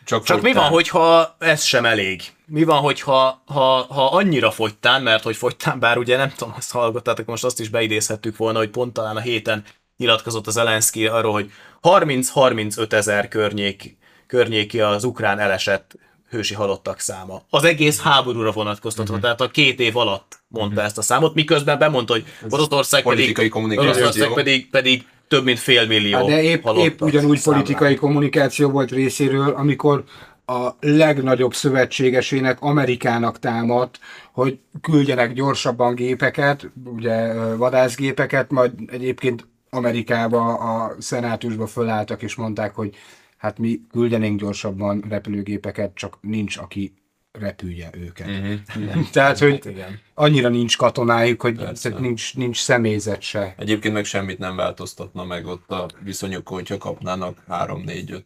csak, 0.07 0.25
Csak 0.25 0.43
mi 0.43 0.53
van, 0.53 0.69
hogyha 0.69 1.37
ez 1.39 1.63
sem 1.63 1.85
elég? 1.85 2.23
Mi 2.47 2.65
van, 2.65 2.81
hogyha 2.81 3.43
ha, 3.47 3.87
ha 3.89 4.07
annyira 4.07 4.51
fogytán, 4.51 5.03
mert 5.03 5.23
hogy 5.23 5.37
fogytán, 5.37 5.79
bár 5.79 5.99
ugye 5.99 6.17
nem 6.17 6.33
tudom, 6.37 6.55
azt 6.57 6.73
hallgattátok, 6.73 7.27
most 7.27 7.45
azt 7.45 7.61
is 7.61 7.69
beidézhettük 7.69 8.37
volna, 8.37 8.59
hogy 8.59 8.71
pont 8.71 8.93
talán 8.93 9.17
a 9.17 9.21
héten 9.21 9.65
nyilatkozott 9.97 10.47
az 10.47 10.53
Zelenszky 10.53 11.07
arról, 11.07 11.33
hogy 11.33 11.51
30-35 11.83 12.93
ezer 12.93 13.29
környék, 13.29 13.97
környéki 14.27 14.81
az 14.81 15.05
ukrán 15.05 15.39
elesett 15.39 15.95
hősi 16.31 16.55
halottak 16.55 17.01
száma. 17.01 17.43
Az 17.51 17.65
egész 17.65 18.01
háborúra 18.01 18.53
vonatkoztatva, 18.53 19.15
uh-huh. 19.15 19.25
tehát 19.25 19.41
a 19.41 19.51
két 19.51 19.81
év 19.81 19.97
alatt 19.97 20.39
mondta 20.49 20.71
uh-huh. 20.71 20.87
ezt 20.87 20.99
a 20.99 21.03
számot, 21.03 21.35
miközben 21.35 21.79
bemondta, 21.79 22.13
hogy 22.13 22.25
Oroszország 22.51 23.03
pedig, 23.03 23.39
Oroszország 23.55 24.33
pedig, 24.33 24.71
pedig 24.71 25.07
több 25.29 25.45
mint 25.45 25.59
fél 25.59 25.87
millió 25.87 26.17
hát 26.17 26.27
De 26.27 26.43
épp, 26.43 26.65
épp 26.77 27.01
ugyanúgy 27.01 27.39
számlán. 27.39 27.63
politikai 27.63 27.95
kommunikáció 27.95 28.71
volt 28.71 28.91
részéről, 28.91 29.55
amikor 29.57 30.05
a 30.47 30.69
legnagyobb 30.81 31.55
szövetségesének, 31.55 32.61
Amerikának 32.61 33.39
támadt, 33.39 33.99
hogy 34.33 34.59
küldjenek 34.81 35.33
gyorsabban 35.33 35.95
gépeket, 35.95 36.71
ugye 36.85 37.35
vadászgépeket, 37.57 38.51
majd 38.51 38.73
egyébként 38.87 39.47
Amerikába 39.71 40.55
a 40.55 40.95
szenátusba 40.99 41.67
fölálltak 41.67 42.23
és 42.23 42.35
mondták, 42.35 42.75
hogy 42.75 42.95
hát 43.37 43.59
mi 43.59 43.81
küldenénk 43.91 44.41
gyorsabban 44.41 45.05
repülőgépeket, 45.09 45.95
csak 45.95 46.19
nincs, 46.21 46.57
aki 46.57 46.95
repülje 47.39 47.91
őket. 47.93 48.29
Uh-huh. 48.29 49.11
Tehát, 49.13 49.39
hogy 49.39 49.51
hát 49.51 49.65
igen. 49.65 50.01
annyira 50.15 50.49
nincs 50.49 50.77
katonájuk, 50.77 51.41
hogy 51.41 51.61
nincs, 51.99 52.37
nincs 52.37 52.61
személyzet 52.61 53.23
se. 53.23 53.55
Egyébként 53.59 53.95
meg 53.95 54.05
semmit 54.05 54.39
nem 54.39 54.57
változtatna 54.57 55.25
meg 55.25 55.47
ott 55.47 55.71
a 55.71 55.89
viszonyok, 56.01 56.49
hogyha 56.49 56.79
kapnának 56.79 57.43
3-4-5 57.49 58.23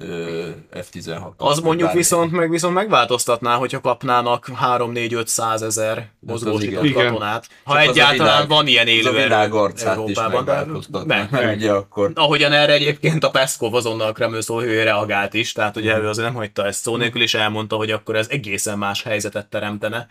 F-16. 0.00 1.36
Az 1.36 1.58
mondjuk 1.58 1.86
bármi. 1.86 2.00
viszont 2.00 2.32
meg 2.32 2.50
viszont 2.50 2.74
megváltoztatná, 2.74 3.56
hogyha 3.56 3.80
kapnának 3.80 4.50
3-4-500 4.62 5.62
ezer 5.62 6.10
mozgósított 6.20 6.92
katonát. 6.92 7.48
Ha 7.64 7.74
Csak 7.74 7.82
egyáltalán 7.82 8.16
világ, 8.18 8.48
van 8.48 8.66
ilyen 8.66 8.86
élő 8.86 9.18
erő 9.18 9.72
Európában. 9.84 10.44
De 10.44 10.66
meg, 11.04 11.30
meg. 11.30 11.56
Ugye 11.56 11.72
akkor... 11.72 12.12
Ahogyan 12.14 12.52
erre 12.52 12.72
egyébként 12.72 13.24
a 13.24 13.30
Peszkov 13.30 13.74
azonnal 13.74 14.08
a 14.08 14.12
Kreml 14.12 14.40
szóhője 14.40 14.84
reagált 14.84 15.34
is, 15.34 15.52
tehát 15.52 15.76
ugye 15.76 15.98
ő 15.98 16.08
azért 16.08 16.26
nem 16.26 16.36
hagyta 16.36 16.66
ezt 16.66 16.80
szó 16.80 16.96
nélkül, 16.96 17.22
és 17.22 17.34
elmondta, 17.34 17.76
hogy 17.76 17.90
akkor 17.90 18.16
ez 18.16 18.28
egészen 18.28 18.78
más 18.78 19.02
helyzetet 19.02 19.46
teremtene 19.46 20.08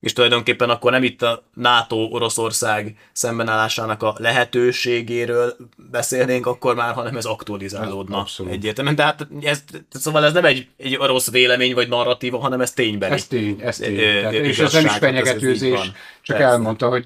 és 0.00 0.12
tulajdonképpen 0.12 0.70
akkor 0.70 0.90
nem 0.90 1.02
itt 1.02 1.22
a 1.22 1.44
NATO-Oroszország 1.54 2.96
szembenállásának 3.12 4.02
a 4.02 4.14
lehetőségéről 4.18 5.56
beszélnénk 5.90 6.46
akkor 6.46 6.74
már, 6.74 6.94
hanem 6.94 7.16
ez 7.16 7.24
aktualizálódna 7.24 8.26
egyértelműen. 8.50 8.96
Tehát 8.96 9.26
ez, 9.42 9.62
szóval 9.90 10.24
ez 10.24 10.32
nem 10.32 10.44
egy, 10.44 10.68
egy 10.76 10.94
rossz 10.94 11.30
vélemény 11.30 11.74
vagy 11.74 11.88
narratíva, 11.88 12.38
hanem 12.38 12.60
ez 12.60 12.72
ténybeli. 12.72 13.12
Ez 13.12 13.26
tény, 13.26 13.60
ez 13.60 13.76
tény. 13.76 13.96
Ö, 13.98 14.20
Tehát, 14.20 14.32
és 14.32 14.58
ez 14.58 14.72
nem 14.72 14.84
is 14.84 14.92
fenyegetőzés, 14.92 15.80
ez 15.80 15.90
csak 16.22 16.36
Persze. 16.36 16.52
elmondta, 16.52 16.88
hogy 16.88 17.04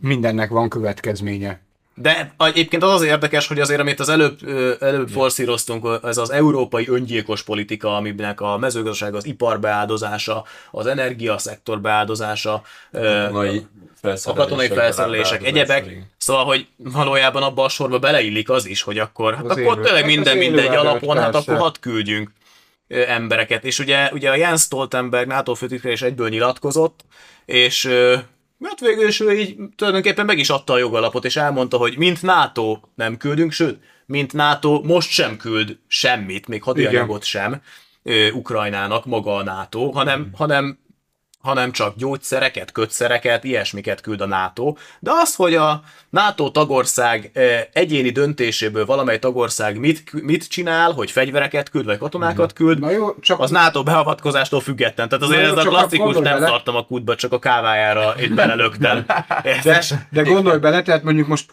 mindennek 0.00 0.50
van 0.50 0.68
következménye. 0.68 1.60
De 2.02 2.34
egyébként 2.38 2.82
az 2.82 2.92
az 2.92 3.02
érdekes, 3.02 3.46
hogy 3.46 3.60
azért, 3.60 3.80
amit 3.80 4.00
az 4.00 4.08
előbb, 4.08 4.38
előbb 4.80 5.08
forszíroztunk, 5.08 5.88
ez 6.02 6.16
az 6.16 6.30
európai 6.30 6.88
öngyilkos 6.88 7.42
politika, 7.42 7.96
aminek 7.96 8.40
a 8.40 8.58
mezőgazdaság, 8.58 9.14
az 9.14 9.26
ipar 9.26 9.60
beáldozása, 9.60 10.44
az 10.70 10.86
energiaszektor 10.86 11.80
beáldozása, 11.80 12.62
a 14.24 14.32
katonai 14.34 14.68
felszerelések, 14.68 15.44
egyebek. 15.44 16.06
Szóval, 16.16 16.44
hogy 16.44 16.66
valójában 16.76 17.42
abban 17.42 17.64
a 17.64 17.68
sorba 17.68 17.98
beleillik 17.98 18.50
az 18.50 18.66
is, 18.66 18.82
hogy 18.82 18.98
akkor, 18.98 19.34
hát 19.34 19.44
akkor 19.44 19.58
élő, 19.60 19.82
tényleg 19.82 20.06
minden 20.06 20.32
hát 20.32 20.42
mindegy 20.42 20.74
alapon, 20.74 21.18
hát 21.18 21.34
akkor 21.34 21.56
hadd 21.56 21.74
küldjünk 21.80 22.30
embereket. 22.88 23.64
És 23.64 23.78
ugye, 23.78 24.10
ugye 24.12 24.30
a 24.30 24.36
Jens 24.36 24.62
Stoltenberg 24.62 25.26
NATO 25.26 25.54
főtitkár 25.54 25.92
is 25.92 26.02
egyből 26.02 26.28
nyilatkozott, 26.28 27.04
és 27.44 27.90
mert 28.60 28.80
végül 28.80 29.08
is 29.08 29.20
ő 29.20 29.32
így 29.32 29.56
tulajdonképpen 29.76 30.24
meg 30.24 30.38
is 30.38 30.50
adta 30.50 30.72
a 30.72 30.78
jogalapot, 30.78 31.24
és 31.24 31.36
elmondta, 31.36 31.76
hogy 31.76 31.98
mint 31.98 32.22
NATO 32.22 32.80
nem 32.94 33.16
küldünk, 33.16 33.52
sőt, 33.52 33.78
mint 34.06 34.32
NATO 34.32 34.80
most 34.84 35.10
sem 35.10 35.36
küld 35.36 35.78
semmit, 35.86 36.48
még 36.48 36.62
hadianyagot 36.62 37.24
sem 37.24 37.62
ö, 38.02 38.30
Ukrajnának 38.30 39.06
maga 39.06 39.36
a 39.36 39.42
NATO, 39.42 39.90
hanem, 39.90 40.30
hanem 40.34 40.78
hanem 41.40 41.72
csak 41.72 41.96
gyógyszereket, 41.96 42.72
kötszereket, 42.72 43.44
ilyesmiket 43.44 44.00
küld 44.00 44.20
a 44.20 44.26
NATO. 44.26 44.74
De 44.98 45.10
az, 45.14 45.34
hogy 45.34 45.54
a 45.54 45.82
NATO 46.10 46.50
tagország 46.50 47.30
egyéni 47.72 48.10
döntéséből 48.10 48.86
valamely 48.86 49.18
tagország 49.18 49.78
mit, 49.78 50.22
mit 50.22 50.48
csinál, 50.48 50.92
hogy 50.92 51.10
fegyvereket 51.10 51.70
küld, 51.70 51.84
vagy 51.84 51.98
katonákat 51.98 52.52
küld, 52.52 52.78
Na 52.78 52.90
jó, 52.90 53.14
csak 53.20 53.40
az 53.40 53.50
NATO 53.50 53.82
beavatkozástól 53.82 54.60
független. 54.60 55.08
Tehát 55.08 55.24
azért 55.24 55.46
jó, 55.46 55.56
ez 55.56 55.64
a 55.64 55.68
klasszikus 55.68 56.14
nem 56.14 56.22
bele. 56.22 56.46
tartom 56.46 56.76
a 56.76 56.84
kútba, 56.84 57.14
csak 57.14 57.32
a 57.32 57.38
kávájára 57.38 58.14
itt 58.18 58.34
belelöktem. 58.34 59.04
De, 59.62 59.82
de 60.10 60.22
gondolj 60.22 60.58
bele, 60.58 60.82
tehát 60.82 61.02
mondjuk 61.02 61.26
most 61.26 61.52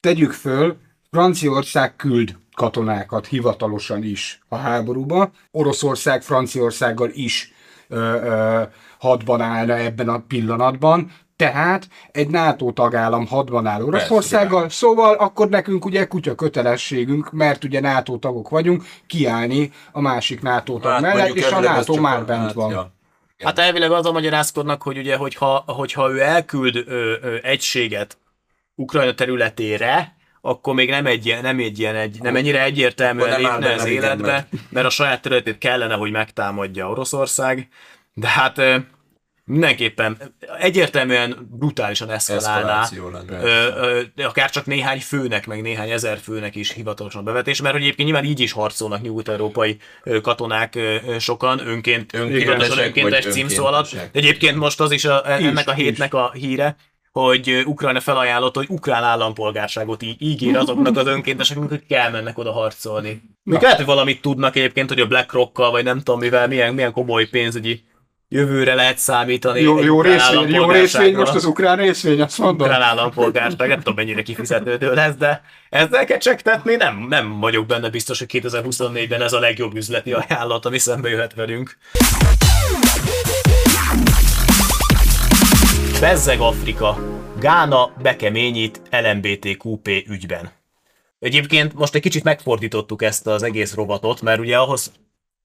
tegyük 0.00 0.32
föl, 0.32 0.76
Franciaország 1.10 1.96
küld 1.96 2.36
katonákat 2.54 3.26
hivatalosan 3.26 4.02
is 4.02 4.40
a 4.48 4.56
háborúba, 4.56 5.30
Oroszország 5.50 6.22
Franciaországgal 6.22 7.10
is 7.12 7.52
ö, 7.88 7.96
ö, 7.98 8.62
hadban 8.98 9.40
állna 9.40 9.76
ebben 9.76 10.08
a 10.08 10.22
pillanatban, 10.28 11.12
tehát 11.36 11.88
egy 12.12 12.28
NATO 12.28 12.72
tagállam 12.72 13.26
hadban 13.26 13.66
áll 13.66 13.82
Oroszországgal, 13.82 14.68
szóval 14.68 15.14
akkor 15.14 15.48
nekünk 15.48 15.84
ugye 15.84 16.06
kutya 16.06 16.34
kötelességünk, 16.34 17.32
mert 17.32 17.64
ugye 17.64 17.80
NATO 17.80 18.16
tagok 18.16 18.48
vagyunk, 18.48 18.84
kiállni 19.06 19.72
a 19.92 20.00
másik 20.00 20.42
NATO 20.42 20.78
tag 20.78 21.00
mellett, 21.00 21.16
mondjuk 21.16 21.46
és 21.46 21.52
a 21.52 21.60
NATO 21.60 21.94
már 22.00 22.24
bent 22.24 22.42
hát, 22.42 22.52
van. 22.52 22.70
ja. 22.70 22.92
Hát 23.44 23.58
elvileg 23.58 23.90
az 23.90 24.06
a 24.06 24.12
magyarázkodnak, 24.12 24.82
hogy 24.82 24.98
ugye, 24.98 25.16
hogyha, 25.16 25.62
hogyha 25.66 26.10
ő 26.10 26.20
elküld 26.20 26.76
ö, 26.76 27.12
ö, 27.22 27.36
egységet 27.42 28.18
Ukrajna 28.74 29.14
területére, 29.14 30.16
akkor 30.40 30.74
még 30.74 30.90
nem 30.90 31.06
egy, 31.06 31.26
ilyen- 31.26 31.42
nem 31.42 31.58
egy 31.58 31.78
ilyen, 31.78 31.94
egy, 31.94 32.18
nem 32.22 32.36
ennyire 32.36 32.62
egyértelműen 32.62 33.40
lépne 33.40 33.72
az 33.74 33.84
életbe, 33.84 34.26
mert- 34.26 34.48
mert 34.70 34.86
a 34.86 34.90
saját 34.90 35.22
területét 35.22 35.58
kellene, 35.58 35.94
hogy 35.94 36.10
megtámadja 36.10 36.90
Oroszország, 36.90 37.68
de 38.18 38.28
hát 38.28 38.60
mindenképpen 39.44 40.34
egyértelműen 40.58 41.48
brutálisan 41.50 42.10
eszkalálná. 42.10 42.88
Ö, 43.28 44.02
ö, 44.16 44.24
akár 44.24 44.50
csak 44.50 44.66
néhány 44.66 45.00
főnek, 45.00 45.46
meg 45.46 45.62
néhány 45.62 45.90
ezer 45.90 46.18
főnek 46.18 46.54
is 46.54 46.72
hivatalosan 46.72 47.24
bevetés, 47.24 47.60
mert 47.60 47.74
hogy 47.74 47.82
egyébként 47.82 48.08
nyilván 48.08 48.26
így 48.30 48.40
is 48.40 48.52
harcolnak 48.52 49.02
nyugat-európai 49.02 49.76
katonák 50.22 50.78
sokan 51.18 51.66
önként, 51.68 52.14
Önkéntesek 52.14 52.84
önkéntes 52.86 53.26
címszó 53.26 53.64
alatt. 53.64 53.96
egyébként 54.12 54.56
most 54.56 54.80
az 54.80 54.90
is 54.90 55.04
a, 55.04 55.30
ennek 55.30 55.66
Is, 55.66 55.72
a 55.72 55.74
hétnek 55.74 56.14
a 56.14 56.30
híre, 56.32 56.76
hogy 57.12 57.62
Ukrajna 57.64 58.00
felajánlott, 58.00 58.56
hogy 58.56 58.66
ukrán 58.68 59.04
állampolgárságot 59.04 60.02
í- 60.02 60.20
ígér 60.20 60.56
azoknak 60.56 60.96
az 60.96 61.06
önkénteseknek, 61.06 61.70
akik 61.72 61.92
elmennek 61.92 62.38
oda 62.38 62.52
harcolni. 62.52 63.22
Még 63.42 63.60
lehet, 63.60 63.76
hogy 63.76 63.86
valamit 63.86 64.20
tudnak 64.20 64.56
egyébként, 64.56 64.88
hogy 64.88 65.00
a 65.00 65.06
BlackRock-kal, 65.06 65.70
vagy 65.70 65.84
nem 65.84 65.98
tudom 65.98 66.20
mivel, 66.20 66.48
milyen, 66.48 66.74
milyen 66.74 66.92
komoly 66.92 67.24
pénzügyi 67.28 67.84
jövőre 68.28 68.74
lehet 68.74 68.98
számítani. 68.98 69.60
Jó, 69.60 69.82
jó 69.82 70.02
részvény, 70.02 70.48
jó 70.48 70.70
részvény 70.70 71.14
most 71.14 71.34
az 71.34 71.44
ukrán 71.44 71.76
részvény, 71.76 72.20
azt 72.20 72.38
mondod? 72.38 72.66
ukrán 72.66 72.82
állampolgárság, 72.82 73.68
nem 73.68 73.78
tudom 73.78 73.94
mennyire 73.94 74.22
kifizetődő 74.22 74.94
lesz, 74.94 75.14
de 75.14 75.42
ezzel 75.70 76.04
kecsegtetni 76.04 76.74
nem, 76.74 77.06
nem 77.08 77.40
vagyok 77.40 77.66
benne 77.66 77.90
biztos, 77.90 78.18
hogy 78.18 78.28
2024-ben 78.32 79.22
ez 79.22 79.32
a 79.32 79.38
legjobb 79.38 79.76
üzleti 79.76 80.12
ajánlat, 80.12 80.64
ami 80.64 80.78
szembe 80.78 81.08
jöhet 81.08 81.34
velünk. 81.34 81.76
Bezzeg 86.00 86.40
Afrika. 86.40 86.98
Gána 87.40 87.92
bekeményít 88.02 88.80
LMBTQP 88.90 89.88
ügyben. 90.08 90.50
Egyébként 91.18 91.74
most 91.74 91.94
egy 91.94 92.00
kicsit 92.00 92.24
megfordítottuk 92.24 93.02
ezt 93.02 93.26
az 93.26 93.42
egész 93.42 93.74
rovatot, 93.74 94.22
mert 94.22 94.40
ugye 94.40 94.58
ahhoz 94.58 94.92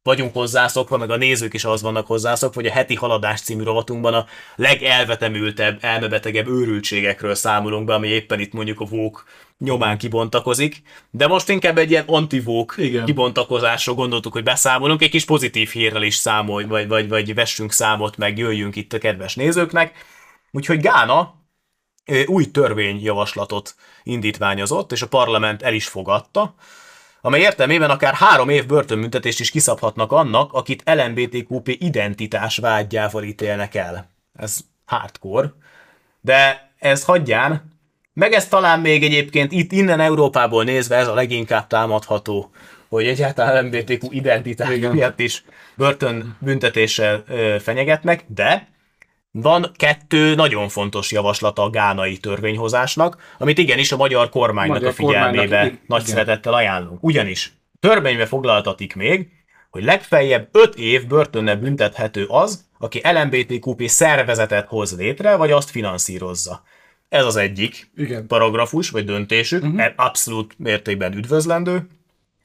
vagyunk 0.04 0.34
hozzászokva, 0.34 0.98
meg 0.98 1.10
a 1.10 1.16
nézők 1.16 1.54
is 1.54 1.66
az 1.66 1.82
vannak 1.82 2.08
hozzászokva, 2.08 2.62
hogy 2.62 2.70
a 2.70 2.74
heti 2.74 2.96
haladás 2.96 3.42
című 3.42 3.64
rovatunkban 3.64 4.14
a 4.14 4.26
legelvetemültebb, 4.56 5.78
elmebetegebb 5.82 6.48
őrültségekről 6.48 7.36
számolunk 7.36 7.86
be, 7.86 7.94
ami 7.94 8.08
éppen 8.08 8.40
itt 8.40 8.54
mondjuk 8.54 8.80
a 8.80 8.86
vók 8.86 9.26
nyomán 9.58 9.98
kibontakozik, 9.98 10.82
de 11.12 11.28
most 11.28 11.50
inkább 11.50 11.78
egy 11.78 11.92
ilyen 11.92 12.04
antivók 12.08 12.76
kibontakozásról 13.06 13.96
gondoltuk, 13.96 14.34
hogy 14.34 14.44
beszámolunk, 14.44 15.02
egy 15.02 15.10
kis 15.10 15.26
pozitív 15.26 15.70
hírrel 15.70 16.04
is 16.04 16.16
számolj, 16.16 16.66
vagy, 16.66 16.88
vagy, 16.88 17.10
vagy 17.10 17.34
vessünk 17.34 17.72
számot, 17.72 18.18
meg 18.18 18.38
jöjjünk 18.38 18.76
itt 18.76 18.94
a 18.94 18.98
kedves 18.98 19.36
nézőknek. 19.36 20.06
Úgyhogy 20.52 20.80
Gána 20.80 21.36
új 22.26 22.52
törvényjavaslatot 22.52 23.76
indítványozott, 24.04 24.92
és 24.92 25.02
a 25.02 25.08
parlament 25.08 25.62
el 25.62 25.74
is 25.74 25.88
fogadta, 25.88 26.56
amely 27.26 27.42
értelmében 27.42 27.90
akár 27.90 28.14
három 28.14 28.50
év 28.50 28.66
börtönbüntetést 28.66 29.40
is 29.40 29.52
kiszabhatnak 29.52 30.12
annak, 30.12 30.54
akit 30.54 30.84
LMBTQP 30.86 31.68
identitás 31.68 32.58
vágyjával 32.58 33.24
ítélnek 33.24 33.76
el. 33.76 34.10
Ez 34.40 34.60
hardcore. 34.86 35.54
De 36.22 36.72
ez 36.80 37.04
hagyján, 37.04 37.72
meg 38.14 38.34
ez 38.34 38.48
talán 38.48 38.80
még 38.80 39.04
egyébként 39.04 39.52
itt 39.52 39.72
innen 39.72 40.00
Európából 40.00 40.64
nézve 40.64 40.96
ez 40.96 41.08
a 41.08 41.14
leginkább 41.14 41.68
támadható, 41.68 42.52
hogy 42.90 43.08
egyáltalán 43.08 43.66
LMBTQ 43.66 44.12
identitás 44.12 44.70
Igen. 44.70 44.92
miatt 44.92 45.20
is 45.20 45.44
börtönbüntetéssel 45.76 47.24
fenyegetnek, 47.60 48.24
de 48.28 48.68
van 49.36 49.72
kettő 49.76 50.36
nagyon 50.36 50.70
fontos 50.70 51.12
javaslata 51.12 51.64
a 51.64 51.70
gánai 51.70 52.18
törvényhozásnak, 52.18 53.36
amit 53.38 53.58
igenis 53.58 53.92
a 53.92 53.98
magyar 53.98 54.30
kormánynak 54.30 54.76
Magyar 54.76 54.90
a 54.90 54.94
figyelmébe 54.94 55.42
kormánynak, 55.42 55.66
igen. 55.66 55.80
nagy 55.88 56.06
szeretettel 56.06 56.54
ajánlunk. 56.54 57.04
Ugyanis 57.04 57.54
törvénybe 57.80 58.26
foglaltatik 58.26 58.96
még, 58.96 59.28
hogy 59.70 59.84
legfeljebb 59.84 60.50
5 60.52 60.76
év 60.76 61.08
börtönnel 61.08 61.58
büntethető 61.58 62.26
az, 62.26 62.66
aki 62.80 63.02
LMBTQP 63.04 63.88
szervezetet 63.88 64.68
hoz 64.68 64.98
létre, 64.98 65.36
vagy 65.36 65.52
azt 65.52 65.70
finanszírozza. 65.70 66.64
Ez 67.10 67.26
az 67.26 67.36
egyik 67.36 67.92
Igen. 67.96 68.28
paragrafus, 68.28 68.90
vagy 68.90 69.06
döntésük, 69.06 69.64
uh-huh. 69.64 69.84
abszolút 69.96 70.54
mértékben 70.58 71.14
üdvözlendő 71.14 71.88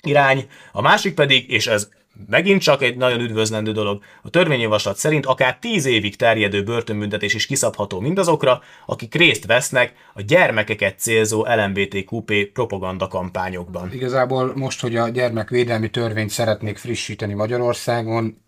irány. 0.02 0.48
A 0.72 0.80
másik 0.80 1.14
pedig, 1.14 1.50
és 1.50 1.66
ez 1.66 1.88
megint 2.26 2.62
csak 2.62 2.82
egy 2.82 2.96
nagyon 2.96 3.20
üdvözlendő 3.20 3.72
dolog, 3.72 4.02
a 4.22 4.30
törvényjavaslat 4.30 4.96
szerint 4.96 5.26
akár 5.26 5.58
10 5.58 5.84
évig 5.84 6.16
terjedő 6.16 6.62
börtönbüntetés 6.62 7.34
is 7.34 7.46
kiszabható 7.46 8.00
mindazokra, 8.00 8.60
akik 8.86 9.14
részt 9.14 9.46
vesznek 9.46 9.92
a 10.14 10.22
gyermekeket 10.22 10.98
célzó 10.98 11.46
LMBTQP 11.56 12.32
propaganda 12.52 13.06
kampányokban. 13.08 13.92
Igazából 13.92 14.52
most, 14.54 14.80
hogy 14.80 14.96
a 14.96 15.08
gyermekvédelmi 15.08 15.90
törvényt 15.90 16.30
szeretnék 16.30 16.76
frissíteni 16.78 17.34
Magyarországon, 17.34 18.42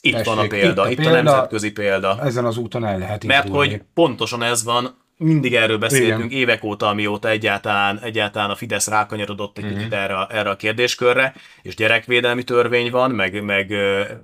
Itt 0.00 0.12
Tessék, 0.12 0.26
van 0.34 0.38
a 0.44 0.46
példa, 0.46 0.90
itt 0.90 0.98
itt 0.98 1.04
a 1.04 1.08
a, 1.08 1.12
példa. 1.12 1.22
nemzetközi 1.30 1.72
példa. 1.72 2.18
ezen 2.22 2.44
az 2.44 2.56
úton 2.56 2.84
el 2.84 2.98
lehet 2.98 3.24
Mert 3.24 3.44
indulni. 3.46 3.68
hogy 3.68 3.82
pontosan 3.94 4.42
ez 4.42 4.64
van, 4.64 5.04
mindig 5.18 5.54
erről 5.54 5.78
beszéltünk 5.78 6.30
Igen. 6.30 6.38
évek 6.38 6.64
óta, 6.64 6.88
amióta 6.88 7.28
egyáltalán, 7.28 7.98
egyáltalán 7.98 8.50
a 8.50 8.54
Fidesz 8.54 8.88
rákanyarodott 8.88 9.58
egy 9.58 9.64
Mhm. 9.64 9.74
kicsit 9.76 9.92
erre, 9.92 10.14
a- 10.18 10.28
erre 10.30 10.50
a 10.50 10.56
kérdéskörre, 10.56 11.34
és 11.62 11.74
gyerekvédelmi 11.74 12.42
törvény 12.42 12.90
van, 12.90 13.10
meg, 13.10 13.44
meg 13.44 13.72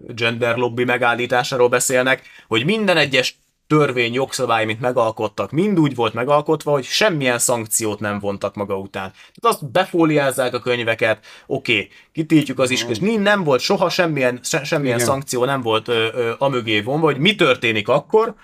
gender 0.08 0.56
lobby 0.56 0.84
megállításáról 0.84 1.68
beszélnek, 1.68 2.22
hogy 2.48 2.64
minden 2.64 2.96
egyes 2.96 3.38
törvény, 3.66 4.12
jogszabály, 4.12 4.64
mint 4.64 4.80
megalkottak, 4.80 5.50
mind 5.50 5.78
úgy 5.80 5.94
volt 5.94 6.14
megalkotva, 6.14 6.70
hogy 6.70 6.84
semmilyen 6.84 7.38
szankciót 7.38 8.00
nem 8.00 8.18
vontak 8.18 8.54
maga 8.54 8.78
után. 8.78 9.10
Tehát 9.10 9.56
azt 9.56 9.70
befóliázzák 9.70 10.54
a 10.54 10.58
könyveket, 10.60 11.24
oké, 11.46 11.72
okay, 11.72 11.88
kitiltjuk 12.12 12.58
az 12.58 12.70
is, 12.70 12.84
és 12.88 12.98
nem 12.98 13.44
volt 13.44 13.60
soha 13.60 13.88
semmilyen, 13.88 14.40
se, 14.42 14.64
semmilyen 14.64 14.94
Igen. 14.94 15.06
szankció 15.08 15.44
nem 15.44 15.60
volt 15.60 15.88
ö, 15.88 16.06
ö, 16.14 16.32
amögé 16.38 16.80
vonva, 16.80 17.06
hogy 17.06 17.18
mi 17.18 17.34
történik 17.34 17.88
akkor, 17.88 18.34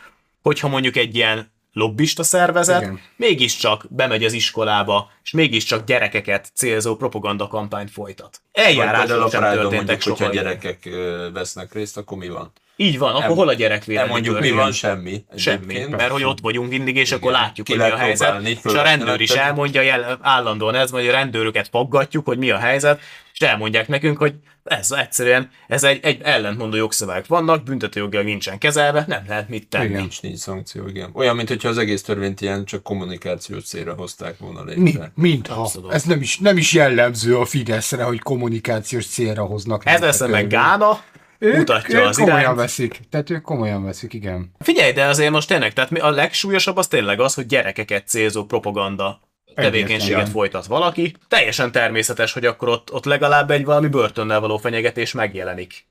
hogyha 0.42 0.68
mondjuk 0.68 0.96
egy 0.96 1.16
ilyen 1.16 1.50
lobbista 1.72 2.22
szervezet 2.22 2.80
Igen. 2.82 3.00
mégiscsak 3.16 3.84
bemegy 3.88 4.24
az 4.24 4.32
iskolába, 4.32 5.10
és 5.22 5.30
mégiscsak 5.30 5.84
gyerekeket 5.84 6.50
célzó 6.54 6.96
propagandakampányt 6.96 7.90
folytat. 7.90 8.40
Eljárások 8.52 9.24
a 9.24 9.30
sem 9.30 9.40
történtek 9.42 9.72
mondjuk, 9.72 10.02
hogyha 10.02 10.16
soha. 10.24 10.30
gyerekek 10.30 10.78
ö, 10.86 11.28
vesznek 11.32 11.72
részt, 11.74 11.96
akkor 11.96 12.18
mi 12.18 12.28
van? 12.28 12.52
Így 12.80 12.98
van, 12.98 13.10
akkor 13.10 13.22
Nem- 13.22 13.36
hol 13.36 13.44
a 13.46 13.46
Nem 13.46 13.56
gyerekvédelmi 13.56 14.10
mondjuk 14.10 14.40
mi 14.40 14.50
van, 14.50 14.72
semmi. 14.72 15.24
Semmi, 15.36 15.84
mert 15.90 16.10
hogy 16.10 16.24
ott 16.24 16.40
vagyunk 16.40 16.68
mindig, 16.70 16.96
és 16.96 17.12
akkor 17.12 17.30
Igen. 17.30 17.42
látjuk, 17.42 17.66
Ki 17.66 17.72
hogy 17.76 17.82
mi 17.82 17.90
a 17.90 17.96
helyzet. 17.96 18.26
próbálni, 18.28 18.58
És 18.64 18.72
a 18.74 18.82
rendőr 18.82 19.20
is 19.20 19.30
elmondja 19.30 19.80
jel, 19.80 20.18
állandóan 20.22 20.74
ez, 20.74 20.90
vagy 20.90 21.06
a 21.08 21.10
rendőröket 21.10 21.68
faggatjuk, 21.68 22.26
hogy 22.26 22.38
mi 22.38 22.50
a 22.50 22.58
helyzet, 22.58 23.00
és 23.40 23.46
elmondják 23.46 23.88
nekünk, 23.88 24.18
hogy 24.18 24.34
ez 24.64 24.90
egyszerűen, 24.90 25.50
ez 25.68 25.84
egy, 25.84 25.98
egy 26.02 26.20
ellentmondó 26.22 26.76
jogszabályok 26.76 27.26
vannak, 27.26 27.62
büntetőjogilag 27.62 28.24
nincsen 28.24 28.58
kezelve, 28.58 29.04
nem 29.06 29.24
lehet 29.28 29.48
mit 29.48 29.68
tenni. 29.68 29.84
Igen. 29.84 30.00
Nincs, 30.00 30.22
nincs 30.22 30.38
szankció, 30.38 30.86
igen. 30.86 31.10
Olyan, 31.12 31.36
mintha 31.36 31.68
az 31.68 31.78
egész 31.78 32.02
törvényt 32.02 32.40
ilyen 32.40 32.64
csak 32.64 32.82
kommunikációs 32.82 33.64
célra 33.64 33.94
hozták 33.94 34.38
volna 34.38 34.64
létre. 34.64 35.12
Mi, 35.14 35.28
mintha. 35.28 35.60
Abszolút. 35.60 35.92
Ez 35.92 36.02
nem 36.02 36.20
is, 36.20 36.38
nem 36.38 36.56
is 36.56 36.72
jellemző 36.72 37.36
a 37.36 37.44
Fideszre, 37.44 38.02
hogy 38.02 38.18
kommunikációs 38.20 39.06
célra 39.06 39.44
hoznak. 39.44 39.82
Ez 39.84 40.00
lesz 40.00 40.26
meg. 40.26 40.46
Gána, 40.46 41.00
Ők, 41.38 41.56
mutatja 41.56 41.98
ők 41.98 42.06
az 42.06 42.16
komolyan 42.16 42.40
irányt. 42.40 42.56
veszik. 42.56 43.00
Tehát 43.10 43.30
ők 43.30 43.42
komolyan 43.42 43.84
veszik, 43.84 44.12
igen. 44.12 44.50
Figyelj, 44.58 44.92
de 44.92 45.04
azért 45.04 45.30
most 45.30 45.48
tényleg, 45.48 45.72
tehát 45.72 45.90
mi- 45.90 46.00
a 46.00 46.10
legsúlyosabb 46.10 46.76
az 46.76 46.86
tényleg 46.86 47.20
az, 47.20 47.34
hogy 47.34 47.46
gyerekeket 47.46 48.08
célzó 48.08 48.44
propaganda 48.44 49.20
tevékenységet 49.54 50.28
folytat 50.28 50.66
valaki. 50.66 51.14
Teljesen 51.28 51.72
természetes, 51.72 52.32
hogy 52.32 52.44
akkor 52.46 52.68
ott, 52.68 52.92
ott 52.92 53.04
legalább 53.04 53.50
egy 53.50 53.64
valami 53.64 53.88
börtönnel 53.88 54.40
való 54.40 54.56
fenyegetés 54.56 55.12
megjelenik. 55.12 55.86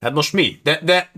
Hát 0.00 0.12
most 0.12 0.32
mi? 0.32 0.60
De, 0.62 0.80
de 0.82 1.10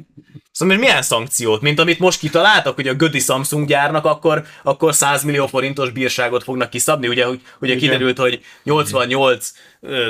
Szóval 0.59 0.77
milyen 0.77 1.03
szankciót? 1.03 1.61
Mint 1.61 1.79
amit 1.79 1.99
most 1.99 2.19
kitaláltak, 2.19 2.75
hogy 2.75 2.89
a 2.89 2.95
Gödi 2.95 3.19
Samsung 3.19 3.67
gyárnak 3.67 4.05
akkor, 4.05 4.45
akkor 4.63 4.95
100 4.95 5.23
millió 5.23 5.47
forintos 5.47 5.91
bírságot 5.91 6.43
fognak 6.43 6.71
kiszabni. 6.71 7.09
Ugye, 7.09 7.27
ugye 7.27 7.39
Igen. 7.61 7.79
kiderült, 7.79 8.19
hogy 8.19 8.41
88 8.63 9.53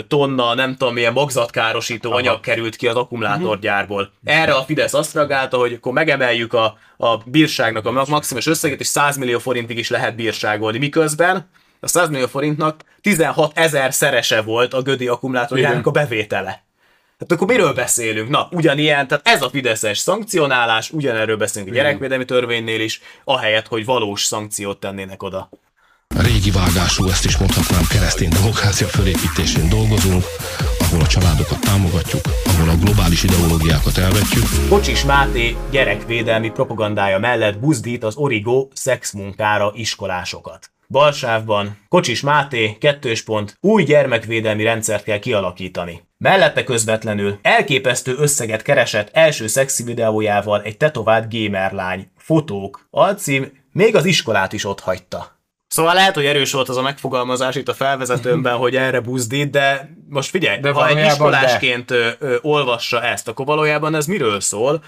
tonna, 0.09 0.55
nem 0.55 0.77
tudom 0.77 0.95
milyen 0.95 1.13
magzatkárosító 1.13 2.09
Aha. 2.09 2.19
anyag 2.19 2.41
került 2.41 2.77
ki 2.77 2.87
az 2.87 2.97
akkumulátorgyárból. 2.97 4.13
Erre 4.25 4.53
a 4.53 4.63
Fidesz 4.63 4.95
azt 4.95 5.15
reagálta, 5.15 5.57
hogy 5.57 5.73
akkor 5.73 5.93
megemeljük 5.93 6.53
a, 6.53 6.79
a 6.97 7.17
bírságnak 7.17 7.87
a 7.87 8.05
maximum 8.09 8.43
összeget, 8.47 8.81
és 8.81 8.87
100 8.87 9.17
millió 9.17 9.39
forintig 9.39 9.79
is 9.79 9.91
lehet 9.91 10.17
bírságolni. 10.17 10.79
Miközben 10.79 11.49
a 11.81 11.87
100 11.87 12.09
millió 12.09 12.27
forintnak 12.27 12.81
16 13.01 13.59
ezer 13.59 13.95
szerese 13.95 14.43
volt 14.43 14.75
a 14.75 14.83
Gödi 14.83 15.09
akkumulátorgyárnak 15.09 15.87
a 15.87 15.91
bevétele. 15.91 16.67
Tehát 17.19 17.33
akkor 17.33 17.47
miről 17.47 17.73
beszélünk? 17.73 18.29
Na, 18.29 18.49
ugyanilyen, 18.51 19.09
tehát 19.09 19.29
ez 19.29 19.43
a 19.43 19.51
Fideszes 19.51 19.99
szankcionálás, 19.99 20.91
ugyanerről 20.91 21.37
beszélünk 21.37 21.71
a 21.71 21.75
gyerekvédelmi 21.75 22.25
törvénynél 22.25 22.81
is, 22.81 23.01
ahelyett, 23.25 23.67
hogy 23.67 23.85
valós 23.85 24.25
szankciót 24.25 24.81
tennének 24.81 25.23
oda. 25.23 25.51
Régi 26.17 26.51
vágású, 26.51 27.09
ezt 27.09 27.25
is 27.25 27.37
mondhatnám, 27.37 27.83
keresztény 27.91 28.29
demokrácia 28.29 28.87
fölépítésén 28.87 29.69
dolgozunk, 29.69 30.25
ahol 30.79 31.01
a 31.01 31.07
családokat 31.07 31.61
támogatjuk, 31.61 32.21
ahol 32.45 32.69
a 32.69 32.77
globális 32.77 33.23
ideológiákat 33.23 33.99
elvetjük. 33.99 34.45
Kocsis 34.69 35.05
Máté 35.05 35.57
gyerekvédelmi 35.71 36.51
propagandája 36.51 37.19
mellett 37.19 37.59
buzdít 37.59 38.05
az 38.05 38.17
Origo 38.17 38.69
szexmunkára 38.73 39.73
iskolásokat. 39.75 40.71
Balsávban 40.91 41.79
Kocsis 41.89 42.21
Máté, 42.21 42.77
kettős 42.81 43.23
pont, 43.23 43.57
új 43.61 43.83
gyermekvédelmi 43.85 44.63
rendszert 44.63 45.05
kell 45.05 45.19
kialakítani. 45.19 46.09
Mellette 46.19 46.65
közvetlenül 46.65 47.39
elképesztő 47.43 48.15
összeget 48.19 48.63
keresett 48.63 49.09
első 49.13 49.47
szexi 49.47 49.83
videójával 49.83 50.63
egy 50.63 50.77
tetovált 50.77 51.33
gamerlány. 51.33 52.11
Fotók. 52.17 52.87
Alcím 52.91 53.53
még 53.73 53.97
az 53.97 54.05
iskolát 54.05 54.53
is 54.53 54.65
ott 54.65 54.81
hagyta. 54.81 55.41
Szóval 55.67 55.95
lehet, 55.95 56.15
hogy 56.15 56.25
erős 56.25 56.53
volt 56.53 56.69
az 56.69 56.77
a 56.77 56.83
megfogalmazás 56.83 57.55
itt 57.55 57.69
a 57.69 57.75
felvezetőmben, 57.75 58.57
hogy 58.65 58.77
erre 58.77 59.01
buzdít, 59.01 59.51
de 59.51 59.91
most 60.09 60.31
figyelj, 60.31 60.61
de 60.61 60.71
ha 60.71 60.89
egy 60.89 61.07
iskolásként 61.07 61.91
ö, 61.91 62.09
ö, 62.19 62.37
olvassa 62.41 63.03
ezt, 63.03 63.29
akkor 63.29 63.47
valójában 63.47 63.95
ez 63.95 64.07
miről 64.07 64.41
szól? 64.41 64.85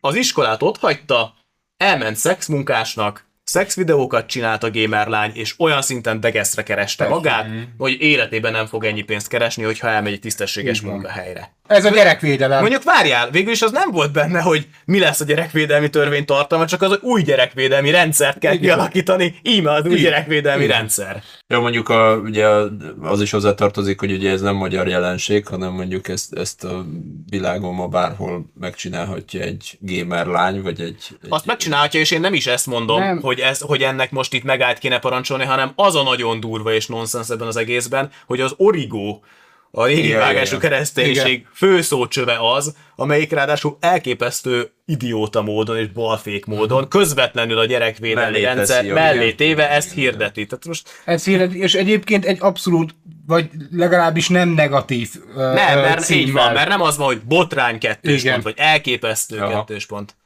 Az 0.00 0.14
iskolát 0.14 0.62
ott 0.62 0.78
hagyta, 0.78 1.34
elment 1.76 2.16
szexmunkásnak, 2.16 3.26
szexvideókat 3.46 4.26
csinált 4.26 4.62
a 4.62 4.70
gamerlány, 4.70 5.30
és 5.34 5.54
olyan 5.58 5.82
szinten 5.82 6.20
degeszre 6.20 6.62
kereste 6.62 7.04
Persze. 7.04 7.18
magát, 7.18 7.46
hogy 7.78 7.96
életében 8.00 8.52
nem 8.52 8.66
fog 8.66 8.84
ennyi 8.84 9.02
pénzt 9.02 9.28
keresni, 9.28 9.62
hogyha 9.62 9.88
elmegy 9.88 10.12
egy 10.12 10.20
tisztességes 10.20 10.78
Igen. 10.78 10.90
munkahelyre. 10.90 11.54
Ez 11.66 11.84
a 11.84 11.90
gyerekvédelem. 11.90 12.60
Mondjuk 12.60 12.82
várjál, 12.82 13.30
végül 13.30 13.52
is 13.52 13.62
az 13.62 13.70
nem 13.70 13.90
volt 13.90 14.12
benne, 14.12 14.40
hogy 14.40 14.66
mi 14.84 14.98
lesz 14.98 15.20
a 15.20 15.24
gyerekvédelmi 15.24 15.90
törvény 15.90 16.24
tartalma, 16.24 16.66
csak 16.66 16.82
az, 16.82 16.88
hogy 16.88 16.98
új 17.02 17.22
gyerekvédelmi 17.22 17.90
rendszert 17.90 18.38
kell 18.38 18.52
Igen. 18.52 18.64
kialakítani, 18.64 19.34
íme 19.42 19.72
az 19.72 19.84
új 19.84 19.90
Igen. 19.90 20.02
gyerekvédelmi 20.02 20.64
Igen. 20.64 20.76
rendszer. 20.76 21.22
Ja, 21.48 21.60
mondjuk 21.60 21.88
a, 21.88 22.16
ugye 22.16 22.46
az 23.00 23.20
is 23.20 23.30
hozzátartozik, 23.30 24.00
hogy 24.00 24.12
ugye 24.12 24.30
ez 24.30 24.40
nem 24.40 24.54
magyar 24.54 24.88
jelenség, 24.88 25.46
hanem 25.46 25.72
mondjuk 25.72 26.08
ezt, 26.08 26.34
ezt 26.34 26.64
a 26.64 26.86
világon 27.30 27.74
ma 27.74 27.86
bárhol 27.86 28.50
megcsinálhatja 28.60 29.40
egy 29.40 29.78
gamer 29.80 30.26
lány, 30.26 30.62
vagy 30.62 30.80
egy... 30.80 31.06
egy 31.22 31.28
Azt 31.28 31.46
megcsinálhatja, 31.46 32.00
és 32.00 32.10
én 32.10 32.20
nem 32.20 32.34
is 32.34 32.46
ezt 32.46 32.66
mondom, 32.66 33.00
nem. 33.00 33.20
hogy, 33.20 33.35
ez, 33.40 33.60
hogy 33.60 33.82
ennek 33.82 34.10
most 34.10 34.34
itt 34.34 34.44
megállt 34.44 34.78
kéne 34.78 34.98
parancsolni, 34.98 35.44
hanem 35.44 35.72
az 35.74 35.94
a 35.94 36.02
nagyon 36.02 36.40
durva 36.40 36.72
és 36.72 36.86
nonsens 36.86 37.28
ebben 37.30 37.46
az 37.46 37.56
egészben, 37.56 38.10
hogy 38.26 38.40
az 38.40 38.54
Origo 38.56 39.20
a 39.70 39.86
régi 39.86 40.06
igen, 40.06 40.18
vágású 40.18 40.56
igen. 40.56 40.70
kereszténység 40.70 41.46
főszócsöve 41.54 42.36
az, 42.54 42.74
amelyik 42.96 43.32
ráadásul 43.32 43.76
elképesztő 43.80 44.70
idióta 44.86 45.42
módon 45.42 45.76
és 45.76 45.86
balfék 45.86 46.46
módon 46.46 46.88
közvetlenül 46.88 47.58
a 47.58 47.64
gyerekvédelmi 47.64 48.30
mellé 48.30 48.44
rendszer 48.44 48.80
teszi, 48.80 48.92
mellé 48.92 49.32
téve 49.32 49.70
ezt 49.70 49.92
hirdeti. 49.92 50.46
Tehát 50.46 50.66
most... 50.66 50.88
Ez 51.04 51.24
hirdeti, 51.24 51.58
és 51.58 51.74
egyébként 51.74 52.24
egy 52.24 52.38
abszolút, 52.40 52.94
vagy 53.26 53.50
legalábbis 53.70 54.28
nem 54.28 54.48
negatív 54.48 55.10
Nem, 55.34 55.80
mert 55.80 56.04
címmel. 56.04 56.22
így 56.24 56.32
van, 56.32 56.52
mert 56.52 56.68
nem 56.68 56.82
az 56.82 56.96
van, 56.96 57.06
hogy 57.06 57.20
botrány 57.20 57.78
kettős 57.78 58.20
Igen. 58.20 58.32
pont, 58.32 58.44
vagy 58.44 58.54
elképesztő 58.56 59.38
Aha. 59.38 59.50
kettős 59.50 59.86
pont. 59.86 60.16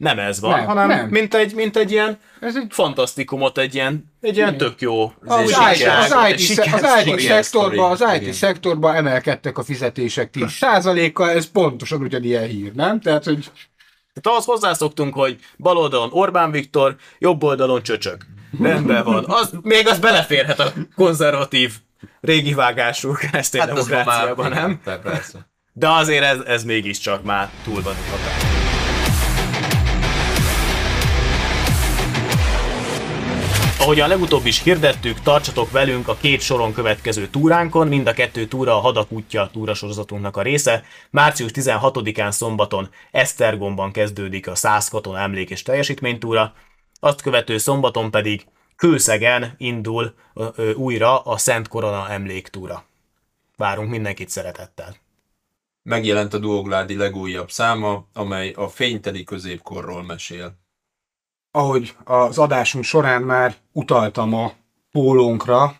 Nem 0.00 0.18
ez 0.18 0.40
van, 0.40 0.58
nem, 0.58 0.66
hanem 0.66 0.88
nem. 0.88 1.08
Mint, 1.08 1.34
egy, 1.34 1.54
mint 1.54 1.76
egy 1.76 1.90
ilyen 1.90 2.18
ez 2.40 2.56
egy 2.56 2.66
fantasztikumot, 2.68 3.58
egy 3.58 3.74
ilyen, 3.74 4.12
egy 4.20 4.36
ilyen 4.36 4.56
tök 4.56 4.80
jó. 4.80 5.02
Az, 5.02 5.12
az, 5.26 5.56
az, 5.58 6.14
IT, 6.38 6.58
az 6.58 7.06
IT 7.06 7.20
szektorban, 7.20 7.90
az 7.90 8.04
IT 8.20 8.32
szektorban 8.32 8.94
emelkedtek 8.94 9.58
a 9.58 9.62
fizetések 9.62 10.30
10%-kal, 10.32 11.30
ez 11.30 11.50
pontosan 11.50 12.00
ugyanilyen 12.00 12.46
hír, 12.46 12.72
nem? 12.72 13.00
Tehát, 13.00 13.24
hogy... 13.24 13.50
Tehát 14.12 14.22
ahhoz 14.22 14.44
hozzászoktunk, 14.44 15.14
hogy 15.14 15.38
bal 15.56 15.76
oldalon 15.76 16.08
Orbán 16.12 16.50
Viktor, 16.50 16.96
jobb 17.18 17.42
oldalon 17.42 17.82
csöcsök. 17.82 18.26
Rendben 18.60 19.04
van. 19.04 19.24
Az, 19.28 19.50
még 19.62 19.88
az 19.88 19.98
beleférhet 19.98 20.60
a 20.60 20.72
konzervatív, 20.96 21.72
régi 22.20 22.54
vágású 22.54 23.12
keresztény 23.12 23.60
hát 23.60 23.70
demokráciában, 23.70 24.50
nem? 24.50 24.80
Persze. 25.02 25.48
De 25.72 25.88
azért 25.88 26.24
ez, 26.24 26.38
ez 26.46 26.64
mégiscsak 26.64 27.24
már 27.24 27.50
túl 27.64 27.82
van 27.82 27.94
hatás. 33.80 33.86
Ahogyan 33.86 34.08
legutóbb 34.08 34.46
is 34.46 34.62
hirdettük, 34.62 35.20
tartsatok 35.20 35.70
velünk 35.70 36.08
a 36.08 36.16
két 36.20 36.40
soron 36.40 36.72
következő 36.72 37.28
túránkon, 37.28 37.88
mind 37.88 38.06
a 38.06 38.12
kettő 38.12 38.46
túra 38.46 38.76
a 38.76 38.80
Hadak 38.80 39.12
útja 39.12 39.50
túrasorozatunknak 39.52 40.36
a 40.36 40.42
része. 40.42 40.84
Március 41.10 41.50
16-án 41.54 42.30
szombaton 42.30 42.88
Esztergomban 43.10 43.92
kezdődik 43.92 44.48
a 44.48 44.54
100 44.54 44.88
katona 44.88 45.18
emlék 45.18 45.50
és 45.50 45.62
teljesítménytúra, 45.62 46.54
azt 47.00 47.22
követő 47.22 47.58
szombaton 47.58 48.10
pedig 48.10 48.46
Kőszegen 48.76 49.54
indul 49.58 50.14
ö, 50.34 50.72
újra 50.72 51.18
a 51.20 51.36
Szent 51.36 51.68
Korona 51.68 52.08
emléktúra. 52.08 52.84
Várunk 53.56 53.90
mindenkit 53.90 54.28
szeretettel! 54.28 54.96
Megjelent 55.82 56.34
a 56.34 56.38
Duogládi 56.38 56.96
legújabb 56.96 57.50
száma, 57.50 58.06
amely 58.12 58.50
a 58.50 58.68
fényteli 58.68 59.24
középkorról 59.24 60.02
mesél 60.02 60.58
ahogy 61.50 61.96
az 62.04 62.38
adásunk 62.38 62.84
során 62.84 63.22
már 63.22 63.54
utaltam 63.72 64.34
a 64.34 64.52
pólónkra, 64.92 65.74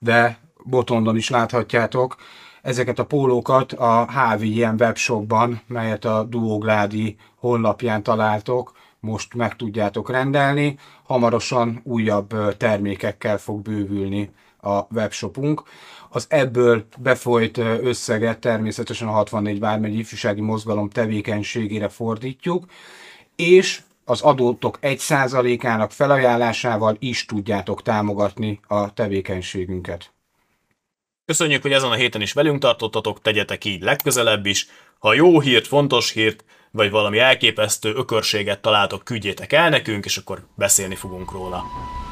de 0.00 0.38
botondon 0.64 1.16
is 1.16 1.30
láthatjátok, 1.30 2.16
ezeket 2.62 2.98
a 2.98 3.04
pólókat 3.04 3.72
a 3.72 4.06
HVM 4.10 4.74
webshopban, 4.78 5.60
melyet 5.66 6.04
a 6.04 6.22
Duogládi 6.22 7.16
honlapján 7.36 8.02
találtok, 8.02 8.72
most 9.00 9.34
meg 9.34 9.56
tudjátok 9.56 10.10
rendelni. 10.10 10.78
Hamarosan 11.02 11.80
újabb 11.84 12.56
termékekkel 12.56 13.38
fog 13.38 13.62
bővülni 13.62 14.30
a 14.60 14.80
webshopunk. 14.94 15.62
Az 16.08 16.26
ebből 16.28 16.84
befolyt 16.98 17.58
összeget 17.58 18.38
természetesen 18.38 19.08
a 19.08 19.12
64 19.12 19.58
vármegy 19.58 19.98
ifjúsági 19.98 20.40
mozgalom 20.40 20.88
tevékenységére 20.88 21.88
fordítjuk, 21.88 22.64
és 23.36 23.82
az 24.10 24.20
adótok 24.20 24.78
1%-ának 24.82 25.90
felajánlásával 25.90 26.96
is 26.98 27.24
tudjátok 27.24 27.82
támogatni 27.82 28.60
a 28.66 28.92
tevékenységünket. 28.92 30.12
Köszönjük, 31.24 31.62
hogy 31.62 31.72
ezen 31.72 31.90
a 31.90 31.94
héten 31.94 32.20
is 32.20 32.32
velünk 32.32 32.60
tartottatok, 32.60 33.20
tegyetek 33.20 33.64
így 33.64 33.82
legközelebb 33.82 34.46
is. 34.46 34.66
Ha 34.98 35.14
jó 35.14 35.40
hírt, 35.40 35.66
fontos 35.66 36.10
hírt, 36.10 36.44
vagy 36.70 36.90
valami 36.90 37.18
elképesztő 37.18 37.94
ökörséget 37.94 38.60
találtok, 38.60 39.04
küldjétek 39.04 39.52
el 39.52 39.68
nekünk, 39.68 40.04
és 40.04 40.16
akkor 40.16 40.46
beszélni 40.54 40.94
fogunk 40.94 41.32
róla. 41.32 41.64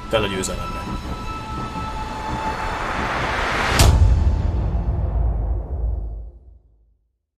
Fel 0.09 0.23
a 0.23 0.27
győzelemre! 0.27 1.08